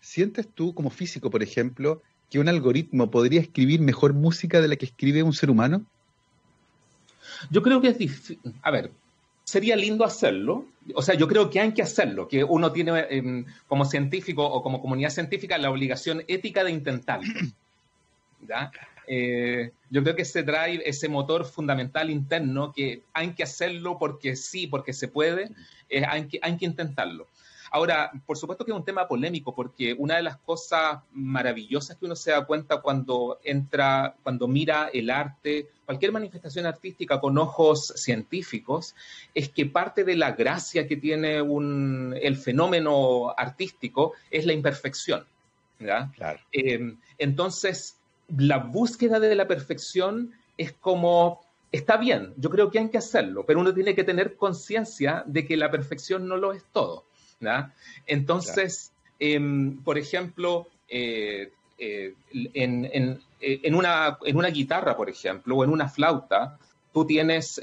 ¿Sientes 0.00 0.46
tú 0.46 0.74
como 0.74 0.90
físico, 0.90 1.30
por 1.30 1.42
ejemplo, 1.42 2.02
que 2.28 2.40
un 2.40 2.48
algoritmo 2.48 3.10
podría 3.10 3.40
escribir 3.40 3.80
mejor 3.80 4.12
música 4.12 4.60
de 4.60 4.68
la 4.68 4.76
que 4.76 4.84
escribe 4.84 5.22
un 5.22 5.32
ser 5.32 5.48
humano? 5.48 5.86
Yo 7.50 7.62
creo 7.62 7.80
que 7.80 7.88
es 7.88 7.98
difícil. 7.98 8.38
A 8.60 8.70
ver, 8.70 8.90
sería 9.48 9.76
lindo 9.76 10.04
hacerlo. 10.04 10.66
O 10.94 11.00
sea, 11.00 11.14
yo 11.14 11.26
creo 11.26 11.48
que 11.48 11.58
hay 11.58 11.72
que 11.72 11.80
hacerlo, 11.80 12.28
que 12.28 12.44
uno 12.44 12.70
tiene 12.70 13.06
em, 13.08 13.46
como 13.66 13.86
científico 13.86 14.44
o 14.44 14.62
como 14.62 14.82
comunidad 14.82 15.08
científica 15.08 15.56
la 15.56 15.70
obligación 15.70 16.22
ética 16.28 16.64
de 16.64 16.72
intentarlo. 16.72 17.32
Eh, 19.10 19.70
yo 19.88 20.02
creo 20.02 20.14
que 20.14 20.20
ese 20.20 20.42
drive, 20.42 20.82
ese 20.84 21.08
motor 21.08 21.46
fundamental 21.46 22.10
interno, 22.10 22.74
que 22.74 23.00
hay 23.14 23.32
que 23.32 23.42
hacerlo 23.42 23.96
porque 23.98 24.36
sí, 24.36 24.66
porque 24.66 24.92
se 24.92 25.08
puede, 25.08 25.50
hay, 26.06 26.28
que, 26.28 26.38
hay 26.42 26.58
que 26.58 26.66
intentarlo. 26.66 27.26
Ahora, 27.70 28.10
por 28.26 28.36
supuesto 28.36 28.64
que 28.64 28.70
es 28.70 28.76
un 28.76 28.84
tema 28.84 29.06
polémico, 29.06 29.54
porque 29.54 29.94
una 29.98 30.16
de 30.16 30.22
las 30.22 30.36
cosas 30.38 31.00
maravillosas 31.12 31.96
que 31.96 32.06
uno 32.06 32.16
se 32.16 32.30
da 32.30 32.44
cuenta 32.44 32.80
cuando 32.80 33.38
entra, 33.42 34.14
cuando 34.22 34.48
mira 34.48 34.90
el 34.92 35.10
arte, 35.10 35.68
cualquier 35.84 36.12
manifestación 36.12 36.66
artística 36.66 37.20
con 37.20 37.38
ojos 37.38 37.92
científicos, 37.96 38.94
es 39.34 39.48
que 39.48 39.66
parte 39.66 40.04
de 40.04 40.16
la 40.16 40.32
gracia 40.32 40.86
que 40.86 40.96
tiene 40.96 41.38
el 41.38 42.36
fenómeno 42.36 43.34
artístico 43.36 44.12
es 44.30 44.46
la 44.46 44.52
imperfección. 44.52 45.24
Eh, 46.52 46.94
entonces, 47.18 47.98
la 48.36 48.58
búsqueda 48.58 49.20
de 49.20 49.34
la 49.34 49.46
perfección 49.46 50.32
es 50.56 50.72
como 50.72 51.40
está 51.70 51.96
bien, 51.96 52.32
yo 52.36 52.50
creo 52.50 52.70
que 52.70 52.78
hay 52.78 52.88
que 52.88 52.98
hacerlo, 52.98 53.44
pero 53.46 53.60
uno 53.60 53.74
tiene 53.74 53.94
que 53.94 54.04
tener 54.04 54.36
conciencia 54.36 55.22
de 55.26 55.46
que 55.46 55.56
la 55.56 55.70
perfección 55.70 56.26
no 56.26 56.36
lo 56.36 56.52
es 56.52 56.64
todo. 56.72 57.04
Entonces, 58.06 58.92
em, 59.18 59.82
por 59.82 59.98
ejemplo, 59.98 60.68
eh, 60.88 61.52
eh, 61.78 62.14
eh, 62.32 62.50
en, 63.62 63.74
una, 63.74 64.18
en, 64.24 64.36
una, 64.36 64.48
guitarra, 64.48 64.96
por 64.96 65.08
ejemplo, 65.08 65.56
o 65.56 65.64
en 65.64 65.70
una 65.70 65.88
flauta, 65.88 66.58
tú 66.92 67.06
tienes 67.06 67.60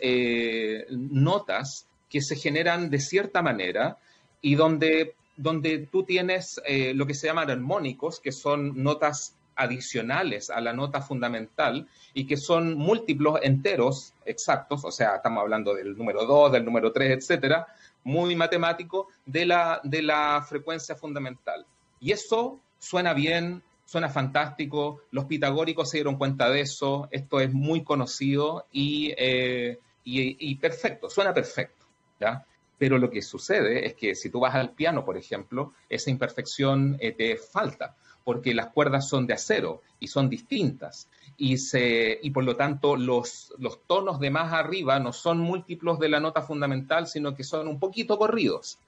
notas 0.89 1.87
que 2.09 2.21
se 2.21 2.35
generan 2.35 2.89
de 2.89 2.99
cierta 2.99 3.41
manera 3.41 3.97
y 4.41 4.55
donde, 4.55 5.15
donde 5.35 5.87
tú 5.91 6.03
tienes 6.03 6.61
lo 6.93 7.05
que 7.05 7.13
se 7.13 7.27
llaman 7.27 7.49
armónicos, 7.49 8.21
que 8.21 8.31
son 8.31 8.81
notas 8.81 9.35
adicionales 9.55 10.49
a 10.49 10.61
la 10.61 10.73
nota 10.73 11.01
fundamental 11.01 11.87
y 12.13 12.25
que 12.25 12.37
son 12.37 12.75
múltiplos 12.75 13.39
enteros 13.41 14.13
exactos, 14.25 14.83
o 14.85 14.91
sea, 14.91 15.15
estamos 15.15 15.41
hablando 15.41 15.73
del 15.73 15.97
número 15.97 16.25
2, 16.25 16.51
del 16.53 16.65
número 16.65 16.91
3, 16.91 17.17
etcétera, 17.17 17.67
muy 18.05 18.35
matemático 18.35 19.09
de 19.25 19.45
la, 19.45 19.81
de 19.83 20.01
la 20.01 20.45
frecuencia 20.47 20.95
fundamental. 20.95 21.65
Y 21.99 22.11
eso 22.11 22.61
suena 22.79 23.13
bien, 23.13 23.61
suena 23.83 24.09
fantástico, 24.09 25.01
los 25.11 25.25
pitagóricos 25.25 25.89
se 25.89 25.97
dieron 25.97 26.15
cuenta 26.15 26.49
de 26.49 26.61
eso, 26.61 27.07
esto 27.11 27.39
es 27.41 27.51
muy 27.51 27.83
conocido 27.83 28.67
y, 28.71 29.13
eh, 29.17 29.79
y, 30.03 30.55
perfecto, 30.55 31.09
suena 31.09 31.33
perfecto. 31.33 31.85
¿ya? 32.19 32.45
Pero 32.77 32.99
lo 32.99 33.09
que 33.09 33.21
sucede 33.21 33.87
es 33.87 33.95
que 33.95 34.13
si 34.13 34.29
tú 34.29 34.39
vas 34.39 34.53
al 34.53 34.71
piano, 34.71 35.03
por 35.03 35.17
ejemplo, 35.17 35.73
esa 35.89 36.11
imperfección 36.11 36.97
eh, 36.99 37.11
te 37.11 37.37
falta 37.37 37.95
porque 38.25 38.53
las 38.53 38.67
cuerdas 38.67 39.07
son 39.07 39.27
de 39.27 39.35
acero 39.35 39.81
y 40.01 40.07
son 40.07 40.29
distintas. 40.29 41.07
Y, 41.37 41.57
se, 41.57 42.19
y 42.21 42.31
por 42.31 42.43
lo 42.43 42.57
tanto 42.57 42.97
los, 42.97 43.53
los 43.57 43.79
tonos 43.87 44.19
de 44.19 44.31
más 44.31 44.51
arriba 44.51 44.99
no 44.99 45.13
son 45.13 45.39
múltiplos 45.39 45.99
de 45.99 46.09
la 46.09 46.19
nota 46.19 46.41
fundamental, 46.41 47.07
sino 47.07 47.35
que 47.35 47.43
son 47.45 47.69
un 47.69 47.79
poquito 47.79 48.17
corridos 48.17 48.79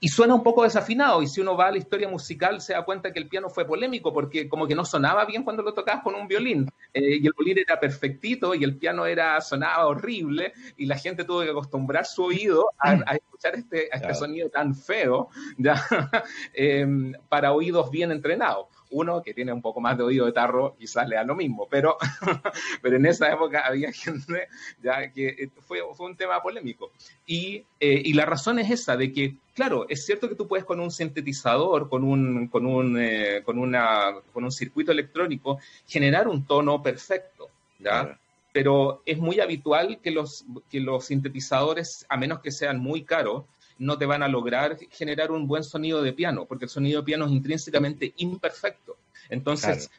y 0.00 0.08
suena 0.08 0.34
un 0.34 0.42
poco 0.42 0.62
desafinado. 0.62 1.22
Y 1.22 1.26
si 1.26 1.40
uno 1.40 1.56
va 1.56 1.68
a 1.68 1.70
la 1.72 1.78
historia 1.78 2.08
musical, 2.08 2.60
se 2.60 2.72
da 2.72 2.84
cuenta 2.84 3.12
que 3.12 3.18
el 3.18 3.28
piano 3.28 3.48
fue 3.48 3.66
polémico 3.66 4.12
porque 4.12 4.48
como 4.48 4.66
que 4.66 4.74
no 4.74 4.84
sonaba 4.84 5.24
bien 5.24 5.42
cuando 5.42 5.62
lo 5.62 5.74
tocabas 5.74 6.02
con 6.02 6.14
un 6.14 6.28
violín. 6.28 6.68
Eh, 6.94 7.18
y 7.20 7.26
el 7.26 7.32
violín 7.36 7.58
era 7.58 7.80
perfectito 7.80 8.54
y 8.54 8.64
el 8.64 8.76
piano 8.76 9.06
era 9.06 9.40
sonaba 9.40 9.86
horrible 9.86 10.52
y 10.76 10.86
la 10.86 10.96
gente 10.96 11.24
tuvo 11.24 11.42
que 11.42 11.50
acostumbrar 11.50 12.06
su 12.06 12.24
oído 12.24 12.70
a, 12.78 12.94
escuchar 13.14 13.56
este, 13.56 13.94
este 13.94 14.14
sonido 14.14 14.48
tan 14.48 14.74
feo 14.74 15.28
¿ya? 15.58 15.82
Em, 16.54 17.12
para 17.28 17.52
oídos 17.52 17.90
bien 17.90 18.10
entrenados 18.10 18.66
uno 18.90 19.22
que 19.22 19.34
tiene 19.34 19.52
un 19.52 19.62
poco 19.62 19.80
más 19.80 19.96
de 19.96 20.04
oído 20.04 20.26
de 20.26 20.32
tarro 20.32 20.76
quizás 20.78 21.08
le 21.08 21.16
da 21.16 21.24
lo 21.24 21.34
mismo, 21.34 21.66
pero, 21.70 21.96
pero 22.82 22.96
en 22.96 23.06
esa 23.06 23.32
época 23.32 23.66
había 23.66 23.92
gente 23.92 24.48
ya 24.82 25.10
que 25.12 25.28
eh, 25.28 25.50
fue, 25.66 25.80
fue 25.94 26.06
un 26.06 26.16
tema 26.16 26.42
polémico. 26.42 26.90
Y, 27.26 27.64
eh, 27.80 28.02
y, 28.04 28.12
la 28.14 28.24
razón 28.24 28.58
es 28.58 28.70
esa, 28.70 28.96
de 28.96 29.12
que, 29.12 29.36
claro, 29.54 29.86
es 29.88 30.04
cierto 30.04 30.28
que 30.28 30.34
tú 30.34 30.48
puedes 30.48 30.64
con 30.64 30.80
un 30.80 30.90
sintetizador, 30.90 31.88
con 31.88 32.04
un, 32.04 32.48
con 32.48 32.66
un, 32.66 32.98
eh, 32.98 33.42
con 33.44 33.58
una, 33.58 34.14
con 34.32 34.44
un 34.44 34.52
circuito 34.52 34.92
electrónico, 34.92 35.58
generar 35.86 36.28
un 36.28 36.44
tono 36.44 36.82
perfecto, 36.82 37.48
¿ya? 37.78 38.18
Pero 38.52 39.02
es 39.04 39.18
muy 39.18 39.40
habitual 39.40 40.00
que 40.02 40.10
los, 40.10 40.44
que 40.70 40.80
los 40.80 41.04
sintetizadores, 41.04 42.06
a 42.08 42.16
menos 42.16 42.40
que 42.40 42.50
sean 42.50 42.80
muy 42.80 43.02
caros, 43.02 43.44
no 43.78 43.98
te 43.98 44.06
van 44.06 44.22
a 44.22 44.28
lograr 44.28 44.78
generar 44.90 45.30
un 45.30 45.46
buen 45.46 45.64
sonido 45.64 46.02
de 46.02 46.12
piano, 46.12 46.46
porque 46.46 46.64
el 46.64 46.70
sonido 46.70 47.00
de 47.00 47.06
piano 47.06 47.26
es 47.26 47.32
intrínsecamente 47.32 48.12
imperfecto. 48.16 48.96
Entonces, 49.28 49.90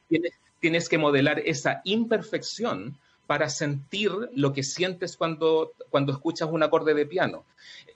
tienes, 0.60 0.90
que 0.90 0.98
modelar 0.98 1.40
esa 1.40 1.82
imperfección 1.86 2.98
para 3.28 3.50
sentir 3.50 4.12
lo 4.34 4.54
que 4.54 4.64
sientes 4.64 5.16
cuando, 5.16 5.74
cuando 5.90 6.12
escuchas 6.12 6.50
un 6.52 6.64
acorde 6.64 6.94
de 6.94 7.06
piano. 7.06 7.46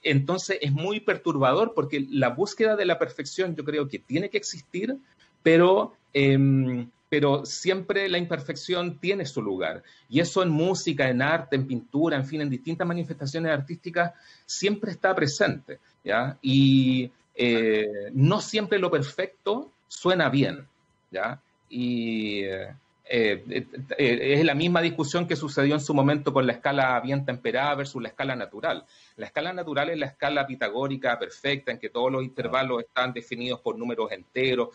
Entonces, 0.03 0.59
es 0.61 0.71
muy 0.71 0.99
perturbador 0.99 1.73
porque 1.73 2.05
la 2.09 2.29
búsqueda 2.29 2.75
de 2.75 2.85
la 2.85 2.99
perfección 2.99 3.55
yo 3.55 3.63
creo 3.63 3.87
que 3.87 3.99
tiene 3.99 4.29
que 4.29 4.37
existir, 4.37 4.97
pero... 5.41 5.93
Em, 6.13 6.89
pero 7.13 7.45
siempre 7.45 8.09
la 8.09 8.17
imperfección 8.17 8.97
tiene 8.97 9.27
su 9.27 9.39
lugar. 9.39 9.83
Y 10.09 10.19
eso 10.19 10.41
en 10.41 10.49
música, 10.49 11.07
en 11.07 11.21
arte, 11.21 11.55
en 11.55 11.67
pintura, 11.67 12.17
en 12.17 12.25
fin, 12.25 12.41
en 12.41 12.49
distintas 12.49 12.87
manifestaciones 12.87 13.51
artísticas, 13.51 14.13
siempre 14.47 14.89
está 14.89 15.13
presente. 15.13 15.77
¿ya? 16.03 16.35
Y 16.41 17.11
eh, 17.35 18.09
no 18.13 18.41
siempre 18.41 18.79
lo 18.79 18.89
perfecto 18.89 19.69
suena 19.87 20.27
bien. 20.29 20.65
¿ya? 21.11 21.39
Y 21.69 22.45
eh, 22.45 22.73
eh, 23.05 23.65
es 23.97 24.45
la 24.45 24.55
misma 24.55 24.81
discusión 24.81 25.27
que 25.27 25.35
sucedió 25.35 25.73
en 25.75 25.81
su 25.81 25.93
momento 25.93 26.31
con 26.31 26.47
la 26.47 26.53
escala 26.53 26.99
bien 27.01 27.25
temperada 27.25 27.75
versus 27.75 28.01
la 28.01 28.09
escala 28.09 28.35
natural. 28.35 28.85
La 29.17 29.25
escala 29.25 29.51
natural 29.51 29.89
es 29.89 29.97
la 29.97 30.05
escala 30.07 30.47
pitagórica 30.47 31.19
perfecta, 31.19 31.71
en 31.71 31.79
que 31.79 31.89
todos 31.89 32.11
los 32.11 32.23
intervalos 32.23 32.81
están 32.81 33.11
definidos 33.13 33.59
por 33.59 33.77
números 33.77 34.11
enteros, 34.11 34.69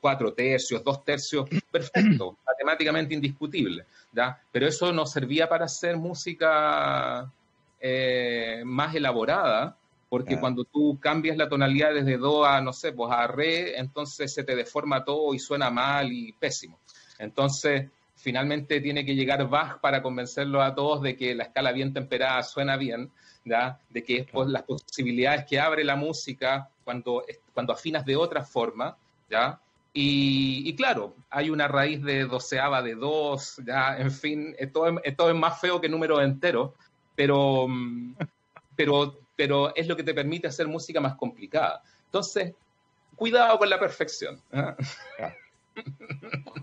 cuatro 0.00 0.32
tercios, 0.34 0.84
dos 0.84 1.04
tercios, 1.04 1.48
perfecto, 1.70 2.36
matemáticamente 2.46 3.14
indiscutible. 3.14 3.86
¿ya? 4.12 4.38
Pero 4.50 4.66
eso 4.66 4.92
no 4.92 5.06
servía 5.06 5.48
para 5.48 5.64
hacer 5.64 5.96
música 5.96 7.30
eh, 7.80 8.62
más 8.64 8.94
elaborada, 8.94 9.76
porque 10.08 10.38
cuando 10.38 10.64
tú 10.64 10.98
cambias 11.00 11.38
la 11.38 11.48
tonalidad 11.48 11.94
desde 11.94 12.18
do 12.18 12.44
a, 12.44 12.60
no 12.60 12.74
sé, 12.74 12.92
pues 12.92 13.10
a 13.10 13.26
re, 13.26 13.78
entonces 13.78 14.30
se 14.30 14.44
te 14.44 14.54
deforma 14.54 15.02
todo 15.02 15.32
y 15.32 15.38
suena 15.38 15.70
mal 15.70 16.12
y 16.12 16.32
pésimo. 16.32 16.78
Entonces, 17.18 17.90
finalmente 18.16 18.80
tiene 18.80 19.04
que 19.04 19.14
llegar 19.14 19.48
Bach 19.48 19.80
para 19.80 20.02
convencerlo 20.02 20.62
a 20.62 20.74
todos 20.74 21.02
de 21.02 21.16
que 21.16 21.34
la 21.34 21.44
escala 21.44 21.72
bien 21.72 21.92
temperada 21.92 22.42
suena 22.42 22.76
bien, 22.76 23.10
de 23.44 24.04
que 24.04 24.18
es 24.18 24.28
las 24.46 24.62
posibilidades 24.62 25.44
que 25.46 25.58
abre 25.58 25.84
la 25.84 25.96
música 25.96 26.68
cuando, 26.84 27.24
cuando 27.52 27.72
afinas 27.72 28.04
de 28.04 28.16
otra 28.16 28.44
forma, 28.44 28.96
¿ya? 29.28 29.58
Y, 29.94 30.74
claro, 30.74 31.14
hay 31.28 31.50
una 31.50 31.68
raíz 31.68 32.02
de 32.02 32.24
doceava 32.24 32.80
de 32.80 32.94
dos, 32.94 33.60
ya, 33.66 33.98
en 33.98 34.10
fin, 34.10 34.54
esto, 34.58 34.86
esto 35.02 35.28
es 35.28 35.36
más 35.36 35.60
feo 35.60 35.80
que 35.80 35.88
número 35.88 36.22
entero, 36.22 36.74
pero, 37.14 37.66
pero, 38.76 39.18
pero 39.36 39.74
es 39.74 39.86
lo 39.86 39.96
que 39.96 40.04
te 40.04 40.14
permite 40.14 40.46
hacer 40.46 40.66
música 40.66 41.00
más 41.00 41.16
complicada. 41.16 41.82
Entonces, 42.06 42.54
cuidado 43.16 43.58
con 43.58 43.68
la 43.68 43.78
perfección. 43.78 44.40
¿ah? 44.52 44.76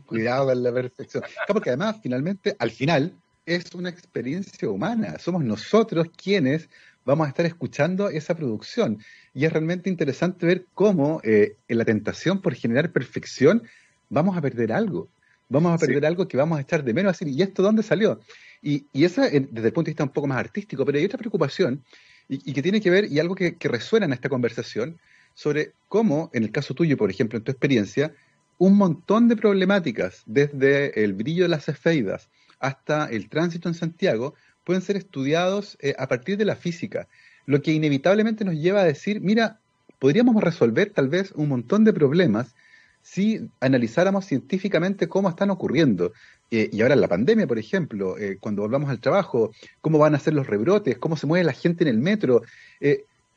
Cuidado 0.05 0.47
con 0.47 0.63
la 0.63 0.73
perfección. 0.73 1.23
Porque 1.47 1.69
además, 1.69 1.97
finalmente, 2.01 2.55
al 2.59 2.71
final, 2.71 3.13
es 3.45 3.73
una 3.73 3.89
experiencia 3.89 4.69
humana. 4.69 5.17
Somos 5.19 5.43
nosotros 5.43 6.07
quienes 6.15 6.69
vamos 7.05 7.25
a 7.25 7.29
estar 7.29 7.45
escuchando 7.45 8.09
esa 8.09 8.35
producción. 8.35 8.99
Y 9.33 9.45
es 9.45 9.53
realmente 9.53 9.89
interesante 9.89 10.45
ver 10.45 10.65
cómo 10.73 11.21
eh, 11.23 11.55
en 11.67 11.77
la 11.77 11.85
tentación 11.85 12.41
por 12.41 12.53
generar 12.53 12.91
perfección 12.91 13.63
vamos 14.09 14.37
a 14.37 14.41
perder 14.41 14.71
algo. 14.71 15.09
Vamos 15.47 15.73
a 15.73 15.77
perder 15.77 16.05
algo 16.05 16.27
que 16.27 16.37
vamos 16.37 16.59
a 16.59 16.61
echar 16.61 16.83
de 16.83 16.93
menos. 16.93 17.11
Así, 17.11 17.25
¿y 17.27 17.41
esto 17.41 17.63
dónde 17.63 17.81
salió? 17.81 18.19
Y, 18.61 18.85
y 18.93 19.05
esa, 19.05 19.23
desde 19.23 19.67
el 19.67 19.73
punto 19.73 19.85
de 19.85 19.91
vista 19.91 20.03
un 20.03 20.09
poco 20.09 20.27
más 20.27 20.37
artístico, 20.37 20.85
pero 20.85 20.99
hay 20.99 21.05
otra 21.05 21.17
preocupación 21.17 21.83
y, 22.27 22.53
que 22.53 22.61
tiene 22.61 22.79
que 22.79 22.91
ver, 22.91 23.11
y 23.11 23.19
algo 23.19 23.33
que, 23.33 23.55
que 23.55 23.67
resuena 23.67 24.05
en 24.05 24.13
esta 24.13 24.29
conversación, 24.29 24.99
sobre 25.33 25.73
cómo, 25.87 26.29
en 26.33 26.43
el 26.43 26.51
caso 26.51 26.75
tuyo, 26.75 26.95
por 26.95 27.09
ejemplo, 27.09 27.37
en 27.37 27.43
tu 27.43 27.51
experiencia, 27.51 28.13
un 28.59 28.75
montón 28.75 29.29
de 29.29 29.37
problemáticas, 29.37 30.21
desde 30.25 31.03
el 31.03 31.13
brillo 31.13 31.43
de 31.43 31.49
las 31.49 31.69
efeidas 31.69 32.29
hasta 32.59 33.05
el 33.05 33.29
tránsito 33.29 33.69
en 33.69 33.73
Santiago, 33.73 34.35
pueden 34.65 34.81
ser 34.81 34.97
estudiados 34.97 35.77
eh, 35.81 35.95
a 35.97 36.07
partir 36.07 36.37
de 36.37 36.43
la 36.43 36.57
física, 36.57 37.07
lo 37.45 37.61
que 37.61 37.71
inevitablemente 37.71 38.43
nos 38.43 38.55
lleva 38.55 38.81
a 38.81 38.85
decir, 38.85 39.21
mira, 39.21 39.59
podríamos 39.97 40.43
resolver 40.43 40.91
tal 40.91 41.07
vez 41.07 41.31
un 41.31 41.47
montón 41.47 41.85
de 41.85 41.93
problemas 41.93 42.53
si 43.01 43.49
analizáramos 43.61 44.25
científicamente 44.25 45.07
cómo 45.07 45.29
están 45.29 45.49
ocurriendo. 45.51 46.11
Eh, 46.51 46.69
y 46.73 46.81
ahora 46.81 46.97
la 46.97 47.07
pandemia, 47.07 47.47
por 47.47 47.59
ejemplo, 47.59 48.17
eh, 48.17 48.37
cuando 48.41 48.61
volvamos 48.61 48.89
al 48.89 48.99
trabajo, 48.99 49.51
cómo 49.79 49.99
van 49.99 50.15
a 50.15 50.19
ser 50.19 50.33
los 50.33 50.47
rebrotes, 50.47 50.97
cómo 50.97 51.15
se 51.15 51.27
mueve 51.27 51.45
la 51.45 51.53
gente 51.53 51.85
en 51.85 51.87
el 51.87 51.97
metro. 51.97 52.43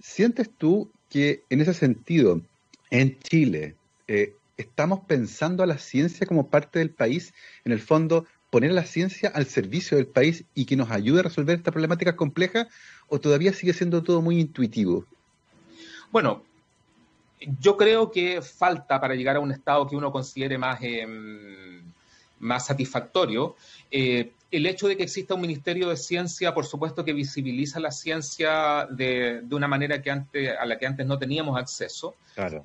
¿Sientes 0.01 0.51
tú 0.59 0.91
que 1.09 1.45
en 1.49 1.61
ese 1.61 1.75
sentido, 1.75 2.43
en 2.91 3.21
Chile, 3.21 3.77
estamos 4.57 5.01
pensando 5.07 5.63
a 5.63 5.67
la 5.67 5.79
ciencia 5.79 6.27
como 6.27 6.49
parte 6.49 6.79
del 6.79 6.91
país, 6.91 7.35
en 7.65 7.73
el 7.73 7.81
fondo 7.81 8.27
poner 8.51 8.73
la 8.73 8.85
ciencia 8.85 9.31
al 9.35 9.47
servicio 9.47 9.97
del 9.97 10.07
país 10.07 10.45
y 10.55 10.67
que 10.67 10.77
nos 10.77 10.91
ayude 10.91 11.21
a 11.21 11.23
resolver 11.23 11.57
esta 11.57 11.71
problemática 11.71 12.17
compleja, 12.17 12.69
o 13.09 13.19
todavía 13.19 13.53
sigue 13.53 13.73
siendo 13.73 14.03
todo 14.03 14.21
muy 14.21 14.39
intuitivo? 14.39 15.07
Bueno, 16.11 16.43
yo 17.61 17.77
creo 17.77 18.11
que 18.11 18.43
falta 18.43 19.01
para 19.01 19.15
llegar 19.15 19.37
a 19.37 19.41
un 19.41 19.53
estado 19.53 19.87
que 19.87 19.97
uno 19.97 20.13
considere 20.13 20.59
más, 20.59 20.79
em, 20.83 21.83
más 22.41 22.67
satisfactorio. 22.67 23.57
Eh, 23.91 24.33
el 24.51 24.67
hecho 24.67 24.87
de 24.87 24.99
que 24.99 25.05
exista 25.05 25.35
un 25.35 25.41
Ministerio 25.41 25.89
de 25.89 25.97
Ciencia, 25.97 26.53
por 26.53 26.67
supuesto 26.67 27.05
que 27.05 27.15
visibiliza 27.15 27.81
la 27.81 27.91
ciencia 27.91 28.87
de, 28.91 29.41
de 29.43 29.55
una 29.55 29.67
manera 29.67 30.03
que 30.03 30.11
antes, 30.11 30.51
a 30.59 30.67
la 30.67 30.79
que 30.79 30.87
antes 30.87 31.07
no 31.07 31.19
teníamos 31.19 31.59
acceso. 31.59 32.17
Claro. 32.35 32.63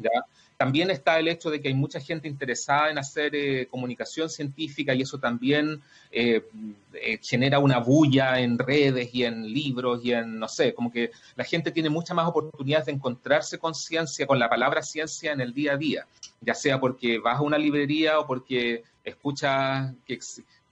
También 0.58 0.90
está 0.90 1.20
el 1.20 1.28
hecho 1.28 1.52
de 1.52 1.62
que 1.62 1.68
hay 1.68 1.76
mucha 1.76 2.00
gente 2.00 2.28
interesada 2.28 2.90
en 2.90 2.98
hacer 2.98 3.36
eh, 3.36 3.68
comunicación 3.68 4.28
científica 4.28 4.96
y 4.96 5.04
eso 5.04 5.20
también 5.20 5.84
eh, 6.12 6.42
eh, 6.94 7.20
genera 7.22 7.60
una 7.60 7.78
bulla 7.78 8.40
en 8.40 8.58
redes 8.58 9.14
y 9.14 9.24
en 9.24 9.54
libros 9.54 10.04
y 10.04 10.14
en, 10.14 10.40
no 10.40 10.48
sé, 10.48 10.74
como 10.74 10.92
que 10.92 11.12
la 11.36 11.44
gente 11.44 11.70
tiene 11.72 11.90
muchas 11.90 12.16
más 12.16 12.28
oportunidades 12.28 12.88
de 12.88 12.94
encontrarse 12.94 13.60
con 13.60 13.76
ciencia, 13.76 14.26
con 14.26 14.40
la 14.40 14.50
palabra 14.50 14.82
ciencia 14.82 15.32
en 15.32 15.42
el 15.42 15.54
día 15.54 15.74
a 15.74 15.78
día, 15.78 16.08
ya 16.42 16.56
sea 16.56 16.80
porque 16.80 17.20
vas 17.20 17.38
a 17.38 17.44
una 17.44 17.60
librería 17.60 18.20
o 18.20 18.26
porque 18.26 18.84
escuchas 19.04 19.94
que, 20.08 20.18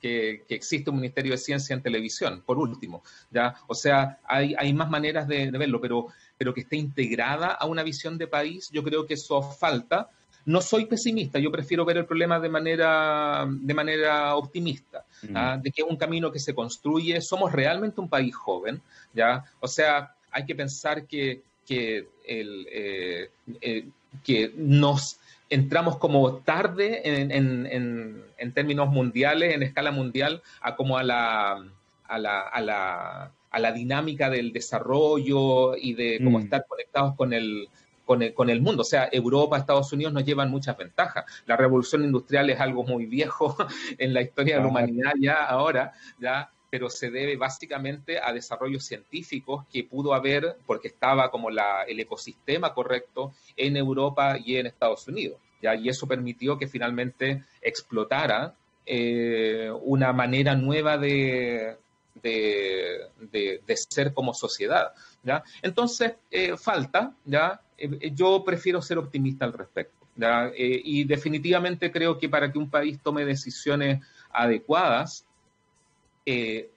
que, 0.01 0.43
existe 0.49 0.89
un 0.89 0.95
Ministerio 0.95 1.33
de 1.33 1.37
Ciencia 1.37 1.75
en 1.75 1.83
televisión, 1.83 2.41
por 2.43 2.57
último. 2.57 3.03
¿ya? 3.29 3.53
O 3.67 3.75
sea, 3.75 4.17
hay, 4.25 4.55
hay 4.57 4.73
más 4.73 4.89
maneras 4.89 5.27
de 5.27 5.51
verlo, 5.51 5.79
pero 5.79 6.07
pero 6.37 6.53
que 6.53 6.61
esté 6.61 6.75
integrada 6.75 7.47
a 7.47 7.65
una 7.65 7.83
visión 7.83 8.17
de 8.17 8.27
país, 8.27 8.69
yo 8.71 8.83
creo 8.83 9.05
que 9.05 9.15
eso 9.15 9.41
falta. 9.41 10.09
No 10.45 10.61
soy 10.61 10.85
pesimista, 10.85 11.39
yo 11.39 11.51
prefiero 11.51 11.85
ver 11.85 11.97
el 11.97 12.05
problema 12.05 12.39
de 12.39 12.49
manera, 12.49 13.47
de 13.49 13.73
manera 13.73 14.35
optimista, 14.35 15.03
¿ah? 15.33 15.57
de 15.59 15.71
que 15.71 15.81
es 15.81 15.87
un 15.87 15.97
camino 15.97 16.31
que 16.31 16.39
se 16.39 16.53
construye. 16.53 17.19
Somos 17.21 17.51
realmente 17.51 17.99
un 17.99 18.09
país 18.09 18.35
joven, 18.35 18.79
¿ya? 19.13 19.43
O 19.59 19.67
sea, 19.67 20.13
hay 20.29 20.45
que 20.45 20.53
pensar 20.53 21.07
que, 21.07 21.41
que, 21.65 22.07
el, 22.27 22.67
eh, 22.71 23.31
eh, 23.61 23.87
que 24.23 24.53
nos 24.55 25.19
entramos 25.49 25.97
como 25.97 26.37
tarde 26.37 27.01
en, 27.03 27.31
en, 27.31 28.23
en, 28.37 28.51
términos 28.53 28.89
mundiales, 28.89 29.53
en 29.53 29.63
escala 29.63 29.91
mundial, 29.91 30.43
a 30.61 30.75
como 30.75 30.97
a 30.97 31.03
la, 31.03 31.65
a 32.07 32.19
la, 32.19 32.41
a 32.41 32.61
la 32.61 33.31
a 33.55 33.59
la 33.59 33.71
dinámica 33.71 34.29
del 34.29 34.51
desarrollo 34.51 35.77
y 35.77 35.93
de 35.93 36.19
cómo 36.21 36.39
mm. 36.39 36.41
estar 36.41 36.65
conectados 36.67 37.15
con 37.15 37.31
el, 37.31 37.69
con 38.03 38.21
el, 38.21 38.33
con 38.33 38.49
el, 38.49 38.61
mundo. 38.61 38.81
O 38.81 38.85
sea, 38.85 39.07
Europa, 39.09 39.57
Estados 39.57 39.93
Unidos 39.93 40.11
nos 40.11 40.25
llevan 40.25 40.51
muchas 40.51 40.77
ventajas. 40.77 41.23
La 41.45 41.55
revolución 41.55 42.03
industrial 42.03 42.49
es 42.49 42.59
algo 42.59 42.83
muy 42.83 43.05
viejo 43.05 43.55
en 43.97 44.13
la 44.13 44.21
historia 44.21 44.57
de 44.57 44.61
la 44.61 44.67
humanidad 44.67 45.13
ya 45.17 45.45
ahora, 45.45 45.93
ya, 46.19 46.51
pero 46.69 46.89
se 46.89 47.09
debe 47.09 47.37
básicamente 47.37 48.19
a 48.19 48.33
desarrollos 48.33 48.83
científicos 48.83 49.63
que 49.71 49.85
pudo 49.85 50.13
haber 50.13 50.57
porque 50.65 50.89
estaba 50.89 51.31
como 51.31 51.49
la, 51.49 51.83
el 51.83 51.97
ecosistema 52.01 52.73
correcto 52.73 53.31
en 53.55 53.77
Europa 53.77 54.37
y 54.37 54.57
en 54.57 54.65
Estados 54.65 55.07
Unidos. 55.07 55.39
¿ya? 55.61 55.75
Y 55.75 55.87
eso 55.87 56.09
permitió 56.09 56.57
que 56.57 56.67
finalmente 56.67 57.45
explotara 57.61 58.53
eh, 58.85 59.71
una 59.81 60.11
manera 60.11 60.55
nueva 60.55 60.97
de, 60.97 61.77
de, 62.25 63.75
ser 63.89 64.13
como 64.13 64.33
sociedad. 64.33 64.93
¿ya? 65.23 65.43
Entonces, 65.61 66.13
eh, 66.31 66.57
falta, 66.57 67.13
¿ya? 67.25 67.61
Eh, 67.77 68.11
yo 68.13 68.43
prefiero 68.43 68.81
ser 68.81 68.97
optimista 68.97 69.45
al 69.45 69.53
respecto. 69.53 70.05
¿ya? 70.15 70.47
Eh, 70.47 70.81
y 70.83 71.03
definitivamente 71.03 71.91
creo 71.91 72.17
que 72.17 72.29
para 72.29 72.51
que 72.51 72.57
un 72.57 72.69
país 72.69 72.99
tome 73.01 73.25
decisiones 73.25 74.01
adecuadas, 74.31 75.25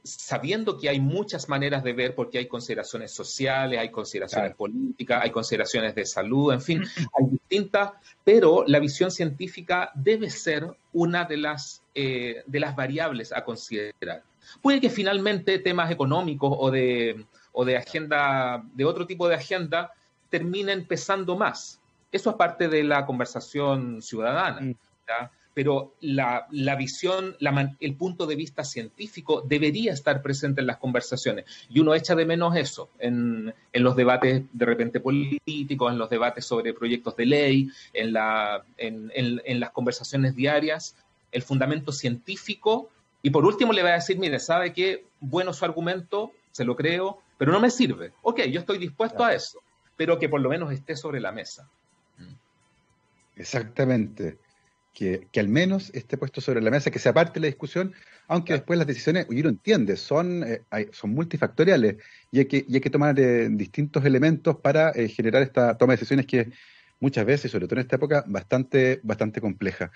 sabiendo 0.02 0.76
que 0.76 0.90
hay 0.90 1.00
muchas 1.00 1.48
maneras 1.48 1.82
de 1.82 1.94
ver, 1.94 2.14
porque 2.14 2.36
hay 2.36 2.46
consideraciones 2.46 3.14
sociales, 3.14 3.80
hay 3.80 3.90
consideraciones 3.90 4.54
políticas, 4.54 5.22
hay 5.22 5.30
consideraciones 5.30 5.94
de 5.94 6.04
salud, 6.04 6.52
en 6.52 6.60
fin, 6.60 6.82
hay 6.84 7.26
distintas, 7.30 7.92
pero 8.22 8.64
la 8.66 8.78
visión 8.78 9.10
científica 9.10 9.90
debe 9.94 10.28
ser 10.28 10.66
una 10.92 11.24
de 11.24 11.38
las, 11.38 11.82
de 11.94 12.60
las 12.60 12.76
variables 12.76 13.32
a 13.32 13.42
considerar. 13.42 14.22
Puede 14.62 14.80
que 14.80 14.90
finalmente 14.90 15.58
temas 15.58 15.90
económicos 15.90 16.52
o 16.58 16.70
de, 16.70 17.24
o 17.52 17.64
de 17.64 17.76
agenda, 17.76 18.62
de 18.74 18.84
otro 18.84 19.06
tipo 19.06 19.28
de 19.28 19.34
agenda, 19.34 19.92
terminen 20.28 20.86
pesando 20.86 21.36
más. 21.36 21.80
Eso 22.12 22.30
es 22.30 22.36
parte 22.36 22.68
de 22.68 22.84
la 22.84 23.06
conversación 23.06 24.02
ciudadana. 24.02 24.60
Mm. 24.60 24.74
Pero 25.54 25.94
la, 26.00 26.46
la 26.52 26.76
visión, 26.76 27.34
el 27.80 27.94
punto 27.96 28.26
de 28.26 28.36
vista 28.36 28.62
científico 28.62 29.42
debería 29.44 29.92
estar 29.92 30.22
presente 30.22 30.60
en 30.60 30.68
las 30.68 30.76
conversaciones. 30.76 31.46
Y 31.68 31.80
uno 31.80 31.94
echa 31.94 32.14
de 32.14 32.24
menos 32.26 32.54
eso 32.54 32.90
en, 33.00 33.52
en 33.72 33.82
los 33.82 33.96
debates 33.96 34.44
de 34.52 34.64
repente 34.64 35.00
políticos, 35.00 35.90
en 35.90 35.98
los 35.98 36.10
debates 36.10 36.44
sobre 36.44 36.74
proyectos 36.74 37.16
de 37.16 37.26
ley, 37.26 37.70
en, 37.92 38.12
la, 38.12 38.62
en, 38.76 39.10
en 39.14 39.58
las 39.58 39.70
conversaciones 39.70 40.36
diarias. 40.36 40.94
El 41.32 41.42
fundamento 41.42 41.90
científico 41.90 42.90
y 43.22 43.30
por 43.30 43.44
último 43.44 43.72
le 43.72 43.82
va 43.82 43.90
a 43.90 43.94
decir, 43.94 44.18
mire, 44.18 44.38
¿sabe 44.38 44.72
qué? 44.72 45.04
Bueno 45.20 45.52
su 45.52 45.64
argumento, 45.64 46.32
se 46.52 46.64
lo 46.64 46.76
creo, 46.76 47.18
pero 47.36 47.52
no 47.52 47.60
me 47.60 47.70
sirve. 47.70 48.12
Ok, 48.22 48.42
yo 48.44 48.60
estoy 48.60 48.78
dispuesto 48.78 49.24
a 49.24 49.34
eso, 49.34 49.60
pero 49.96 50.18
que 50.18 50.28
por 50.28 50.40
lo 50.40 50.48
menos 50.48 50.72
esté 50.72 50.96
sobre 50.96 51.20
la 51.20 51.32
mesa. 51.32 51.68
Mm. 52.18 52.34
Exactamente. 53.36 54.38
Que, 54.92 55.28
al 55.36 55.48
menos 55.48 55.90
esté 55.94 56.16
puesto 56.16 56.40
sobre 56.40 56.60
la 56.60 56.72
mesa, 56.72 56.90
que 56.90 56.98
sea 56.98 57.12
parte 57.12 57.34
de 57.34 57.40
la 57.40 57.46
discusión, 57.46 57.94
aunque 58.26 58.54
después 58.54 58.76
las 58.78 58.86
decisiones, 58.86 59.26
uno 59.30 59.48
entiende, 59.48 59.96
son, 59.96 60.42
eh, 60.42 60.62
son 60.90 61.10
multifactoriales 61.10 61.96
y 62.32 62.40
hay 62.40 62.46
que, 62.46 62.64
y 62.68 62.74
hay 62.74 62.80
que 62.80 62.90
tomar 62.90 63.18
eh, 63.20 63.48
distintos 63.48 64.04
elementos 64.04 64.56
para 64.56 64.90
eh, 64.90 65.08
generar 65.08 65.42
esta 65.42 65.78
toma 65.78 65.92
de 65.92 65.98
decisiones 65.98 66.26
que 66.26 66.50
muchas 66.98 67.24
veces, 67.24 67.52
sobre 67.52 67.68
todo 67.68 67.76
en 67.76 67.82
esta 67.82 67.94
época, 67.94 68.24
bastante, 68.26 68.98
bastante 69.04 69.40
compleja. 69.40 69.92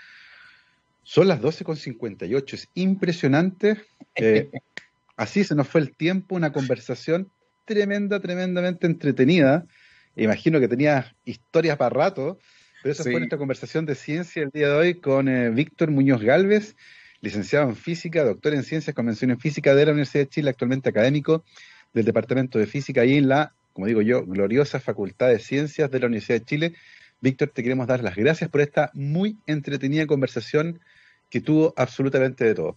Son 1.02 1.28
las 1.28 1.40
12.58, 1.40 2.54
es 2.54 2.68
impresionante. 2.74 3.80
Eh, 4.14 4.50
así 5.16 5.44
se 5.44 5.54
nos 5.54 5.68
fue 5.68 5.80
el 5.80 5.96
tiempo, 5.96 6.34
una 6.34 6.52
conversación 6.52 7.30
tremenda, 7.64 8.20
tremendamente 8.20 8.86
entretenida. 8.86 9.66
Imagino 10.16 10.60
que 10.60 10.68
tenía 10.68 11.14
historias 11.24 11.76
para 11.76 11.90
rato, 11.90 12.38
pero 12.82 12.92
esa 12.92 13.02
fue 13.02 13.14
nuestra 13.14 13.38
conversación 13.38 13.86
de 13.86 13.94
ciencia 13.94 14.42
el 14.42 14.50
día 14.50 14.68
de 14.68 14.74
hoy 14.74 14.94
con 14.94 15.28
eh, 15.28 15.50
Víctor 15.50 15.90
Muñoz 15.90 16.22
Galvez, 16.22 16.76
licenciado 17.20 17.68
en 17.68 17.76
física, 17.76 18.24
doctor 18.24 18.54
en 18.54 18.62
ciencias, 18.62 18.94
convención 18.94 19.30
en 19.30 19.40
física 19.40 19.74
de 19.74 19.86
la 19.86 19.92
Universidad 19.92 20.24
de 20.24 20.28
Chile, 20.28 20.50
actualmente 20.50 20.90
académico 20.90 21.44
del 21.92 22.04
Departamento 22.04 22.58
de 22.58 22.66
Física 22.66 23.04
y 23.04 23.16
en 23.16 23.28
la, 23.28 23.54
como 23.72 23.86
digo 23.86 24.02
yo, 24.02 24.24
gloriosa 24.24 24.80
Facultad 24.80 25.28
de 25.28 25.38
Ciencias 25.38 25.90
de 25.90 26.00
la 26.00 26.06
Universidad 26.06 26.40
de 26.40 26.44
Chile. 26.44 26.74
Víctor, 27.20 27.50
te 27.54 27.62
queremos 27.62 27.86
dar 27.86 28.02
las 28.02 28.16
gracias 28.16 28.50
por 28.50 28.60
esta 28.60 28.90
muy 28.94 29.38
entretenida 29.46 30.06
conversación 30.06 30.80
que 31.32 31.40
tuvo 31.40 31.72
absolutamente 31.78 32.44
de 32.44 32.54
todo. 32.54 32.76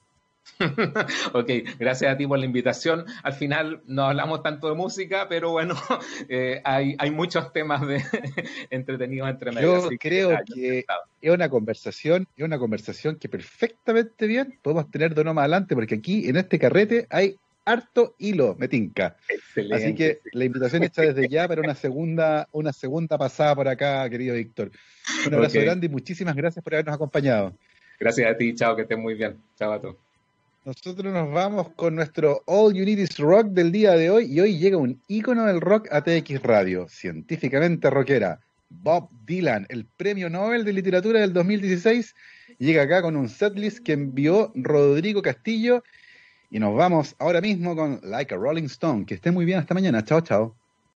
ok, 1.34 1.50
gracias 1.78 2.14
a 2.14 2.16
ti 2.16 2.26
por 2.26 2.40
la 2.40 2.46
invitación. 2.46 3.04
Al 3.22 3.34
final 3.34 3.82
no 3.86 4.04
hablamos 4.04 4.44
tanto 4.44 4.70
de 4.70 4.76
música, 4.76 5.28
pero 5.28 5.52
bueno, 5.52 5.76
eh, 6.30 6.62
hay, 6.64 6.96
hay, 6.98 7.12
muchos 7.12 7.52
temas 7.52 7.86
de 7.86 8.02
entretenidos 8.70 9.30
entre 9.30 9.52
medio. 9.52 9.92
Yo 9.92 9.98
creo 10.00 10.40
que, 10.46 10.86
es 11.22 11.32
una 11.32 11.50
conversación, 11.50 12.28
es 12.38 12.46
una 12.46 12.58
conversación 12.58 13.18
que 13.18 13.28
perfectamente 13.28 14.26
bien 14.26 14.58
podemos 14.62 14.90
tener 14.90 15.14
de 15.14 15.22
uno 15.22 15.34
más 15.34 15.44
adelante, 15.44 15.76
porque 15.76 15.96
aquí 15.96 16.30
en 16.30 16.38
este 16.38 16.58
carrete 16.58 17.08
hay 17.10 17.36
harto 17.66 18.16
hilo, 18.20 18.56
me 18.58 18.70
tinca. 18.70 19.18
Así 19.74 19.94
que 19.96 20.22
la 20.32 20.46
invitación 20.46 20.84
está 20.84 21.02
desde 21.02 21.28
ya 21.28 21.46
para 21.50 21.60
una 21.60 21.76
segunda, 21.76 22.48
una 22.54 22.72
segunda 22.72 23.18
pasada 23.18 23.54
por 23.54 23.68
acá, 23.68 24.10
querido 24.10 24.36
Víctor. 24.36 24.72
Un 25.28 25.34
abrazo 25.34 25.60
grande 25.60 25.88
y 25.88 25.90
muchísimas 25.90 26.36
gracias 26.36 26.64
por 26.64 26.74
habernos 26.74 26.96
acompañado. 26.96 27.58
Gracias 28.00 28.32
a 28.32 28.38
ti, 28.38 28.54
chao, 28.56 28.76
que 28.76 28.84
estés 28.84 28.98
muy 28.98 29.16
bien. 29.16 29.38
Chao 29.58 29.74
a 29.74 29.82
todos. 29.82 29.96
Nosotros 30.66 31.14
nos 31.14 31.32
vamos 31.32 31.70
con 31.76 31.96
nuestro 31.96 32.42
All 32.48 32.74
You 32.74 32.86
Need 32.86 32.98
Is 32.98 33.20
Rock 33.20 33.48
del 33.50 33.72
día 33.72 33.92
de 33.92 34.10
hoy 34.10 34.26
y 34.26 34.40
hoy 34.40 34.58
llega 34.58 34.78
un 34.78 35.00
ícono 35.08 35.46
del 35.46 35.62
rock 35.62 35.88
a 35.92 36.02
TX 36.04 36.42
Radio, 36.42 36.88
científicamente 36.90 37.90
rockera, 37.92 38.40
Bob 38.70 39.10
Dylan, 39.26 39.68
el 39.70 39.86
premio 39.86 40.28
Nobel 40.28 40.66
de 40.66 40.74
Literatura 40.74 41.20
del 41.20 41.34
2016, 41.34 42.16
llega 42.58 42.82
acá 42.82 43.04
con 43.04 43.16
un 43.16 43.30
setlist 43.30 43.80
que 43.80 43.94
envió 43.94 44.52
Rodrigo 44.56 45.22
Castillo 45.22 45.84
y 46.50 46.60
nos 46.60 46.76
vamos 46.76 47.16
ahora 47.20 47.42
mismo 47.42 47.76
con 47.76 48.00
Like 48.04 48.34
a 48.34 48.38
Rolling 48.38 48.64
Stone. 48.64 49.06
Que 49.06 49.16
esté 49.16 49.32
muy 49.32 49.46
bien 49.46 49.60
hasta 49.60 49.74
mañana. 49.74 50.04
Chao, 50.04 50.22
chao. 50.22 50.56